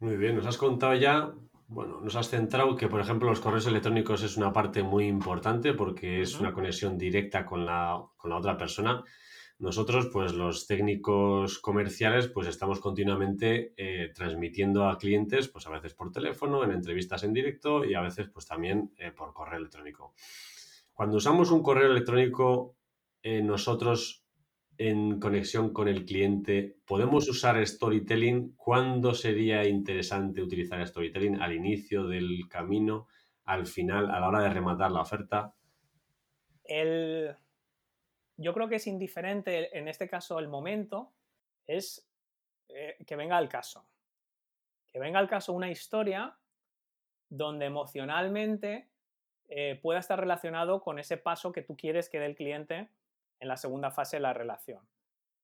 Muy 0.00 0.16
bien, 0.16 0.34
nos 0.34 0.46
has 0.46 0.56
contado 0.56 0.94
ya, 0.94 1.30
bueno, 1.68 2.00
nos 2.00 2.16
has 2.16 2.30
centrado 2.30 2.74
que, 2.74 2.88
por 2.88 3.02
ejemplo, 3.02 3.28
los 3.28 3.40
correos 3.40 3.66
electrónicos 3.66 4.22
es 4.22 4.38
una 4.38 4.50
parte 4.50 4.82
muy 4.82 5.06
importante 5.06 5.74
porque 5.74 6.22
es 6.22 6.40
una 6.40 6.54
conexión 6.54 6.96
directa 6.96 7.44
con 7.44 7.66
la, 7.66 8.02
con 8.16 8.30
la 8.30 8.38
otra 8.38 8.56
persona. 8.56 9.04
Nosotros, 9.58 10.08
pues 10.10 10.32
los 10.32 10.66
técnicos 10.66 11.58
comerciales, 11.58 12.28
pues 12.28 12.48
estamos 12.48 12.80
continuamente 12.80 13.74
eh, 13.76 14.10
transmitiendo 14.14 14.88
a 14.88 14.96
clientes, 14.96 15.48
pues 15.48 15.66
a 15.66 15.70
veces 15.70 15.92
por 15.92 16.10
teléfono, 16.10 16.64
en 16.64 16.70
entrevistas 16.70 17.22
en 17.24 17.34
directo 17.34 17.84
y 17.84 17.94
a 17.94 18.00
veces 18.00 18.30
pues 18.32 18.46
también 18.46 18.94
eh, 18.96 19.12
por 19.12 19.34
correo 19.34 19.58
electrónico. 19.58 20.14
Cuando 20.94 21.18
usamos 21.18 21.50
un 21.50 21.62
correo 21.62 21.90
electrónico, 21.90 22.78
eh, 23.22 23.42
nosotros 23.42 24.24
en 24.78 25.20
conexión 25.20 25.72
con 25.72 25.88
el 25.88 26.06
cliente, 26.06 26.78
¿podemos 26.86 27.28
usar 27.28 27.64
storytelling? 27.66 28.54
¿Cuándo 28.56 29.12
sería 29.14 29.66
interesante 29.68 30.42
utilizar 30.42 30.86
storytelling? 30.86 31.40
¿Al 31.40 31.52
inicio 31.52 32.06
del 32.06 32.48
camino? 32.48 33.06
¿Al 33.44 33.66
final? 33.66 34.10
¿A 34.10 34.20
la 34.20 34.28
hora 34.28 34.42
de 34.42 34.50
rematar 34.50 34.90
la 34.90 35.02
oferta? 35.02 35.54
El 36.64 37.36
yo 38.40 38.54
creo 38.54 38.68
que 38.68 38.76
es 38.76 38.86
indiferente 38.86 39.76
en 39.78 39.86
este 39.86 40.08
caso 40.08 40.38
el 40.38 40.48
momento, 40.48 41.12
es 41.66 42.10
eh, 42.68 42.96
que 43.06 43.14
venga 43.14 43.36
al 43.36 43.50
caso. 43.50 43.86
Que 44.86 44.98
venga 44.98 45.18
al 45.18 45.28
caso 45.28 45.52
una 45.52 45.70
historia 45.70 46.38
donde 47.28 47.66
emocionalmente 47.66 48.88
eh, 49.48 49.78
pueda 49.82 49.98
estar 49.98 50.18
relacionado 50.18 50.80
con 50.80 50.98
ese 50.98 51.18
paso 51.18 51.52
que 51.52 51.60
tú 51.60 51.76
quieres 51.76 52.08
que 52.08 52.18
dé 52.18 52.26
el 52.26 52.34
cliente 52.34 52.88
en 53.40 53.48
la 53.48 53.56
segunda 53.56 53.90
fase 53.90 54.16
de 54.16 54.20
la 54.20 54.32
relación. 54.32 54.86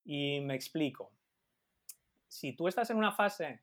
Y 0.05 0.41
me 0.41 0.55
explico. 0.55 1.11
Si 2.29 2.53
tú 2.53 2.69
estás 2.69 2.91
en 2.91 2.99
una 2.99 3.13
fase 3.13 3.63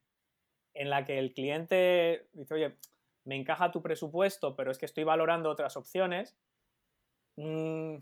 en 0.73 0.89
la 0.89 1.05
que 1.05 1.19
el 1.19 1.33
cliente 1.33 2.27
dice, 2.33 2.53
oye, 2.53 2.77
me 3.25 3.35
encaja 3.35 3.71
tu 3.71 3.81
presupuesto, 3.81 4.55
pero 4.55 4.71
es 4.71 4.77
que 4.77 4.85
estoy 4.85 5.03
valorando 5.03 5.49
otras 5.49 5.77
opciones, 5.77 6.35
mmm, 7.37 7.95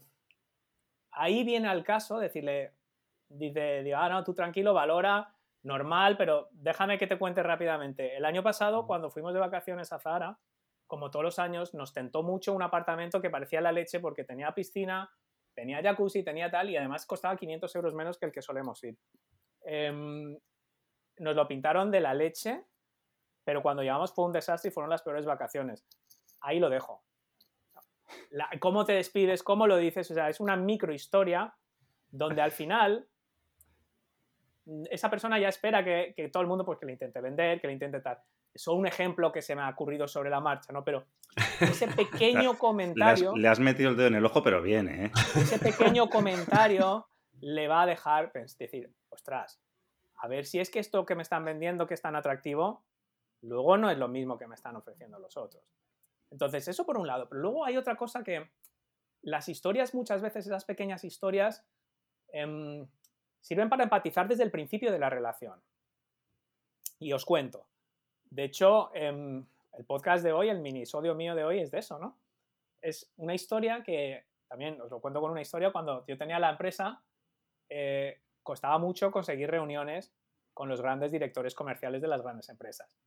ahí 1.11 1.43
viene 1.43 1.67
al 1.67 1.83
caso 1.83 2.17
decirle, 2.17 2.73
dice, 3.29 3.93
ah, 3.93 4.09
no, 4.09 4.23
tú 4.23 4.33
tranquilo, 4.33 4.73
valora, 4.73 5.35
normal, 5.63 6.17
pero 6.17 6.49
déjame 6.51 6.97
que 6.97 7.07
te 7.07 7.19
cuente 7.19 7.43
rápidamente. 7.43 8.15
El 8.15 8.25
año 8.25 8.41
pasado, 8.41 8.87
cuando 8.87 9.11
fuimos 9.11 9.33
de 9.33 9.39
vacaciones 9.39 9.91
a 9.93 9.99
Zara, 9.99 10.39
como 10.87 11.11
todos 11.11 11.23
los 11.23 11.39
años, 11.39 11.73
nos 11.73 11.93
tentó 11.93 12.23
mucho 12.23 12.53
un 12.53 12.63
apartamento 12.63 13.21
que 13.21 13.29
parecía 13.29 13.61
la 13.61 13.71
leche 13.71 13.99
porque 13.99 14.23
tenía 14.23 14.53
piscina, 14.53 15.09
tenía 15.53 15.81
jacuzzi, 15.81 16.23
tenía 16.23 16.49
tal, 16.49 16.69
y 16.69 16.77
además 16.77 17.05
costaba 17.05 17.35
500 17.35 17.75
euros 17.75 17.93
menos 17.93 18.17
que 18.17 18.25
el 18.25 18.31
que 18.31 18.41
solemos 18.41 18.83
ir. 18.83 18.97
Em, 19.63 20.37
nos 21.17 21.35
lo 21.35 21.47
pintaron 21.47 21.91
de 21.91 21.99
la 21.99 22.13
leche, 22.13 22.63
pero 23.43 23.61
cuando 23.61 23.83
llegamos 23.83 24.13
fue 24.13 24.25
un 24.25 24.31
desastre 24.31 24.69
y 24.69 24.71
fueron 24.71 24.89
las 24.89 25.01
peores 25.01 25.25
vacaciones. 25.25 25.85
Ahí 26.41 26.59
lo 26.59 26.69
dejo 26.69 27.03
cómo 28.59 28.85
te 28.85 28.93
despides, 28.93 29.43
cómo 29.43 29.67
lo 29.67 29.77
dices, 29.77 30.09
o 30.11 30.13
sea, 30.13 30.29
es 30.29 30.39
una 30.39 30.55
microhistoria 30.55 31.53
donde 32.09 32.41
al 32.41 32.51
final 32.51 33.07
esa 34.89 35.09
persona 35.09 35.39
ya 35.39 35.49
espera 35.49 35.83
que, 35.83 36.29
todo 36.31 36.41
el 36.41 36.47
mundo 36.47 36.65
pues, 36.65 36.79
que 36.79 36.85
le 36.85 36.93
intente 36.93 37.19
vender, 37.21 37.59
que 37.59 37.67
le 37.67 37.73
intente 37.73 37.99
tal. 38.01 38.19
Eso 38.53 38.71
es 38.73 38.77
un 38.77 38.87
ejemplo 38.87 39.31
que 39.31 39.41
se 39.41 39.55
me 39.55 39.61
ha 39.61 39.69
ocurrido 39.69 40.07
sobre 40.07 40.29
la 40.29 40.39
marcha, 40.39 40.73
¿no? 40.73 40.83
Pero 40.83 41.05
ese 41.61 41.87
pequeño 41.87 42.57
comentario... 42.57 43.35
Le 43.35 43.47
has, 43.47 43.59
metido 43.59 43.91
el 43.91 43.97
dedo 43.97 44.07
en 44.07 44.15
el 44.15 44.25
ojo, 44.25 44.43
pero 44.43 44.61
bien, 44.61 44.89
¿eh? 44.89 45.11
Ese 45.35 45.59
pequeño 45.59 46.09
comentario 46.09 47.07
le 47.39 47.67
va 47.67 47.83
a 47.83 47.85
dejar 47.85 48.31
pues, 48.31 48.57
decir, 48.57 48.93
ostras, 49.09 49.59
a 50.17 50.27
ver 50.27 50.45
si 50.45 50.59
es 50.59 50.69
que 50.69 50.79
esto 50.79 51.05
que 51.05 51.15
me 51.15 51.23
están 51.23 51.45
vendiendo 51.45 51.87
que 51.87 51.93
es 51.93 52.01
tan 52.01 52.15
atractivo, 52.15 52.83
luego 53.41 53.77
no 53.77 53.89
es 53.89 53.97
lo 53.97 54.07
mismo 54.07 54.37
que 54.37 54.47
me 54.47 54.55
están 54.55 54.75
ofreciendo 54.75 55.17
los 55.17 55.37
otros. 55.37 55.63
Entonces, 56.29 56.67
eso 56.67 56.85
por 56.85 56.97
un 56.97 57.07
lado. 57.07 57.27
Pero 57.27 57.41
luego 57.41 57.65
hay 57.65 57.77
otra 57.77 57.95
cosa 57.95 58.23
que 58.23 58.49
las 59.21 59.49
historias, 59.49 59.93
muchas 59.93 60.21
veces 60.21 60.45
esas 60.45 60.65
pequeñas 60.65 61.03
historias, 61.03 61.65
em, 62.31 62.87
sirven 63.39 63.69
para 63.69 63.83
empatizar 63.83 64.27
desde 64.27 64.43
el 64.43 64.51
principio 64.51 64.91
de 64.91 64.99
la 64.99 65.09
relación. 65.09 65.61
Y 66.99 67.13
os 67.13 67.25
cuento. 67.25 67.67
De 68.31 68.45
hecho, 68.45 68.89
em, 68.95 69.45
el 69.73 69.85
podcast 69.85 70.23
de 70.23 70.31
hoy, 70.31 70.49
el 70.49 70.59
minisodio 70.59 71.13
mío 71.13 71.35
de 71.35 71.43
hoy 71.43 71.59
es 71.59 71.69
de 71.69 71.79
eso, 71.79 71.99
¿no? 71.99 72.17
Es 72.81 73.11
una 73.17 73.35
historia 73.35 73.83
que, 73.83 74.25
también 74.47 74.81
os 74.81 74.89
lo 74.89 74.99
cuento 74.99 75.21
con 75.21 75.31
una 75.31 75.41
historia, 75.41 75.71
cuando 75.71 76.03
yo 76.07 76.17
tenía 76.17 76.39
la 76.39 76.49
empresa, 76.49 77.03
eh, 77.69 78.21
costaba 78.41 78.79
mucho 78.79 79.11
conseguir 79.11 79.51
reuniones 79.51 80.13
con 80.53 80.67
los 80.67 80.81
grandes 80.81 81.11
directores 81.11 81.53
comerciales 81.53 82.01
de 82.01 82.07
las 82.07 82.21
grandes 82.21 82.49
empresas. 82.49 82.97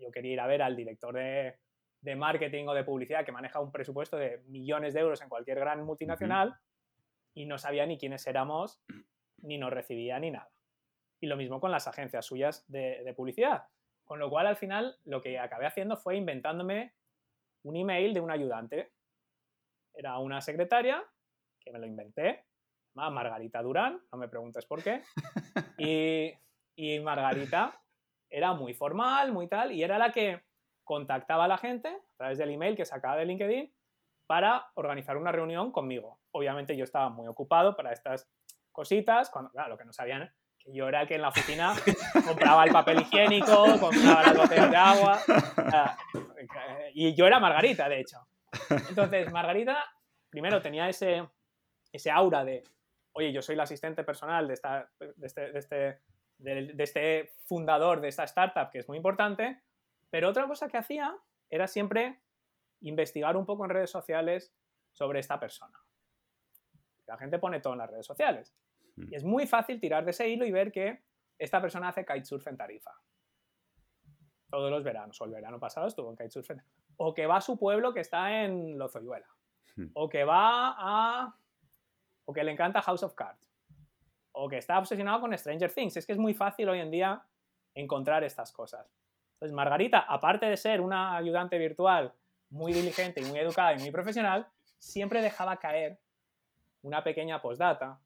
Yo 0.00 0.10
quería 0.10 0.32
ir 0.32 0.40
a 0.40 0.46
ver 0.46 0.62
al 0.62 0.74
director 0.74 1.14
de, 1.14 1.56
de 2.00 2.16
marketing 2.16 2.66
o 2.66 2.74
de 2.74 2.84
publicidad 2.84 3.24
que 3.24 3.32
maneja 3.32 3.60
un 3.60 3.72
presupuesto 3.72 4.16
de 4.16 4.42
millones 4.46 4.94
de 4.94 5.00
euros 5.00 5.20
en 5.22 5.28
cualquier 5.28 5.58
gran 5.60 5.84
multinacional 5.84 6.56
y 7.34 7.46
no 7.46 7.58
sabía 7.58 7.86
ni 7.86 7.98
quiénes 7.98 8.26
éramos, 8.26 8.80
ni 9.38 9.58
nos 9.58 9.72
recibía 9.72 10.18
ni 10.18 10.30
nada. 10.30 10.50
Y 11.20 11.26
lo 11.26 11.36
mismo 11.36 11.60
con 11.60 11.70
las 11.70 11.86
agencias 11.86 12.24
suyas 12.24 12.64
de, 12.68 13.12
publicidad. 13.16 13.64
Con 14.10 14.18
lo 14.18 14.28
cual, 14.28 14.48
al 14.48 14.56
final, 14.56 14.96
lo 15.04 15.22
que 15.22 15.38
acabé 15.38 15.66
haciendo 15.66 15.96
fue 15.96 16.16
inventándome 16.16 16.92
un 17.62 17.76
email 17.76 18.12
de 18.12 18.20
un 18.20 18.32
ayudante. 18.32 18.90
Era 19.94 20.18
una 20.18 20.40
secretaria 20.40 21.00
que 21.60 21.70
me 21.70 21.78
lo 21.78 21.86
inventé, 21.86 22.44
Margarita 22.94 23.62
Durán, 23.62 24.02
no 24.10 24.18
me 24.18 24.26
preguntes 24.26 24.66
por 24.66 24.82
qué. 24.82 25.04
Y, 25.78 26.34
y 26.74 26.98
Margarita 26.98 27.80
era 28.28 28.52
muy 28.52 28.74
formal, 28.74 29.30
muy 29.30 29.46
tal, 29.46 29.70
y 29.70 29.84
era 29.84 29.96
la 29.96 30.10
que 30.10 30.42
contactaba 30.82 31.44
a 31.44 31.48
la 31.48 31.58
gente 31.58 31.90
a 31.90 32.16
través 32.16 32.36
del 32.36 32.50
email 32.50 32.74
que 32.74 32.86
sacaba 32.86 33.14
de 33.16 33.26
LinkedIn 33.26 33.72
para 34.26 34.72
organizar 34.74 35.18
una 35.18 35.30
reunión 35.30 35.70
conmigo. 35.70 36.18
Obviamente 36.32 36.76
yo 36.76 36.82
estaba 36.82 37.10
muy 37.10 37.28
ocupado 37.28 37.76
para 37.76 37.92
estas 37.92 38.28
cositas, 38.72 39.30
cuando, 39.30 39.52
claro, 39.52 39.68
lo 39.68 39.78
que 39.78 39.84
no 39.84 39.92
sabían 39.92 40.34
yo 40.66 40.88
era 40.88 41.02
el 41.02 41.08
que 41.08 41.14
en 41.16 41.22
la 41.22 41.28
oficina 41.28 41.74
compraba 42.26 42.64
el 42.64 42.72
papel 42.72 43.00
higiénico, 43.00 43.78
compraba 43.80 44.22
las 44.22 44.36
botellas 44.36 44.70
de 44.70 44.76
agua, 44.76 45.20
y 46.94 47.14
yo 47.14 47.26
era 47.26 47.40
Margarita, 47.40 47.88
de 47.88 48.00
hecho. 48.00 48.18
Entonces, 48.88 49.32
Margarita, 49.32 49.84
primero 50.28 50.60
tenía 50.60 50.88
ese, 50.88 51.28
ese 51.92 52.10
aura 52.10 52.44
de, 52.44 52.64
oye, 53.12 53.32
yo 53.32 53.42
soy 53.42 53.56
la 53.56 53.64
asistente 53.64 54.04
personal 54.04 54.48
de, 54.48 54.54
esta, 54.54 54.90
este, 55.22 55.52
de, 55.52 55.58
este, 55.58 56.00
de 56.38 56.84
este 56.84 57.32
fundador 57.44 58.00
de 58.00 58.08
esta 58.08 58.24
startup, 58.24 58.70
que 58.70 58.78
es 58.78 58.88
muy 58.88 58.96
importante, 58.96 59.62
pero 60.10 60.28
otra 60.28 60.46
cosa 60.46 60.68
que 60.68 60.78
hacía 60.78 61.16
era 61.48 61.66
siempre 61.66 62.20
investigar 62.80 63.36
un 63.36 63.46
poco 63.46 63.64
en 63.64 63.70
redes 63.70 63.90
sociales 63.90 64.52
sobre 64.92 65.20
esta 65.20 65.38
persona. 65.38 65.78
La 67.06 67.16
gente 67.18 67.38
pone 67.38 67.60
todo 67.60 67.74
en 67.74 67.80
las 67.80 67.90
redes 67.90 68.06
sociales. 68.06 68.54
Mm. 69.00 69.12
Y 69.12 69.16
es 69.16 69.24
muy 69.24 69.46
fácil 69.46 69.80
tirar 69.80 70.04
de 70.04 70.10
ese 70.10 70.28
hilo 70.28 70.44
y 70.44 70.52
ver 70.52 70.72
que 70.72 71.02
esta 71.38 71.60
persona 71.60 71.88
hace 71.88 72.04
kitesurf 72.04 72.46
en 72.46 72.56
Tarifa. 72.56 72.92
Todos 74.50 74.70
los 74.70 74.82
veranos, 74.82 75.20
o 75.20 75.24
el 75.24 75.30
verano 75.30 75.58
pasado 75.58 75.86
estuvo 75.86 76.10
en 76.10 76.16
kitesurf. 76.16 76.50
O 76.96 77.14
que 77.14 77.26
va 77.26 77.36
a 77.36 77.40
su 77.40 77.58
pueblo 77.58 77.94
que 77.94 78.00
está 78.00 78.44
en 78.44 78.78
Lozoyuela. 78.78 79.28
Mm. 79.76 79.86
O 79.94 80.08
que 80.08 80.24
va 80.24 80.74
a... 80.76 81.34
O 82.24 82.32
que 82.32 82.44
le 82.44 82.52
encanta 82.52 82.82
House 82.82 83.02
of 83.02 83.14
Cards. 83.14 83.46
O 84.32 84.48
que 84.48 84.58
está 84.58 84.78
obsesionado 84.78 85.20
con 85.20 85.36
Stranger 85.36 85.72
Things. 85.72 85.96
Es 85.96 86.06
que 86.06 86.12
es 86.12 86.18
muy 86.18 86.34
fácil 86.34 86.68
hoy 86.68 86.80
en 86.80 86.90
día 86.90 87.22
encontrar 87.74 88.22
estas 88.24 88.52
cosas. 88.52 88.92
Entonces, 89.34 89.54
Margarita, 89.54 90.00
aparte 90.00 90.46
de 90.46 90.56
ser 90.56 90.80
una 90.80 91.16
ayudante 91.16 91.56
virtual 91.58 92.12
muy 92.50 92.72
diligente 92.72 93.20
y 93.20 93.24
muy 93.24 93.38
educada 93.38 93.74
y 93.74 93.78
muy 93.78 93.90
profesional, 93.90 94.46
siempre 94.78 95.22
dejaba 95.22 95.56
caer 95.58 95.98
una 96.82 97.02
pequeña 97.02 97.40
postdata 97.40 97.98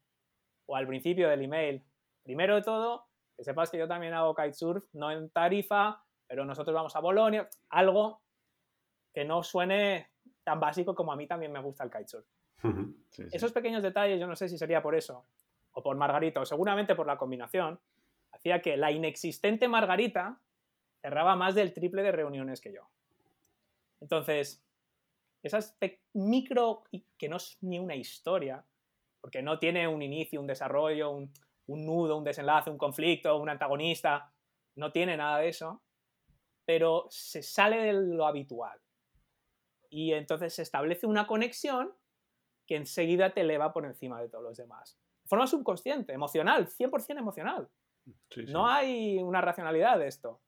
o 0.67 0.77
al 0.77 0.87
principio 0.87 1.29
del 1.29 1.43
email. 1.43 1.83
Primero 2.23 2.55
de 2.55 2.63
todo, 2.63 3.07
que 3.37 3.45
sepas 3.45 3.71
que 3.71 3.79
yo 3.79 3.89
también 3.89 4.15
hago 4.15 4.35
kitesurf, 4.35 4.85
no 4.95 5.11
en 5.11 5.31
Tarifa, 5.31 6.03
pero 6.27 6.45
nosotros 6.45 6.75
vamos 6.75 6.97
a 6.97 7.01
Bolonia, 7.01 7.49
algo 7.71 8.23
que 9.13 9.25
no 9.25 9.43
suene 9.43 10.11
tan 10.43 10.61
básico 10.61 10.95
como 10.95 11.13
a 11.13 11.17
mí 11.17 11.27
también 11.27 11.53
me 11.53 11.61
gusta 11.61 11.85
el 11.85 11.91
kitesurf. 11.91 12.27
Esos 13.33 13.53
pequeños 13.53 13.83
detalles, 13.83 14.21
yo 14.21 14.27
no 14.27 14.37
sé 14.37 14.49
si 14.49 14.59
sería 14.59 14.83
por 14.83 14.95
eso, 14.95 15.27
o 15.73 15.83
por 15.83 15.97
Margarita, 15.97 16.41
o 16.41 16.47
seguramente 16.47 16.95
por 16.95 17.07
la 17.07 17.17
combinación, 17.17 17.79
hacía 18.33 18.61
que 18.61 18.77
la 18.77 18.91
inexistente 18.91 19.69
Margarita 19.69 20.41
cerraba 21.01 21.37
más 21.37 21.55
del 21.55 21.73
triple 21.73 22.03
de 22.03 22.13
reuniones 22.13 22.61
que 22.61 22.73
yo. 22.73 22.89
Entonces, 24.01 24.65
esas 25.43 25.77
micro, 26.15 26.85
que 27.19 27.29
no 27.29 27.37
es 27.37 27.59
ni 27.61 27.79
una 27.79 27.95
historia, 27.95 28.65
porque 29.25 29.41
no 29.41 29.59
tiene 29.59 29.89
un 29.89 30.03
inicio, 30.03 30.39
un 30.39 30.47
desarrollo, 30.47 31.11
un, 31.11 31.33
nudo, 31.67 32.19
un 32.19 32.25
desenlace, 32.25 32.69
un 32.69 32.77
conflicto, 32.77 33.41
un 33.41 33.49
antagonista, 33.49 34.31
no 34.77 34.93
tiene 34.93 35.17
nada 35.17 35.39
de 35.39 35.49
eso, 35.49 35.83
pero 36.67 37.07
se 37.09 37.43
sale 37.43 37.79
de 37.79 37.95
lo 37.95 38.27
habitual. 38.27 38.79
Y 39.89 40.13
entonces 40.13 40.53
se 40.53 40.61
establece 40.61 41.07
una 41.07 41.27
conexión 41.27 41.95
que 42.67 42.77
enseguida 42.77 43.33
te 43.33 43.41
eleva 43.41 43.73
por 43.73 43.87
encima 43.87 44.21
de 44.21 44.29
todos 44.29 44.45
los 44.45 44.59
demás. 44.59 45.01
De 45.23 45.29
forma 45.31 45.47
subconsciente, 45.47 46.13
emocional, 46.13 46.69
100% 46.69 47.19
emocional. 47.19 47.71
No 48.49 48.69
hay 48.69 49.23
una 49.23 49.41
racionalidad 49.41 49.99
de 49.99 50.09
esto. 50.09 50.43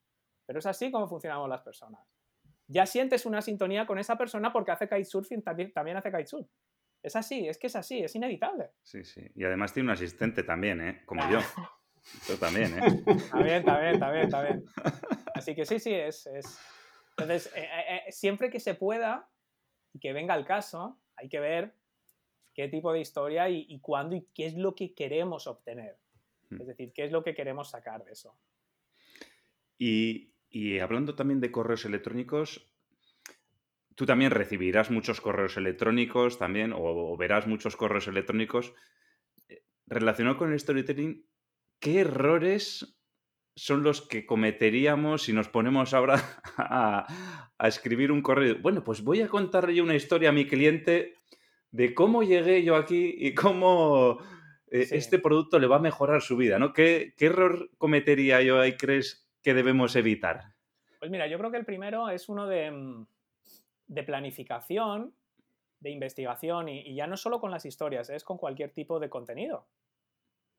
Pero 0.44 0.58
es 0.58 0.66
así 0.66 0.90
como 0.90 1.08
funcionamos 1.08 1.48
las 1.48 1.62
personas. 1.62 2.06
Ya 2.66 2.84
sientes 2.84 3.24
una 3.24 3.40
sintonía 3.40 3.86
con 3.86 3.98
esa 3.98 4.18
persona 4.18 4.52
porque 4.52 4.72
hace 4.72 4.86
kitesurfing, 4.86 5.42
también, 5.42 5.72
también 5.72 5.96
hace 5.96 6.10
kitesurf. 6.10 6.46
Es 7.02 7.16
así, 7.16 7.48
es 7.48 7.58
que 7.58 7.68
es 7.68 7.76
así, 7.76 8.00
es 8.02 8.14
inevitable. 8.14 8.70
Sí, 8.82 9.04
sí. 9.04 9.22
Y 9.34 9.44
además 9.44 9.72
tiene 9.72 9.88
un 9.88 9.92
asistente 9.92 10.42
también, 10.42 10.80
¿eh? 10.80 11.02
Como 11.06 11.28
yo. 11.30 11.40
Yo 12.28 12.38
también, 12.38 12.78
¿eh? 12.78 13.02
También, 13.30 13.64
también, 13.64 13.98
también, 13.98 14.28
también. 14.30 14.64
Así 15.34 15.54
que 15.56 15.66
sí, 15.66 15.80
sí, 15.80 15.92
es... 15.92 16.26
es... 16.26 16.58
Entonces, 17.18 17.52
eh, 17.56 17.62
eh, 17.64 18.02
eh, 18.06 18.12
siempre 18.12 18.50
que 18.50 18.60
se 18.60 18.74
pueda 18.74 19.28
y 19.92 19.98
que 19.98 20.12
venga 20.12 20.34
el 20.34 20.44
caso, 20.44 21.00
hay 21.16 21.28
que 21.28 21.40
ver 21.40 21.74
qué 22.54 22.68
tipo 22.68 22.92
de 22.92 23.00
historia 23.00 23.48
y, 23.48 23.66
y 23.68 23.80
cuándo 23.80 24.14
y 24.14 24.28
qué 24.34 24.46
es 24.46 24.54
lo 24.54 24.74
que 24.74 24.94
queremos 24.94 25.46
obtener. 25.46 25.98
Hmm. 26.50 26.60
Es 26.60 26.66
decir, 26.66 26.92
qué 26.92 27.04
es 27.04 27.12
lo 27.12 27.24
que 27.24 27.34
queremos 27.34 27.70
sacar 27.70 28.04
de 28.04 28.12
eso. 28.12 28.38
Y, 29.78 30.32
y 30.48 30.78
hablando 30.78 31.14
también 31.16 31.40
de 31.40 31.50
correos 31.50 31.84
electrónicos, 31.84 32.72
tú 33.96 34.06
también 34.06 34.30
recibirás 34.30 34.90
muchos 34.92 35.20
correos 35.20 35.56
electrónicos 35.56 36.38
también, 36.38 36.72
o, 36.72 36.78
o 36.80 37.16
verás 37.16 37.48
muchos 37.48 37.76
correos 37.76 38.06
electrónicos. 38.06 38.72
Eh, 39.48 39.62
Relacionado 39.86 40.36
con 40.36 40.52
el 40.52 40.60
storytelling, 40.60 41.26
¿qué 41.80 42.00
errores 42.00 42.96
son 43.56 43.82
los 43.82 44.02
que 44.06 44.26
cometeríamos 44.26 45.22
si 45.22 45.32
nos 45.32 45.48
ponemos 45.48 45.94
ahora 45.94 46.16
a, 46.58 47.06
a 47.58 47.68
escribir 47.68 48.12
un 48.12 48.22
correo? 48.22 48.56
Bueno, 48.60 48.84
pues 48.84 49.02
voy 49.02 49.22
a 49.22 49.28
contarle 49.28 49.74
yo 49.74 49.82
una 49.82 49.94
historia 49.96 50.28
a 50.28 50.32
mi 50.32 50.46
cliente 50.46 51.14
de 51.72 51.94
cómo 51.94 52.22
llegué 52.22 52.62
yo 52.64 52.76
aquí 52.76 53.14
y 53.18 53.34
cómo 53.34 54.18
eh, 54.70 54.84
Sí. 54.86 54.96
este 54.96 55.18
producto 55.18 55.58
le 55.58 55.66
va 55.68 55.76
a 55.76 55.80
mejorar 55.80 56.20
su 56.22 56.36
vida, 56.36 56.58
¿no? 56.58 56.72
¿Qué, 56.72 57.14
qué 57.16 57.26
error 57.26 57.70
cometería 57.78 58.42
yo 58.42 58.60
ahí 58.60 58.76
crees 58.76 59.28
que 59.42 59.54
debemos 59.54 59.94
evitar? 59.96 60.54
Pues 60.98 61.10
mira, 61.10 61.26
yo 61.28 61.38
creo 61.38 61.50
que 61.50 61.58
el 61.58 61.64
primero 61.64 62.08
es 62.10 62.28
uno 62.28 62.46
de, 62.46 62.70
mm, 62.70 63.06
de 63.86 64.02
planificación, 64.02 65.14
de 65.80 65.90
investigación, 65.90 66.68
y, 66.68 66.94
ya 66.94 67.06
no 67.06 67.16
solo 67.16 67.40
con 67.40 67.50
las 67.50 67.64
historias, 67.64 68.10
es 68.10 68.24
con 68.24 68.38
cualquier 68.38 68.72
tipo 68.72 68.98
de 68.98 69.10
contenido. 69.10 69.66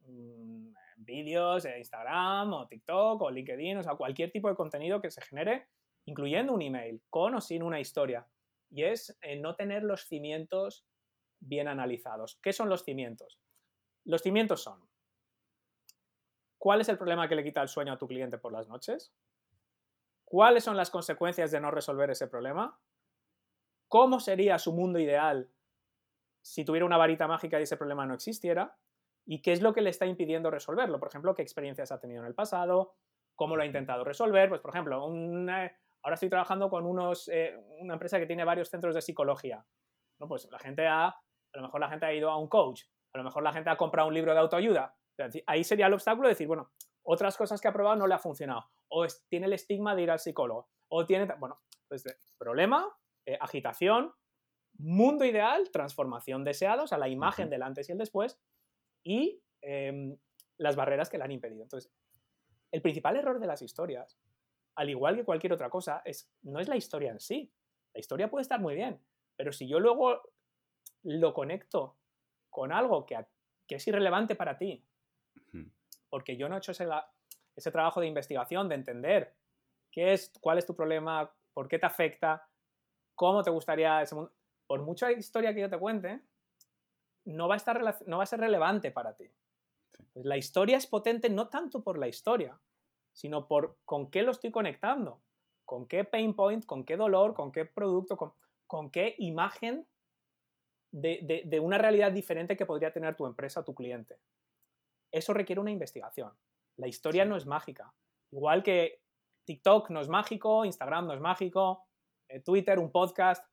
Mm, 0.06 0.74
Vídeos, 0.98 1.66
Instagram 1.66 2.54
o 2.54 2.68
TikTok 2.68 3.22
o 3.22 3.30
LinkedIn, 3.30 3.78
o 3.78 3.84
sea, 3.84 3.96
cualquier 3.96 4.32
tipo 4.32 4.50
de 4.50 4.56
contenido 4.56 5.00
que 5.00 5.12
se 5.12 5.22
genere, 5.22 5.68
incluyendo 6.06 6.54
un 6.54 6.62
email, 6.62 7.02
con 7.10 7.36
o 7.36 7.42
sin 7.42 7.62
una 7.62 7.80
historia. 7.80 8.28
Y 8.70 8.84
es 8.84 9.18
eh, 9.22 9.38
no 9.38 9.56
tener 9.56 9.84
los 9.84 10.08
cimientos 10.08 10.86
bien 11.40 11.68
analizados. 11.68 12.40
¿Qué 12.42 12.52
son 12.52 12.70
los 12.70 12.84
cimientos? 12.84 13.40
Los 14.06 14.22
cimientos 14.22 14.64
son, 14.64 14.88
¿cuál 16.58 16.82
es 16.82 16.90
el 16.90 16.98
problema 16.98 17.28
que 17.28 17.36
le 17.36 17.44
quita 17.44 17.62
el 17.62 17.68
sueño 17.68 17.94
a 17.94 17.98
tu 17.98 18.08
cliente 18.08 18.38
por 18.38 18.52
las 18.52 18.68
noches? 18.68 19.14
¿Cuáles 20.26 20.64
son 20.64 20.76
las 20.76 20.90
consecuencias 20.90 21.52
de 21.52 21.60
no 21.60 21.72
resolver 21.72 22.10
ese 22.10 22.28
problema? 22.28 22.80
¿Cómo 23.88 24.20
sería 24.20 24.58
su 24.60 24.74
mundo 24.74 25.00
ideal 25.00 25.50
si 26.42 26.66
tuviera 26.66 26.86
una 26.86 26.98
varita 26.98 27.28
mágica 27.28 27.60
y 27.60 27.64
ese 27.64 27.78
problema 27.78 28.06
no 28.06 28.14
existiera? 28.14 28.78
¿Y 29.26 29.42
qué 29.42 29.52
es 29.52 29.62
lo 29.62 29.74
que 29.74 29.82
le 29.82 29.90
está 29.90 30.06
impidiendo 30.06 30.50
resolverlo? 30.52 31.00
Por 31.00 31.10
ejemplo, 31.10 31.34
¿qué 31.36 31.42
experiencias 31.42 31.92
ha 31.92 32.00
tenido 32.00 32.22
en 32.22 32.28
el 32.28 32.36
pasado? 32.36 32.96
¿Cómo 33.36 33.56
lo 33.56 33.64
ha 33.64 33.66
intentado 33.66 34.04
resolver? 34.04 34.50
Pues, 34.50 34.62
por 34.62 34.72
ejemplo, 34.72 35.06
eh, 35.14 35.72
ahora 36.04 36.14
estoy 36.14 36.30
trabajando 36.30 36.70
con 36.70 36.86
unos, 36.86 37.28
eh, 37.30 37.58
una 37.80 37.94
empresa 37.94 38.20
que 38.20 38.26
tiene 38.26 38.46
varios 38.46 38.70
centros 38.70 38.96
de 38.96 39.02
psicología. 39.02 39.66
¿no? 40.20 40.28
Pues 40.28 40.48
la 40.52 40.60
gente 40.60 40.88
ha, 40.88 41.08
a 41.08 41.22
lo 41.54 41.62
mejor 41.62 41.82
la 41.82 41.90
gente 41.90 42.06
ha 42.06 42.14
ido 42.14 42.30
a 42.30 42.38
un 42.38 42.48
coach, 42.48 42.84
a 43.14 43.18
lo 43.18 43.24
mejor 43.24 43.44
la 43.44 43.54
gente 43.54 43.70
ha 43.70 43.78
comprado 43.78 44.08
un 44.08 44.14
libro 44.14 44.34
de 44.34 44.40
autoayuda. 44.40 44.96
Ahí 45.46 45.64
sería 45.64 45.88
el 45.88 45.94
obstáculo 45.94 46.28
de 46.28 46.34
decir, 46.34 46.48
bueno, 46.48 46.72
otras 47.04 47.36
cosas 47.38 47.60
que 47.62 47.68
ha 47.68 47.74
probado 47.74 47.96
no 47.98 48.08
le 48.08 48.14
ha 48.14 48.20
funcionado. 48.20 48.70
O 48.90 49.04
es- 49.06 49.26
tiene 49.28 49.48
el 49.48 49.54
estigma 49.54 49.96
de 49.96 50.04
ir 50.04 50.12
al 50.12 50.20
psicólogo. 50.20 50.70
O 50.90 51.06
tiene, 51.06 51.28
bueno, 51.40 51.60
pues 51.88 52.06
eh, 52.06 52.18
problema, 52.38 52.88
eh, 53.28 53.38
agitación, 53.40 54.12
mundo 54.80 55.26
ideal, 55.26 55.70
transformación 55.72 56.44
deseada, 56.44 56.84
o 56.84 56.88
sea, 56.88 56.98
la 56.98 57.10
imagen 57.10 57.50
del 57.52 57.62
antes 57.64 57.88
y 57.90 57.92
el 57.92 57.98
después, 58.00 58.40
y 59.04 59.42
em, 59.62 60.18
las 60.58 60.76
barreras 60.76 61.10
que 61.10 61.18
le 61.18 61.24
han 61.26 61.32
impedido. 61.32 61.62
Entonces, 61.64 61.92
el 62.72 62.82
principal 62.82 63.16
error 63.18 63.40
de 63.40 63.48
las 63.48 63.62
historias, 63.62 64.18
al 64.76 64.90
igual 64.90 65.16
que 65.16 65.24
cualquier 65.26 65.54
otra 65.54 65.70
cosa, 65.70 66.02
es, 66.06 66.30
no 66.42 66.60
es 66.60 66.68
la 66.68 66.76
historia 66.78 67.12
en 67.12 67.20
sí. 67.20 67.52
La 67.94 68.00
historia 68.00 68.30
puede 68.30 68.42
estar 68.44 68.60
muy 68.60 68.76
bien, 68.76 69.00
pero 69.36 69.52
si 69.52 69.68
yo 69.68 69.80
luego 69.80 70.22
lo 71.04 71.34
conecto 71.34 71.98
con 72.50 72.72
algo 72.72 73.06
que, 73.06 73.16
a- 73.16 73.28
que 73.68 73.76
es 73.76 73.88
irrelevante 73.88 74.36
para 74.36 74.58
ti, 74.58 74.84
porque 76.10 76.38
yo 76.38 76.48
no 76.50 76.56
he 76.56 76.60
hecho 76.60 76.72
ese, 76.72 76.86
la- 76.86 77.12
ese 77.56 77.72
trabajo 77.72 78.00
de 78.02 78.08
investigación, 78.08 78.70
de 78.70 78.76
entender 78.76 79.36
qué 79.92 80.14
es, 80.14 80.32
cuál 80.42 80.58
es 80.58 80.66
tu 80.66 80.76
problema, 80.76 81.34
por 81.54 81.68
qué 81.68 81.80
te 81.80 81.86
afecta, 81.86 82.48
cómo 83.18 83.44
te 83.44 83.50
gustaría 83.50 84.02
ese 84.02 84.16
mundo. 84.16 84.32
Por 84.68 84.82
mucha 84.84 85.12
historia 85.12 85.54
que 85.54 85.62
yo 85.62 85.70
te 85.70 85.78
cuente, 85.78 86.22
no 87.26 87.48
va 87.50 87.56
a, 87.56 87.58
estar, 87.58 87.82
no 88.08 88.18
va 88.18 88.24
a 88.24 88.28
ser 88.28 88.40
relevante 88.40 88.92
para 88.92 89.16
ti. 89.16 89.30
Pues 90.14 90.26
la 90.26 90.38
historia 90.38 90.78
es 90.78 90.88
potente 90.88 91.30
no 91.30 91.50
tanto 91.50 91.84
por 91.84 91.98
la 91.98 92.08
historia, 92.08 92.58
sino 93.12 93.48
por 93.48 93.78
con 93.86 94.10
qué 94.12 94.22
lo 94.22 94.32
estoy 94.32 94.52
conectando, 94.52 95.20
con 95.66 95.88
qué 95.88 96.04
pain 96.04 96.34
point, 96.36 96.66
con 96.66 96.84
qué 96.86 96.96
dolor, 96.96 97.34
con 97.34 97.52
qué 97.52 97.66
producto, 97.66 98.16
con, 98.16 98.34
con 98.68 98.92
qué 98.92 99.16
imagen 99.18 99.88
de, 100.92 101.20
de- 101.24 101.44
de 101.46 101.60
una 101.60 101.78
realidad 101.78 102.12
diferente 102.12 102.56
que 102.56 102.66
podría 102.66 102.94
tener 102.94 103.16
tu 103.16 103.26
empresa 103.26 103.62
o 103.62 103.64
tu 103.66 103.74
cliente. 103.74 104.20
Eso 105.12 105.34
requiere 105.34 105.60
una 105.62 105.72
investigación. 105.72 106.32
La 106.78 106.88
historia 106.88 107.24
Sí. 107.24 107.30
no 107.30 107.36
es 107.38 107.46
mágica. 107.48 107.92
Igual 108.32 108.62
que 108.62 109.02
TikTok 109.46 109.90
no 109.90 110.02
es 110.02 110.08
mágico, 110.10 110.66
Instagram 110.66 111.08
no 111.08 111.14
es 111.14 111.20
mágico, 111.20 111.87
Twitter, 112.44 112.80
un 112.80 112.92
podcast. 112.92 113.46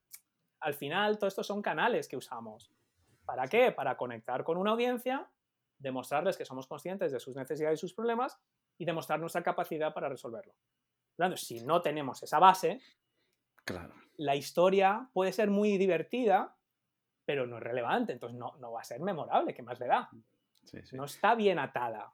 Al 0.59 0.73
final, 0.73 1.17
todo 1.17 1.27
esto 1.27 1.43
son 1.43 1.61
canales 1.61 2.07
que 2.07 2.17
usamos. 2.17 2.71
¿Para 3.25 3.47
qué? 3.47 3.71
Para 3.71 3.97
conectar 3.97 4.43
con 4.43 4.57
una 4.57 4.71
audiencia, 4.71 5.29
demostrarles 5.77 6.37
que 6.37 6.45
somos 6.45 6.67
conscientes 6.67 7.11
de 7.11 7.19
sus 7.19 7.35
necesidades 7.35 7.79
y 7.79 7.81
sus 7.81 7.93
problemas 7.93 8.39
y 8.77 8.85
demostrar 8.85 9.19
nuestra 9.19 9.43
capacidad 9.43 9.93
para 9.93 10.09
resolverlo. 10.09 10.53
Tanto, 11.15 11.37
si 11.37 11.61
no 11.61 11.81
tenemos 11.81 12.21
esa 12.23 12.39
base, 12.39 12.81
Claro. 13.63 13.93
la 14.17 14.35
historia 14.35 15.09
puede 15.13 15.31
ser 15.31 15.49
muy 15.49 15.77
divertida, 15.77 16.55
pero 17.25 17.47
no 17.47 17.57
es 17.57 17.63
relevante, 17.63 18.13
entonces 18.13 18.37
no, 18.37 18.55
no 18.59 18.71
va 18.73 18.81
a 18.81 18.83
ser 18.83 18.99
memorable, 19.01 19.53
¿qué 19.53 19.63
más 19.63 19.79
le 19.79 19.87
da? 19.87 20.09
Sí, 20.65 20.81
sí. 20.83 20.95
No 20.95 21.05
está 21.05 21.35
bien 21.35 21.57
atada. 21.59 22.13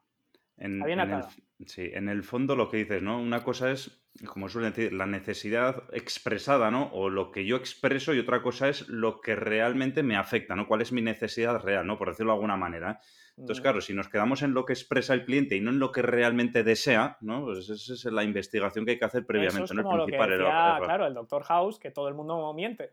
En, 0.64 0.82
el, 0.84 1.24
sí, 1.66 1.90
en 1.94 2.08
el 2.08 2.24
fondo 2.24 2.56
lo 2.56 2.70
que 2.70 2.78
dices, 2.78 3.02
¿no? 3.02 3.20
Una 3.20 3.44
cosa 3.44 3.72
es, 3.72 4.04
como 4.28 4.48
suelen 4.48 4.72
decir, 4.74 4.94
la 4.94 5.08
necesidad 5.08 5.84
expresada, 5.92 6.70
¿no? 6.70 6.92
O 6.94 7.10
lo 7.10 7.32
que 7.32 7.46
yo 7.46 7.56
expreso 7.58 8.14
y 8.14 8.20
otra 8.20 8.42
cosa 8.44 8.70
es 8.70 8.88
lo 8.88 9.22
que 9.22 9.36
realmente 9.36 10.04
me 10.04 10.16
afecta, 10.18 10.56
¿no? 10.56 10.68
¿Cuál 10.68 10.82
es 10.82 10.92
mi 10.92 11.02
necesidad 11.02 11.60
real, 11.62 11.88
¿no? 11.88 11.98
Por 11.98 12.10
decirlo 12.10 12.32
de 12.34 12.36
alguna 12.36 12.58
manera. 12.58 13.00
Entonces, 13.38 13.60
Mm, 13.62 13.64
claro, 13.64 13.82
si 13.82 13.94
nos 13.96 14.08
quedamos 14.10 14.44
en 14.44 14.54
lo 14.54 14.66
que 14.66 14.74
expresa 14.74 15.14
el 15.16 15.26
cliente 15.26 15.56
y 15.56 15.62
no 15.62 15.72
en 15.72 15.80
lo 15.80 15.92
que 15.92 16.04
realmente 16.04 16.64
desea, 16.64 17.18
¿no? 17.22 17.44
Pues 17.46 17.68
esa 17.70 17.94
es 17.94 18.06
la 18.06 18.24
investigación 18.24 18.86
que 18.86 18.92
hay 18.92 19.00
que 19.00 19.06
hacer 19.06 19.22
Eso 19.22 19.28
previamente, 19.28 19.64
es 19.64 19.74
¿no? 19.74 19.80
El 19.82 19.86
como 19.86 19.98
lo 19.98 20.06
que 20.06 20.12
principal 20.12 20.32
error- 20.34 20.48
decía, 20.48 20.74
error. 20.76 20.86
claro, 20.86 21.08
el 21.08 21.14
Doctor 21.16 21.44
House, 21.44 21.80
que 21.80 21.90
todo 21.92 22.08
el 22.08 22.14
mundo 22.14 22.54
miente. 22.54 22.92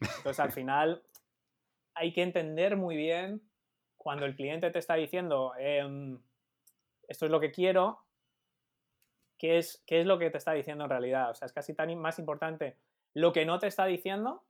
Entonces, 0.00 0.38
al 0.38 0.52
final, 0.52 1.02
hay 1.94 2.12
que 2.12 2.22
entender 2.22 2.76
muy 2.76 2.96
bien 2.96 3.42
cuando 3.96 4.26
el 4.26 4.36
cliente 4.36 4.70
te 4.70 4.78
está 4.78 4.94
diciendo, 4.94 5.52
em, 5.58 6.18
esto 7.10 7.24
es 7.24 7.32
lo 7.32 7.40
que 7.40 7.50
quiero, 7.50 8.04
qué 9.36 9.58
es, 9.58 9.82
qué 9.84 10.00
es 10.00 10.06
lo 10.06 10.16
que 10.16 10.30
te 10.30 10.38
está 10.38 10.52
diciendo 10.52 10.84
en 10.84 10.90
realidad. 10.90 11.30
O 11.30 11.34
sea, 11.34 11.46
es 11.46 11.52
casi 11.52 11.74
tan 11.74 11.92
más 11.98 12.20
importante 12.20 12.76
lo 13.14 13.32
que 13.32 13.44
no 13.44 13.58
te 13.58 13.66
está 13.66 13.84
diciendo 13.84 14.44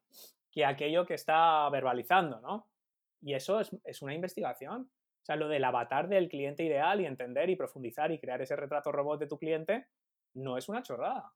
que 0.50 0.66
aquello 0.66 1.06
que 1.06 1.14
está 1.14 1.66
verbalizando, 1.70 2.38
¿no? 2.40 2.68
Y 3.22 3.32
eso 3.32 3.61
es, 3.61 3.74
es 3.84 4.02
una 4.02 4.14
investigación. 4.14 4.90
O 5.22 5.24
sea, 5.24 5.36
lo 5.36 5.48
del 5.48 5.64
avatar 5.64 6.08
del 6.08 6.28
cliente 6.28 6.62
ideal 6.62 7.00
y 7.00 7.06
entender 7.06 7.48
y 7.48 7.56
profundizar 7.56 8.12
y 8.12 8.18
crear 8.18 8.42
ese 8.42 8.56
retrato 8.56 8.92
robot 8.92 9.20
de 9.20 9.26
tu 9.26 9.38
cliente 9.38 9.86
no 10.34 10.58
es 10.58 10.68
una 10.68 10.82
chorrada. 10.82 11.32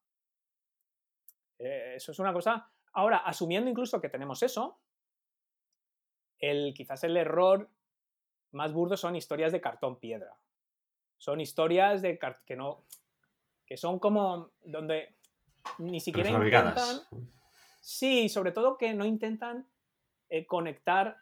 Eh, 1.59 1.95
eso 1.97 2.13
es 2.13 2.19
una 2.19 2.35
cosa. 2.35 2.71
Ahora, 2.93 3.19
asumiendo 3.19 3.71
incluso 3.71 3.99
que 3.99 4.11
tenemos 4.11 4.43
eso, 4.43 4.79
el, 6.39 6.75
quizás 6.75 7.03
el 7.05 7.17
error 7.17 7.71
más 8.53 8.75
burdo 8.75 8.99
son 8.99 9.17
historias 9.17 9.53
de 9.53 9.63
cartón 9.63 9.99
piedra. 9.99 10.37
Son 11.25 11.41
historias 11.41 12.03
de 12.03 12.19
que 12.45 12.55
no. 12.55 12.85
que 13.65 13.79
son 13.79 13.99
como. 13.99 14.51
donde 14.63 15.17
ni 15.79 15.99
siquiera 15.99 16.29
intentan. 16.29 17.01
Sí, 17.81 18.29
sobre 18.29 18.53
todo 18.53 18.77
que 18.77 18.93
no 18.93 19.07
intentan 19.07 19.67
eh, 20.29 20.45
conectar 20.45 21.17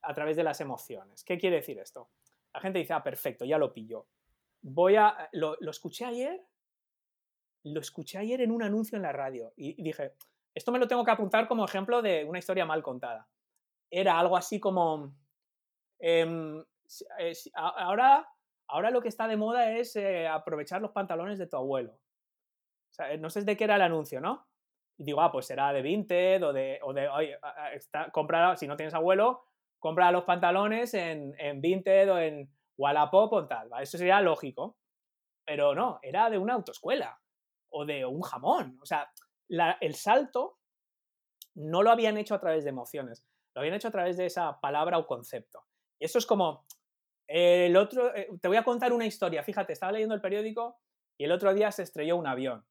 a 0.00 0.14
través 0.14 0.34
de 0.38 0.44
las 0.44 0.62
emociones. 0.62 1.24
¿Qué 1.24 1.36
quiere 1.36 1.56
decir 1.56 1.78
esto? 1.78 2.08
La 2.54 2.60
gente 2.60 2.78
dice, 2.78 2.94
ah, 2.94 3.02
perfecto, 3.02 3.44
ya 3.44 3.58
lo 3.58 3.70
pillo. 3.70 4.06
Voy 4.62 4.96
a. 4.96 5.28
Lo, 5.32 5.58
lo 5.60 5.72
escuché 5.72 6.06
ayer. 6.06 6.42
Lo 7.64 7.80
escuché 7.80 8.16
ayer 8.16 8.40
en 8.40 8.50
un 8.50 8.62
anuncio 8.62 8.96
en 8.96 9.02
la 9.02 9.12
radio. 9.12 9.52
Y, 9.56 9.78
y 9.78 9.84
dije, 9.84 10.14
esto 10.54 10.72
me 10.72 10.78
lo 10.78 10.88
tengo 10.88 11.04
que 11.04 11.10
apuntar 11.10 11.46
como 11.48 11.66
ejemplo 11.66 12.00
de 12.00 12.24
una 12.24 12.38
historia 12.38 12.64
mal 12.64 12.82
contada. 12.82 13.28
Era 13.90 14.18
algo 14.18 14.38
así 14.38 14.58
como. 14.58 15.14
em, 15.98 16.64
eh, 17.18 17.34
ahora, 17.52 18.26
ahora 18.68 18.90
lo 18.90 19.00
que 19.00 19.08
está 19.08 19.26
de 19.26 19.36
moda 19.36 19.72
es 19.72 19.96
eh, 19.96 20.28
aprovechar 20.28 20.80
los 20.80 20.92
pantalones 20.92 21.38
de 21.38 21.46
tu 21.46 21.56
abuelo. 21.56 21.98
sea, 22.90 23.16
no 23.16 23.30
sé 23.30 23.42
de 23.42 23.56
qué 23.56 23.64
era 23.64 23.76
el 23.76 23.82
anuncio, 23.82 24.20
¿no? 24.20 24.46
Y 24.96 25.04
digo, 25.04 25.20
ah, 25.20 25.30
pues 25.30 25.46
será 25.46 25.72
de 25.72 25.82
Vinted 25.82 26.42
o 26.44 26.52
de, 26.52 26.80
o 26.82 26.92
de 26.92 27.08
está, 27.74 28.10
si 28.56 28.66
no 28.66 28.76
tienes 28.76 28.94
abuelo, 28.94 29.44
compra 29.78 30.10
los 30.10 30.24
pantalones 30.24 30.92
en, 30.94 31.34
en 31.38 31.60
Vinted 31.60 32.12
o 32.12 32.18
en 32.18 32.50
Wallapop 32.76 33.32
o 33.32 33.46
tal. 33.46 33.70
Eso 33.80 33.96
sería 33.96 34.20
lógico. 34.20 34.76
Pero 35.44 35.74
no, 35.74 35.98
era 36.02 36.28
de 36.28 36.36
una 36.36 36.54
autoescuela 36.54 37.18
o 37.70 37.86
de 37.86 38.04
un 38.04 38.20
jamón. 38.22 38.78
O 38.82 38.86
sea, 38.86 39.10
el 39.48 39.94
salto 39.94 40.58
no 41.54 41.82
lo 41.82 41.90
habían 41.90 42.16
hecho 42.18 42.34
a 42.34 42.40
través 42.40 42.64
de 42.64 42.70
emociones, 42.70 43.24
lo 43.54 43.60
habían 43.60 43.74
hecho 43.74 43.88
a 43.88 43.92
través 43.92 44.16
de 44.16 44.26
esa 44.26 44.60
palabra 44.60 44.98
o 44.98 45.06
concepto. 45.06 45.64
Y 45.98 46.04
eso 46.04 46.18
es 46.18 46.26
como, 46.26 46.66
el 47.28 47.76
otro, 47.76 48.14
eh, 48.14 48.28
te 48.40 48.48
voy 48.48 48.56
a 48.56 48.64
contar 48.64 48.92
una 48.92 49.06
historia, 49.06 49.42
fíjate, 49.42 49.74
estaba 49.74 49.92
leyendo 49.92 50.14
el 50.14 50.20
periódico 50.20 50.80
y 51.18 51.24
el 51.24 51.32
otro 51.32 51.52
día 51.52 51.70
se 51.70 51.82
estrelló 51.82 52.16
un 52.16 52.26
avión. 52.26 52.64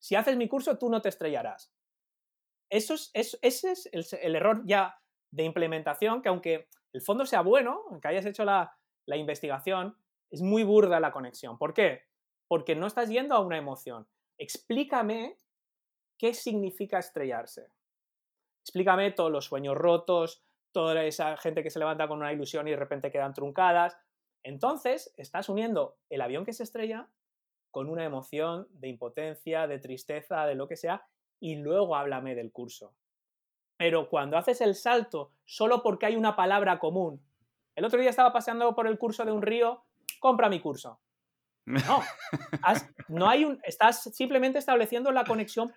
Si 0.00 0.16
haces 0.16 0.36
mi 0.36 0.48
curso, 0.48 0.78
tú 0.78 0.90
no 0.90 1.00
te 1.00 1.08
estrellarás. 1.08 1.72
Eso 2.70 2.94
es, 2.94 3.10
ese 3.14 3.72
es 3.72 4.12
el, 4.12 4.36
error 4.36 4.62
ya 4.66 5.00
de 5.30 5.44
implementación, 5.44 6.22
que 6.22 6.28
aunque 6.28 6.68
el 6.92 7.02
fondo 7.02 7.24
sea 7.24 7.40
bueno, 7.40 7.82
aunque 7.90 8.08
hayas 8.08 8.26
hecho 8.26 8.44
la, 8.44 8.76
la 9.06 9.16
investigación, 9.16 9.96
es 10.30 10.42
muy 10.42 10.64
burda 10.64 11.00
la 11.00 11.12
conexión. 11.12 11.56
¿Por 11.56 11.72
qué? 11.72 12.02
Porque 12.48 12.74
no 12.74 12.86
estás 12.86 13.08
yendo 13.08 13.34
a 13.34 13.40
una 13.40 13.56
emoción. 13.56 14.08
Explícame 14.38 15.38
qué 16.18 16.34
significa 16.34 16.98
estrellarse. 16.98 17.70
Explícame 18.62 19.12
todos 19.12 19.30
los 19.30 19.46
sueños 19.46 19.76
rotos, 19.76 20.44
toda 20.78 21.02
esa 21.02 21.36
gente 21.38 21.64
que 21.64 21.70
se 21.70 21.80
levanta 21.80 22.06
con 22.06 22.18
una 22.18 22.32
ilusión 22.32 22.68
y 22.68 22.70
de 22.70 22.76
repente 22.76 23.10
quedan 23.10 23.34
truncadas. 23.34 23.98
Entonces, 24.44 25.12
estás 25.16 25.48
uniendo 25.48 25.98
el 26.08 26.20
avión 26.20 26.44
que 26.44 26.52
se 26.52 26.62
estrella 26.62 27.08
con 27.72 27.88
una 27.88 28.04
emoción 28.04 28.68
de 28.70 28.86
impotencia, 28.86 29.66
de 29.66 29.80
tristeza, 29.80 30.46
de 30.46 30.54
lo 30.54 30.68
que 30.68 30.76
sea, 30.76 31.04
y 31.40 31.56
luego 31.56 31.96
háblame 31.96 32.36
del 32.36 32.52
curso. 32.52 32.94
Pero 33.76 34.08
cuando 34.08 34.38
haces 34.38 34.60
el 34.60 34.76
salto 34.76 35.32
solo 35.44 35.82
porque 35.82 36.06
hay 36.06 36.14
una 36.14 36.36
palabra 36.36 36.78
común, 36.78 37.20
el 37.74 37.84
otro 37.84 37.98
día 37.98 38.10
estaba 38.10 38.32
paseando 38.32 38.72
por 38.76 38.86
el 38.86 38.98
curso 38.98 39.24
de 39.24 39.32
un 39.32 39.42
río, 39.42 39.82
compra 40.20 40.48
mi 40.48 40.60
curso. 40.60 41.00
No, 41.66 42.04
no 43.08 43.28
hay 43.28 43.44
un, 43.44 43.60
estás 43.64 44.04
simplemente 44.14 44.60
estableciendo 44.60 45.10
la 45.10 45.24
conexión 45.24 45.72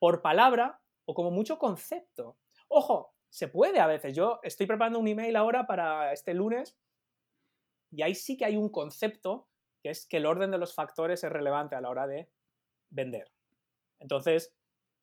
por 0.00 0.22
palabra 0.22 0.80
o 1.04 1.14
como 1.14 1.30
mucho 1.30 1.56
concepto. 1.56 2.36
Ojo, 2.66 3.14
se 3.30 3.48
puede 3.48 3.80
a 3.80 3.86
veces. 3.86 4.14
Yo 4.14 4.40
estoy 4.42 4.66
preparando 4.66 4.98
un 4.98 5.08
email 5.08 5.36
ahora 5.36 5.66
para 5.66 6.12
este 6.12 6.34
lunes 6.34 6.76
y 7.90 8.02
ahí 8.02 8.14
sí 8.14 8.36
que 8.36 8.44
hay 8.44 8.56
un 8.56 8.68
concepto 8.68 9.48
que 9.82 9.90
es 9.90 10.06
que 10.06 10.18
el 10.18 10.26
orden 10.26 10.50
de 10.50 10.58
los 10.58 10.74
factores 10.74 11.24
es 11.24 11.32
relevante 11.32 11.74
a 11.74 11.80
la 11.80 11.88
hora 11.88 12.06
de 12.06 12.28
vender. 12.90 13.32
Entonces, 13.98 14.54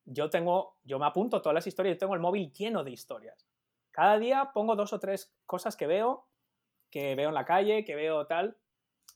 yo 0.05 0.29
tengo, 0.29 0.77
yo 0.83 0.99
me 0.99 1.05
apunto 1.05 1.41
todas 1.41 1.55
las 1.55 1.67
historias, 1.67 1.95
yo 1.95 1.99
tengo 1.99 2.13
el 2.13 2.19
móvil 2.19 2.51
lleno 2.53 2.83
de 2.83 2.91
historias. 2.91 3.47
Cada 3.91 4.19
día 4.19 4.51
pongo 4.53 4.75
dos 4.75 4.93
o 4.93 4.99
tres 4.99 5.33
cosas 5.45 5.75
que 5.75 5.87
veo, 5.87 6.27
que 6.91 7.15
veo 7.15 7.29
en 7.29 7.35
la 7.35 7.45
calle, 7.45 7.83
que 7.83 7.95
veo 7.95 8.27
tal, 8.27 8.57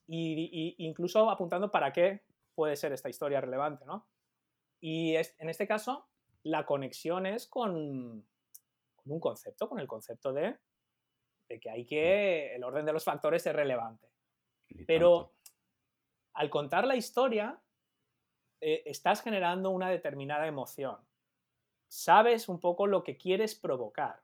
y, 0.07 0.75
incluso 0.79 1.29
apuntando 1.29 1.71
para 1.71 1.93
qué 1.93 2.23
puede 2.55 2.75
ser 2.75 2.91
esta 2.91 3.09
historia 3.09 3.39
relevante, 3.39 3.85
¿no? 3.85 4.07
Y 4.81 5.15
en 5.15 5.49
este 5.49 5.67
caso, 5.67 6.07
la 6.43 6.65
conexión 6.65 7.25
es 7.25 7.47
con, 7.47 8.25
con 9.03 9.13
un 9.13 9.19
concepto, 9.19 9.67
con 9.67 9.79
el 9.79 9.87
concepto 9.87 10.33
de, 10.33 10.57
de, 11.47 11.59
que 11.59 11.69
hay 11.69 11.85
que, 11.85 12.55
el 12.55 12.63
orden 12.63 12.85
de 12.85 12.93
los 12.93 13.03
factores 13.03 13.45
es 13.45 13.53
relevante. 13.53 14.07
Pero 14.87 15.33
al 16.33 16.49
contar 16.49 16.85
la 16.85 16.95
historia, 16.95 17.61
eh, 18.61 18.83
estás 18.85 19.21
generando 19.21 19.71
una 19.71 19.89
determinada 19.89 20.47
emoción. 20.47 20.97
Sabes 21.87 22.47
un 22.47 22.59
poco 22.59 22.87
lo 22.87 23.03
que 23.03 23.17
quieres 23.17 23.55
provocar. 23.55 24.21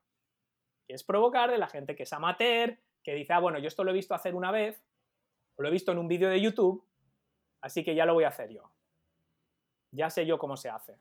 Quieres 0.86 1.04
provocar 1.04 1.52
de 1.52 1.58
la 1.58 1.68
gente 1.68 1.96
que 1.96 2.04
es 2.04 2.14
amateur, 2.14 2.80
que 3.04 3.14
dice, 3.14 3.34
ah, 3.34 3.40
bueno, 3.40 3.60
yo 3.60 3.68
esto 3.68 3.84
lo 3.84 3.92
he 3.92 3.96
visto 3.96 4.14
hacer 4.14 4.36
una 4.36 4.52
vez, 4.52 4.82
o 5.56 5.62
lo 5.62 5.68
he 5.68 5.72
visto 5.72 5.92
en 5.92 5.98
un 5.98 6.08
vídeo 6.08 6.30
de 6.30 6.40
YouTube, 6.40 6.86
así 7.62 7.84
que 7.84 7.96
ya 7.96 8.06
lo 8.06 8.14
voy 8.14 8.24
a 8.24 8.30
hacer 8.30 8.52
yo. 8.52 8.72
Ya 9.92 10.10
sé 10.10 10.26
yo 10.26 10.38
cómo 10.38 10.56
se 10.56 10.70
hace. 10.70 10.98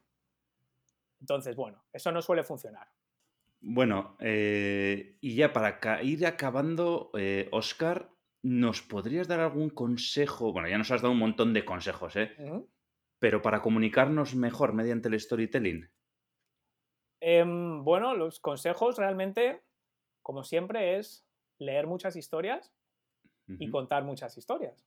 Entonces, 1.20 1.57
bueno, 1.57 1.85
eso 1.93 2.11
no 2.12 2.22
suele 2.22 2.43
funcionar. 2.43 2.89
Bueno, 3.68 4.16
eh, 4.20 5.18
y 5.20 5.34
ya 5.34 5.52
para 5.52 6.02
ir 6.04 6.24
acabando, 6.24 7.10
Oscar, 7.50 8.08
eh, 8.10 8.16
¿Nos 8.42 8.80
podrías 8.80 9.26
dar 9.26 9.40
algún 9.40 9.70
consejo? 9.70 10.52
Bueno, 10.52 10.68
ya 10.68 10.78
nos 10.78 10.92
has 10.92 11.02
dado 11.02 11.12
un 11.12 11.18
montón 11.18 11.52
de 11.52 11.64
consejos, 11.64 12.14
¿eh? 12.14 12.30
Pero 13.18 13.42
para 13.42 13.60
comunicarnos 13.60 14.36
mejor 14.36 14.72
mediante 14.72 15.08
el 15.08 15.18
storytelling. 15.18 15.90
Em, 17.20 17.82
bueno, 17.82 18.14
los 18.14 18.38
consejos 18.38 18.98
realmente, 18.98 19.64
como 20.22 20.44
siempre, 20.44 20.96
es 20.96 21.26
leer 21.58 21.88
muchas 21.88 22.14
historias 22.14 22.72
y 23.48 23.68
contar 23.68 24.04
muchas 24.04 24.38
historias. 24.38 24.86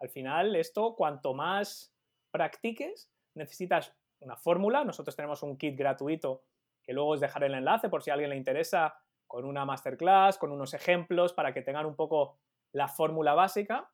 Al 0.00 0.08
final, 0.08 0.56
esto, 0.56 0.94
cuanto 0.96 1.34
más 1.34 1.94
practiques, 2.30 3.12
necesitas 3.34 3.94
una 4.20 4.38
fórmula. 4.38 4.84
Nosotros 4.84 5.14
tenemos 5.16 5.42
un 5.42 5.58
kit 5.58 5.76
gratuito 5.76 6.44
que 6.84 6.92
luego 6.92 7.10
os 7.10 7.20
dejaré 7.20 7.46
el 7.46 7.54
enlace 7.54 7.88
por 7.88 8.02
si 8.02 8.10
a 8.10 8.14
alguien 8.14 8.30
le 8.30 8.36
interesa, 8.36 8.94
con 9.26 9.44
una 9.44 9.64
masterclass, 9.64 10.38
con 10.38 10.52
unos 10.52 10.74
ejemplos 10.74 11.32
para 11.32 11.52
que 11.52 11.62
tengan 11.62 11.86
un 11.86 11.96
poco 11.96 12.38
la 12.72 12.88
fórmula 12.88 13.34
básica 13.34 13.90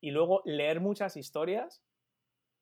y 0.00 0.10
luego 0.10 0.42
leer 0.44 0.80
muchas 0.80 1.16
historias 1.16 1.82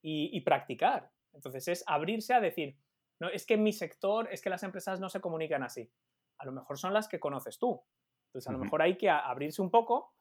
y, 0.01 0.41
practicar. 0.41 1.11
Entonces 1.33 1.69
es 1.69 1.85
abrirse 1.87 2.35
a 2.35 2.41
decir, 2.41 2.77
no, 3.21 3.29
es 3.29 3.47
que 3.47 3.55
en 3.55 3.63
mi 3.63 3.73
sector, 3.73 4.29
es 4.33 4.43
que 4.43 4.51
las 4.51 4.63
empresas 4.63 5.01
no 5.01 5.09
se 5.09 5.21
comunican 5.21 5.63
así. 5.63 5.91
A 6.39 6.45
lo 6.45 6.53
mejor 6.53 6.79
son 6.79 6.93
las 6.93 7.09
que 7.09 7.21
conoces 7.21 7.59
tú. 7.59 7.83
Entonces 8.27 8.49
a 8.49 8.53
lo 8.53 8.59
mejor 8.59 8.83
hay 8.83 8.97
que 8.97 9.11
abrirse 9.11 9.63
un 9.63 9.71
poco, 9.71 10.15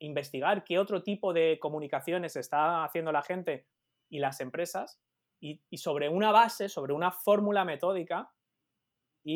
investigar 0.00 0.64
qué 0.64 0.78
otro 0.78 1.02
tipo 1.02 1.32
de 1.32 1.58
comunicaciones 1.60 2.36
está 2.36 2.84
haciendo 2.84 3.12
la 3.12 3.22
gente 3.22 3.66
y 4.08 4.18
las 4.18 4.40
empresas 4.40 5.00
y, 5.40 5.60
sobre 5.76 6.08
una 6.08 6.32
base, 6.32 6.68
sobre 6.68 6.92
una 6.92 7.12
fórmula 7.12 7.64
metódica, 7.64 8.32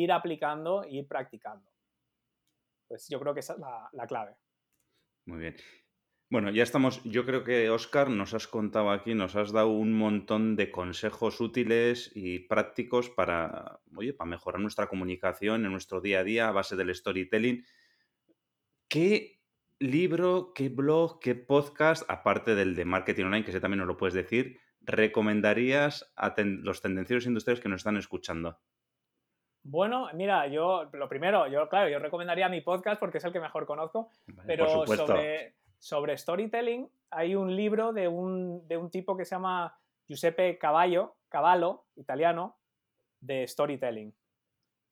ir 0.01 0.11
aplicando, 0.11 0.85
ir 0.89 1.07
practicando. 1.07 1.71
Pues 2.87 3.07
yo 3.09 3.19
creo 3.19 3.33
que 3.33 3.41
esa 3.41 3.53
es 3.53 3.59
la 3.59 4.07
clave. 4.07 4.35
Muy 5.25 5.39
bien. 5.39 5.55
Bueno, 6.29 6.49
ya 6.49 6.63
estamos. 6.63 7.03
Yo 7.03 7.25
creo 7.25 7.43
que, 7.43 7.69
Oscar, 7.69 8.09
nos 8.09 8.33
has 8.33 8.47
contado 8.47 8.89
aquí, 8.89 9.13
nos 9.13 9.35
has 9.35 9.51
dado 9.51 9.67
un 9.67 9.93
montón 9.93 10.55
de 10.55 10.71
consejos 10.71 11.39
útiles 11.39 12.11
y 12.15 12.39
prácticos 12.39 13.11
para, 13.11 13.81
oye, 13.95 14.13
para 14.13 14.31
mejorar 14.31 14.59
nuestra 14.59 14.87
comunicación 14.87 15.63
en 15.63 15.71
nuestro 15.71 16.01
día 16.01 16.21
a 16.21 16.23
día 16.23 16.47
a 16.47 16.51
base 16.51 16.75
del 16.75 16.93
storytelling. 16.95 17.63
¿Qué 18.87 19.41
libro, 19.77 20.53
qué 20.55 20.69
blog, 20.69 21.19
qué 21.19 21.35
podcast, 21.35 22.03
aparte 22.09 22.55
del 22.55 22.75
de 22.75 22.85
marketing 22.85 23.25
online, 23.25 23.45
que 23.45 23.51
ese 23.51 23.59
también 23.59 23.79
nos 23.79 23.87
lo 23.87 23.97
puedes 23.97 24.15
decir, 24.15 24.59
recomendarías 24.81 26.11
a 26.15 26.33
los 26.37 26.81
tendencieros 26.81 27.27
industriales 27.27 27.61
que 27.61 27.69
nos 27.69 27.81
están 27.81 27.97
escuchando? 27.97 28.59
Bueno, 29.63 30.09
mira, 30.13 30.47
yo 30.47 30.89
lo 30.91 31.07
primero, 31.07 31.47
yo 31.47 31.69
claro, 31.69 31.89
yo 31.89 31.97
recomendaría 31.97 32.49
mi 32.49 32.59
podcast 32.61 32.99
porque 32.99 33.19
es 33.19 33.23
el 33.23 33.31
que 33.31 33.39
mejor 33.39 33.65
conozco, 33.65 34.09
pero 34.45 34.85
sobre, 34.85 35.55
sobre 35.77 36.17
storytelling 36.17 36.89
hay 37.09 37.35
un 37.35 37.55
libro 37.55 37.93
de 37.93 38.07
un, 38.09 38.67
de 38.67 38.75
un 38.75 38.91
tipo 38.91 39.15
que 39.15 39.23
se 39.23 39.35
llama 39.35 39.77
Giuseppe 40.07 40.57
Cavallo, 40.57 41.15
Cavallo, 41.29 41.85
italiano, 41.95 42.57
de 43.21 43.47
storytelling. 43.47 44.13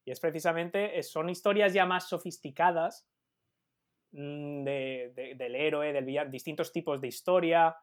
Y 0.05 0.11
es 0.11 0.19
precisamente, 0.19 1.01
son 1.03 1.29
historias 1.29 1.73
ya 1.73 1.85
más 1.85 2.07
sofisticadas 2.07 3.07
mm, 4.11 4.63
del 4.63 5.55
héroe, 5.55 5.91
del 5.91 6.05
villano, 6.05 6.31
distintos 6.31 6.71
tipos 6.71 7.01
de 7.01 7.07
historia. 7.09 7.75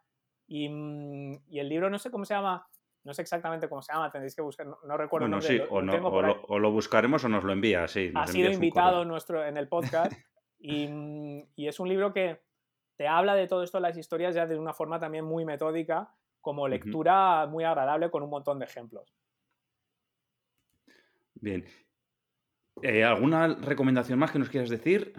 Y, 0.47 0.69
mm, 0.69 1.43
y 1.49 1.59
el 1.59 1.69
libro, 1.69 1.91
no 1.91 1.99
sé 1.99 2.11
cómo 2.11 2.25
se 2.25 2.35
llama, 2.35 2.67
no 3.09 3.15
sé 3.15 3.23
exactamente 3.23 3.71
cómo 3.71 3.81
se 3.81 3.91
llama, 3.91 4.13
tendréis 4.13 4.37
que 4.37 4.43
buscar, 4.43 4.67
no, 4.67 4.97
recuerdo. 4.99 5.27
Bueno, 5.27 5.41
sí, 5.41 5.59
o, 5.71 5.81
lo, 5.81 6.71
buscaremos 6.71 7.25
o 7.25 7.29
nos 7.31 7.43
lo 7.43 7.55
envía, 7.55 7.89
sí. 7.89 8.13
ha 8.15 8.27
sido 8.27 8.51
invitado 8.51 9.07
nuestro, 9.07 9.43
en 9.43 9.57
el 9.57 9.67
podcast 9.69 10.13
y, 10.59 11.47
es 11.57 11.81
un 11.81 11.89
libro 11.89 12.13
que 12.13 12.43
te 12.97 13.09
habla 13.09 13.35
de 13.35 13.49
todo 13.49 13.63
esto, 13.63 13.81
las 13.81 13.97
historias 13.97 14.35
ya 14.35 14.47
de 14.47 14.59
una 14.59 14.75
forma 14.75 15.01
también 15.01 15.25
muy 15.25 15.47
metódica, 15.47 16.15
como 16.43 16.69
lectura 16.69 17.47
muy 17.47 17.65
agradable 17.65 18.11
con 18.11 18.23
un 18.23 18.29
montón 18.29 18.59
de 18.59 18.67
ejemplos. 18.67 19.17
Bien. 21.35 21.65
Eh, 22.83 23.05
¿Alguna 23.05 23.55
recomendación 23.55 24.19
más 24.19 24.33
que 24.33 24.39
nos 24.39 24.51
quieras 24.51 24.69
decir? 24.69 25.15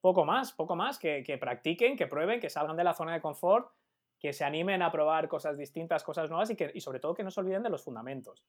Poco 0.00 0.24
más, 0.24 0.52
poco 0.52 0.74
más, 0.74 0.98
que, 0.98 1.22
que 1.22 1.38
practiquen, 1.38 1.96
que 1.96 2.08
prueben, 2.08 2.40
que 2.40 2.50
salgan 2.50 2.76
de 2.76 2.82
la 2.82 2.94
zona 2.94 3.14
de 3.14 3.20
confort 3.20 3.70
que 4.18 4.32
se 4.32 4.44
animen 4.44 4.82
a 4.82 4.90
probar 4.90 5.28
cosas 5.28 5.56
distintas, 5.56 6.02
cosas 6.02 6.28
nuevas 6.28 6.50
y, 6.50 6.56
que, 6.56 6.70
y 6.74 6.80
sobre 6.80 7.00
todo 7.00 7.14
que 7.14 7.22
no 7.22 7.30
se 7.30 7.40
olviden 7.40 7.62
de 7.62 7.70
los 7.70 7.84
fundamentos. 7.84 8.44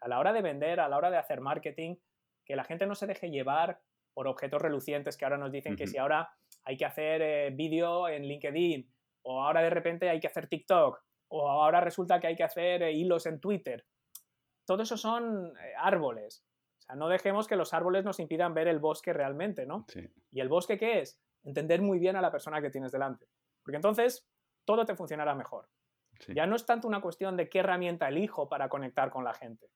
A 0.00 0.08
la 0.08 0.18
hora 0.18 0.32
de 0.32 0.42
vender, 0.42 0.80
a 0.80 0.88
la 0.88 0.96
hora 0.96 1.10
de 1.10 1.16
hacer 1.16 1.40
marketing, 1.40 1.96
que 2.44 2.56
la 2.56 2.64
gente 2.64 2.86
no 2.86 2.94
se 2.94 3.06
deje 3.06 3.30
llevar 3.30 3.80
por 4.14 4.26
objetos 4.26 4.60
relucientes 4.60 5.16
que 5.16 5.24
ahora 5.24 5.38
nos 5.38 5.52
dicen 5.52 5.76
que 5.76 5.86
si 5.86 5.96
ahora 5.96 6.30
hay 6.64 6.76
que 6.76 6.84
hacer 6.84 7.22
eh, 7.22 7.50
vídeo 7.50 8.08
en 8.08 8.24
LinkedIn 8.24 8.88
o 9.22 9.42
ahora 9.42 9.62
de 9.62 9.70
repente 9.70 10.10
hay 10.10 10.20
que 10.20 10.26
hacer 10.26 10.48
TikTok 10.48 11.02
o 11.28 11.48
ahora 11.48 11.80
resulta 11.80 12.20
que 12.20 12.26
hay 12.26 12.36
que 12.36 12.44
hacer 12.44 12.82
eh, 12.82 12.92
hilos 12.92 13.26
en 13.26 13.40
Twitter. 13.40 13.86
Todo 14.66 14.82
eso 14.82 14.96
son 14.96 15.46
eh, 15.46 15.72
árboles. 15.78 16.44
O 16.78 16.82
sea, 16.82 16.94
no 16.94 17.08
dejemos 17.08 17.46
que 17.46 17.56
los 17.56 17.72
árboles 17.72 18.04
nos 18.04 18.20
impidan 18.20 18.54
ver 18.54 18.68
el 18.68 18.80
bosque 18.80 19.12
realmente, 19.12 19.66
¿no? 19.66 19.86
¿Y 20.30 20.40
el 20.40 20.48
bosque 20.48 20.78
qué 20.78 21.00
es? 21.00 21.18
Entender 21.44 21.80
muy 21.80 21.98
bien 21.98 22.16
a 22.16 22.20
la 22.20 22.30
persona 22.30 22.60
que 22.60 22.70
tienes 22.70 22.92
delante. 22.92 23.26
Porque 23.62 23.76
entonces 23.76 24.28
todo 24.64 24.84
te 24.84 24.94
funcionará 24.94 25.34
mejor. 25.34 25.68
Ya 26.28 26.46
no 26.46 26.54
es 26.54 26.64
tanto 26.64 26.86
una 26.86 27.00
cuestión 27.00 27.36
de 27.36 27.48
qué 27.48 27.60
herramienta 27.60 28.08
elijo 28.08 28.48
para 28.48 28.68
conectar 28.68 29.10
con 29.10 29.24
la 29.24 29.34
gente. 29.34 29.70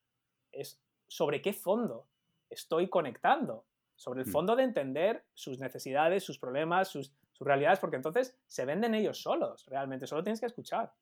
Es 0.52 0.80
sobre 1.08 1.42
qué 1.42 1.52
fondo 1.52 2.08
estoy 2.48 2.88
conectando. 2.88 3.66
Sobre 3.96 4.22
el 4.22 4.28
mm. 4.28 4.30
fondo 4.30 4.56
de 4.56 4.62
entender 4.62 5.24
sus 5.32 5.58
necesidades, 5.58 6.22
sus 6.22 6.38
problemas, 6.38 6.88
sus, 6.88 7.12
sus 7.32 7.46
realidades, 7.46 7.78
porque 7.78 7.96
entonces 7.96 8.38
se 8.46 8.64
venden 8.64 8.94
ellos 8.94 9.22
solos, 9.22 9.64
realmente. 9.66 10.06
Solo 10.06 10.22
tienes 10.22 10.38
que 10.38 10.46
escuchar. 10.46 10.92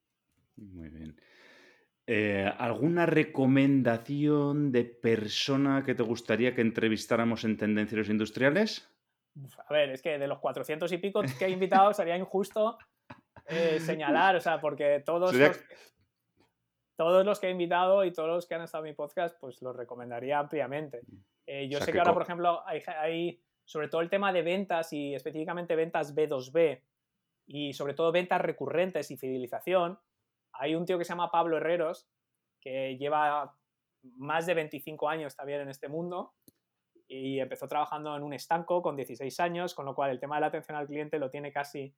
Muy 0.56 0.88
bien. 0.88 1.20
Eh, 2.06 2.52
¿Alguna 2.58 3.06
recomendación 3.06 4.70
de 4.70 4.84
persona 4.84 5.82
que 5.84 5.94
te 5.94 6.02
gustaría 6.02 6.54
que 6.54 6.60
entrevistáramos 6.60 7.44
en 7.44 7.56
Tendencieros 7.56 8.10
Industriales? 8.10 8.88
A 9.66 9.72
ver, 9.72 9.90
es 9.90 10.02
que 10.02 10.18
de 10.18 10.28
los 10.28 10.38
400 10.38 10.92
y 10.92 10.98
pico 10.98 11.22
que 11.38 11.46
he 11.46 11.50
invitado 11.50 11.92
sería 11.94 12.16
injusto 12.16 12.78
eh, 13.46 13.80
señalar, 13.80 14.36
o 14.36 14.40
sea, 14.40 14.60
porque 14.60 15.02
todos 15.04 15.34
los, 15.34 15.60
todos 16.96 17.24
los 17.24 17.40
que 17.40 17.48
he 17.48 17.50
invitado 17.50 18.04
y 18.04 18.12
todos 18.12 18.28
los 18.28 18.46
que 18.46 18.54
han 18.54 18.62
estado 18.62 18.84
en 18.84 18.90
mi 18.90 18.94
podcast, 18.96 19.38
pues 19.40 19.62
los 19.62 19.76
recomendaría 19.76 20.38
ampliamente. 20.38 21.02
Eh, 21.46 21.68
yo 21.68 21.80
sé 21.80 21.92
que, 21.92 21.98
ahora, 21.98 22.14
por 22.14 22.22
ejemplo, 22.22 22.66
hay, 22.66 22.82
hay, 22.86 23.42
sobre 23.64 23.88
todo 23.88 24.00
el 24.00 24.10
tema 24.10 24.32
de 24.32 24.42
ventas 24.42 24.92
y 24.92 25.14
específicamente 25.14 25.76
ventas 25.76 26.14
B2B 26.14 26.82
y 27.46 27.72
sobre 27.74 27.94
todo 27.94 28.12
ventas 28.12 28.40
recurrentes 28.40 29.10
y 29.10 29.16
fidelización, 29.16 29.98
hay 30.52 30.74
un 30.74 30.86
tío 30.86 30.98
que 30.98 31.04
se 31.04 31.10
llama 31.10 31.30
Pablo 31.30 31.56
Herreros, 31.56 32.08
que 32.60 32.96
lleva 32.96 33.54
más 34.16 34.46
de 34.46 34.54
25 34.54 35.08
años 35.08 35.36
también 35.36 35.60
en 35.62 35.68
este 35.68 35.88
mundo 35.88 36.34
y 37.06 37.38
empezó 37.38 37.68
trabajando 37.68 38.16
en 38.16 38.22
un 38.22 38.32
estanco 38.32 38.82
con 38.82 38.96
16 38.96 39.40
años, 39.40 39.74
con 39.74 39.84
lo 39.84 39.94
cual 39.94 40.10
el 40.10 40.20
tema 40.20 40.36
de 40.36 40.42
la 40.42 40.46
atención 40.48 40.76
al 40.76 40.86
cliente 40.86 41.18
lo 41.18 41.30
tiene 41.30 41.52
casi, 41.52 41.94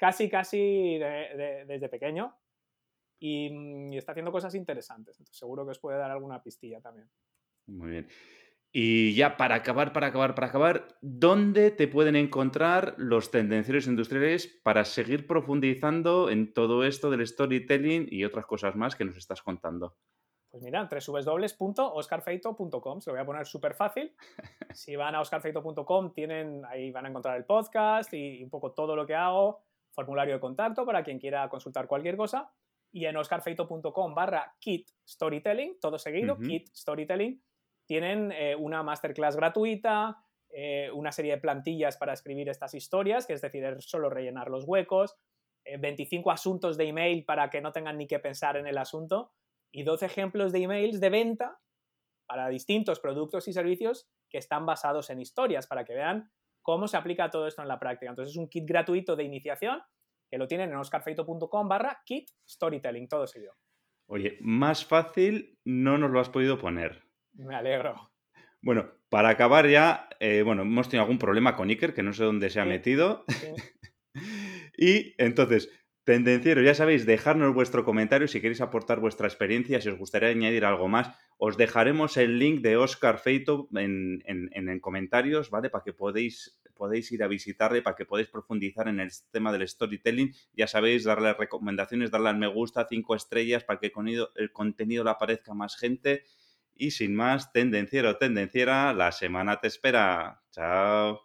casi, 0.00 0.30
casi 0.30 0.98
desde 0.98 1.88
pequeño 1.90 2.34
y, 3.18 3.92
y, 3.92 3.98
está 3.98 4.12
haciendo 4.12 4.32
cosas 4.32 4.54
interesantes. 4.54 5.20
Entonces, 5.20 5.36
seguro 5.36 5.66
que 5.66 5.72
os 5.72 5.78
puede 5.78 5.98
dar 5.98 6.10
alguna 6.10 6.42
pistilla 6.42 6.80
también. 6.80 7.10
Muy 7.66 7.90
bien. 7.90 8.08
Y 8.72 9.14
ya 9.14 9.36
para 9.36 9.56
acabar, 9.56 9.92
para 9.92 10.06
acabar, 10.06 10.34
para 10.34 10.46
acabar, 10.46 10.96
¿dónde 11.00 11.72
te 11.72 11.88
pueden 11.88 12.14
encontrar 12.14 12.94
los 12.98 13.32
tendencieros 13.32 13.88
industriales 13.88 14.46
para 14.62 14.84
seguir 14.84 15.26
profundizando 15.26 16.30
en 16.30 16.54
todo 16.54 16.84
esto 16.84 17.10
del 17.10 17.26
storytelling 17.26 18.06
y 18.08 18.24
otras 18.24 18.46
cosas 18.46 18.76
más 18.76 18.94
que 18.94 19.04
nos 19.04 19.16
estás 19.16 19.42
contando? 19.42 19.96
Pues 20.50 20.62
mira, 20.62 20.88
www.oscarfeito.com, 20.88 23.00
se 23.00 23.10
lo 23.10 23.14
voy 23.14 23.22
a 23.22 23.26
poner 23.26 23.46
súper 23.46 23.74
fácil. 23.74 24.14
Si 24.72 24.94
van 24.94 25.16
a 25.16 25.20
oscarfeito.com, 25.20 26.12
tienen, 26.12 26.64
ahí 26.64 26.92
van 26.92 27.06
a 27.06 27.08
encontrar 27.08 27.36
el 27.36 27.44
podcast 27.44 28.14
y 28.14 28.44
un 28.44 28.50
poco 28.50 28.72
todo 28.72 28.94
lo 28.94 29.04
que 29.04 29.16
hago, 29.16 29.64
formulario 29.92 30.34
de 30.34 30.40
contacto 30.40 30.84
para 30.86 31.02
quien 31.02 31.18
quiera 31.18 31.48
consultar 31.48 31.86
cualquier 31.86 32.16
cosa. 32.16 32.52
Y 32.92 33.04
en 33.06 33.16
oscarfeito.com 33.16 34.14
barra 34.14 34.56
kit 34.58 34.88
storytelling, 35.06 35.78
todo 35.80 35.98
seguido, 35.98 36.38
kit 36.38 36.68
storytelling, 36.74 37.40
tienen 37.86 38.32
eh, 38.32 38.56
una 38.56 38.82
masterclass 38.82 39.36
gratuita, 39.36 40.16
eh, 40.48 40.90
una 40.92 41.12
serie 41.12 41.32
de 41.32 41.40
plantillas 41.40 41.96
para 41.96 42.12
escribir 42.12 42.48
estas 42.48 42.74
historias, 42.74 43.26
que 43.26 43.34
es 43.34 43.40
decir, 43.40 43.64
es 43.64 43.84
solo 43.84 44.10
rellenar 44.10 44.50
los 44.50 44.64
huecos, 44.64 45.16
25 45.78 46.30
eh, 46.30 46.32
asuntos 46.32 46.76
de 46.76 46.88
email 46.88 47.24
para 47.24 47.50
que 47.50 47.60
no 47.60 47.72
tengan 47.72 47.98
ni 47.98 48.06
que 48.06 48.18
pensar 48.18 48.56
en 48.56 48.66
el 48.66 48.78
asunto 48.78 49.32
y 49.70 49.84
12 49.84 50.06
ejemplos 50.06 50.52
de 50.52 50.62
emails 50.62 51.00
de 51.00 51.10
venta 51.10 51.60
para 52.26 52.48
distintos 52.48 53.00
productos 53.00 53.46
y 53.48 53.52
servicios 53.52 54.08
que 54.28 54.38
están 54.38 54.66
basados 54.66 55.10
en 55.10 55.20
historias, 55.20 55.66
para 55.66 55.84
que 55.84 55.94
vean 55.94 56.30
cómo 56.62 56.88
se 56.88 56.96
aplica 56.96 57.30
todo 57.30 57.46
esto 57.46 57.62
en 57.62 57.68
la 57.68 57.78
práctica. 57.78 58.10
Entonces 58.10 58.32
es 58.34 58.38
un 58.38 58.48
kit 58.48 58.66
gratuito 58.66 59.16
de 59.16 59.24
iniciación 59.24 59.80
que 60.30 60.38
lo 60.38 60.46
tienen 60.46 60.70
en 60.70 60.76
oscarfeito.com 60.76 61.68
barra 61.68 62.02
kit 62.04 62.28
storytelling, 62.48 63.08
todo 63.08 63.26
seguido. 63.26 63.54
Oye, 64.06 64.38
más 64.40 64.84
fácil 64.84 65.58
no 65.64 65.98
nos 65.98 66.10
lo 66.10 66.20
has 66.20 66.28
podido 66.28 66.58
poner. 66.58 67.04
Me 67.32 67.54
alegro. 67.54 68.12
Bueno, 68.62 68.90
para 69.08 69.30
acabar 69.30 69.68
ya, 69.68 70.08
eh, 70.20 70.42
bueno, 70.42 70.62
hemos 70.62 70.88
tenido 70.88 71.02
algún 71.02 71.18
problema 71.18 71.56
con 71.56 71.68
Iker, 71.70 71.94
que 71.94 72.02
no 72.02 72.12
sé 72.12 72.24
dónde 72.24 72.50
se 72.50 72.60
ha 72.60 72.64
metido. 72.64 73.24
y 74.76 75.14
entonces, 75.22 75.70
tendenciero, 76.10 76.60
ya 76.60 76.74
sabéis, 76.74 77.06
dejadnos 77.06 77.54
vuestro 77.54 77.84
comentario 77.84 78.26
si 78.26 78.40
queréis 78.40 78.60
aportar 78.60 78.98
vuestra 78.98 79.28
experiencia, 79.28 79.80
si 79.80 79.90
os 79.90 79.96
gustaría 79.96 80.30
añadir 80.30 80.64
algo 80.64 80.88
más. 80.88 81.16
Os 81.38 81.56
dejaremos 81.56 82.16
el 82.16 82.36
link 82.40 82.62
de 82.62 82.76
Oscar 82.76 83.20
Feito 83.20 83.68
en, 83.76 84.20
en, 84.26 84.80
comentarios, 84.80 85.50
¿vale? 85.50 85.70
Para 85.70 85.84
que 85.84 85.92
podéis, 85.92 86.58
ir 87.12 87.22
a 87.22 87.28
visitarle, 87.28 87.80
para 87.80 87.94
que 87.94 88.06
podáis 88.06 88.26
profundizar 88.26 88.88
en 88.88 88.98
el 88.98 89.10
tema 89.30 89.52
del 89.52 89.68
storytelling. 89.68 90.34
Ya 90.52 90.66
sabéis, 90.66 91.04
darle 91.04 91.32
recomendaciones, 91.32 92.10
darle 92.10 92.30
al 92.30 92.38
me 92.38 92.48
gusta, 92.48 92.88
cinco 92.90 93.14
estrellas, 93.14 93.62
para 93.62 93.78
que 93.78 93.92
el 94.34 94.52
contenido 94.52 95.04
le 95.04 95.10
aparezca 95.10 95.52
a 95.52 95.54
más 95.54 95.76
gente. 95.76 96.24
Y 96.74 96.90
sin 96.90 97.14
más, 97.14 97.52
tendenciero, 97.52 98.16
tendenciera, 98.16 98.92
la 98.94 99.12
semana 99.12 99.60
te 99.60 99.68
espera. 99.68 100.42
Chao. 100.50 101.20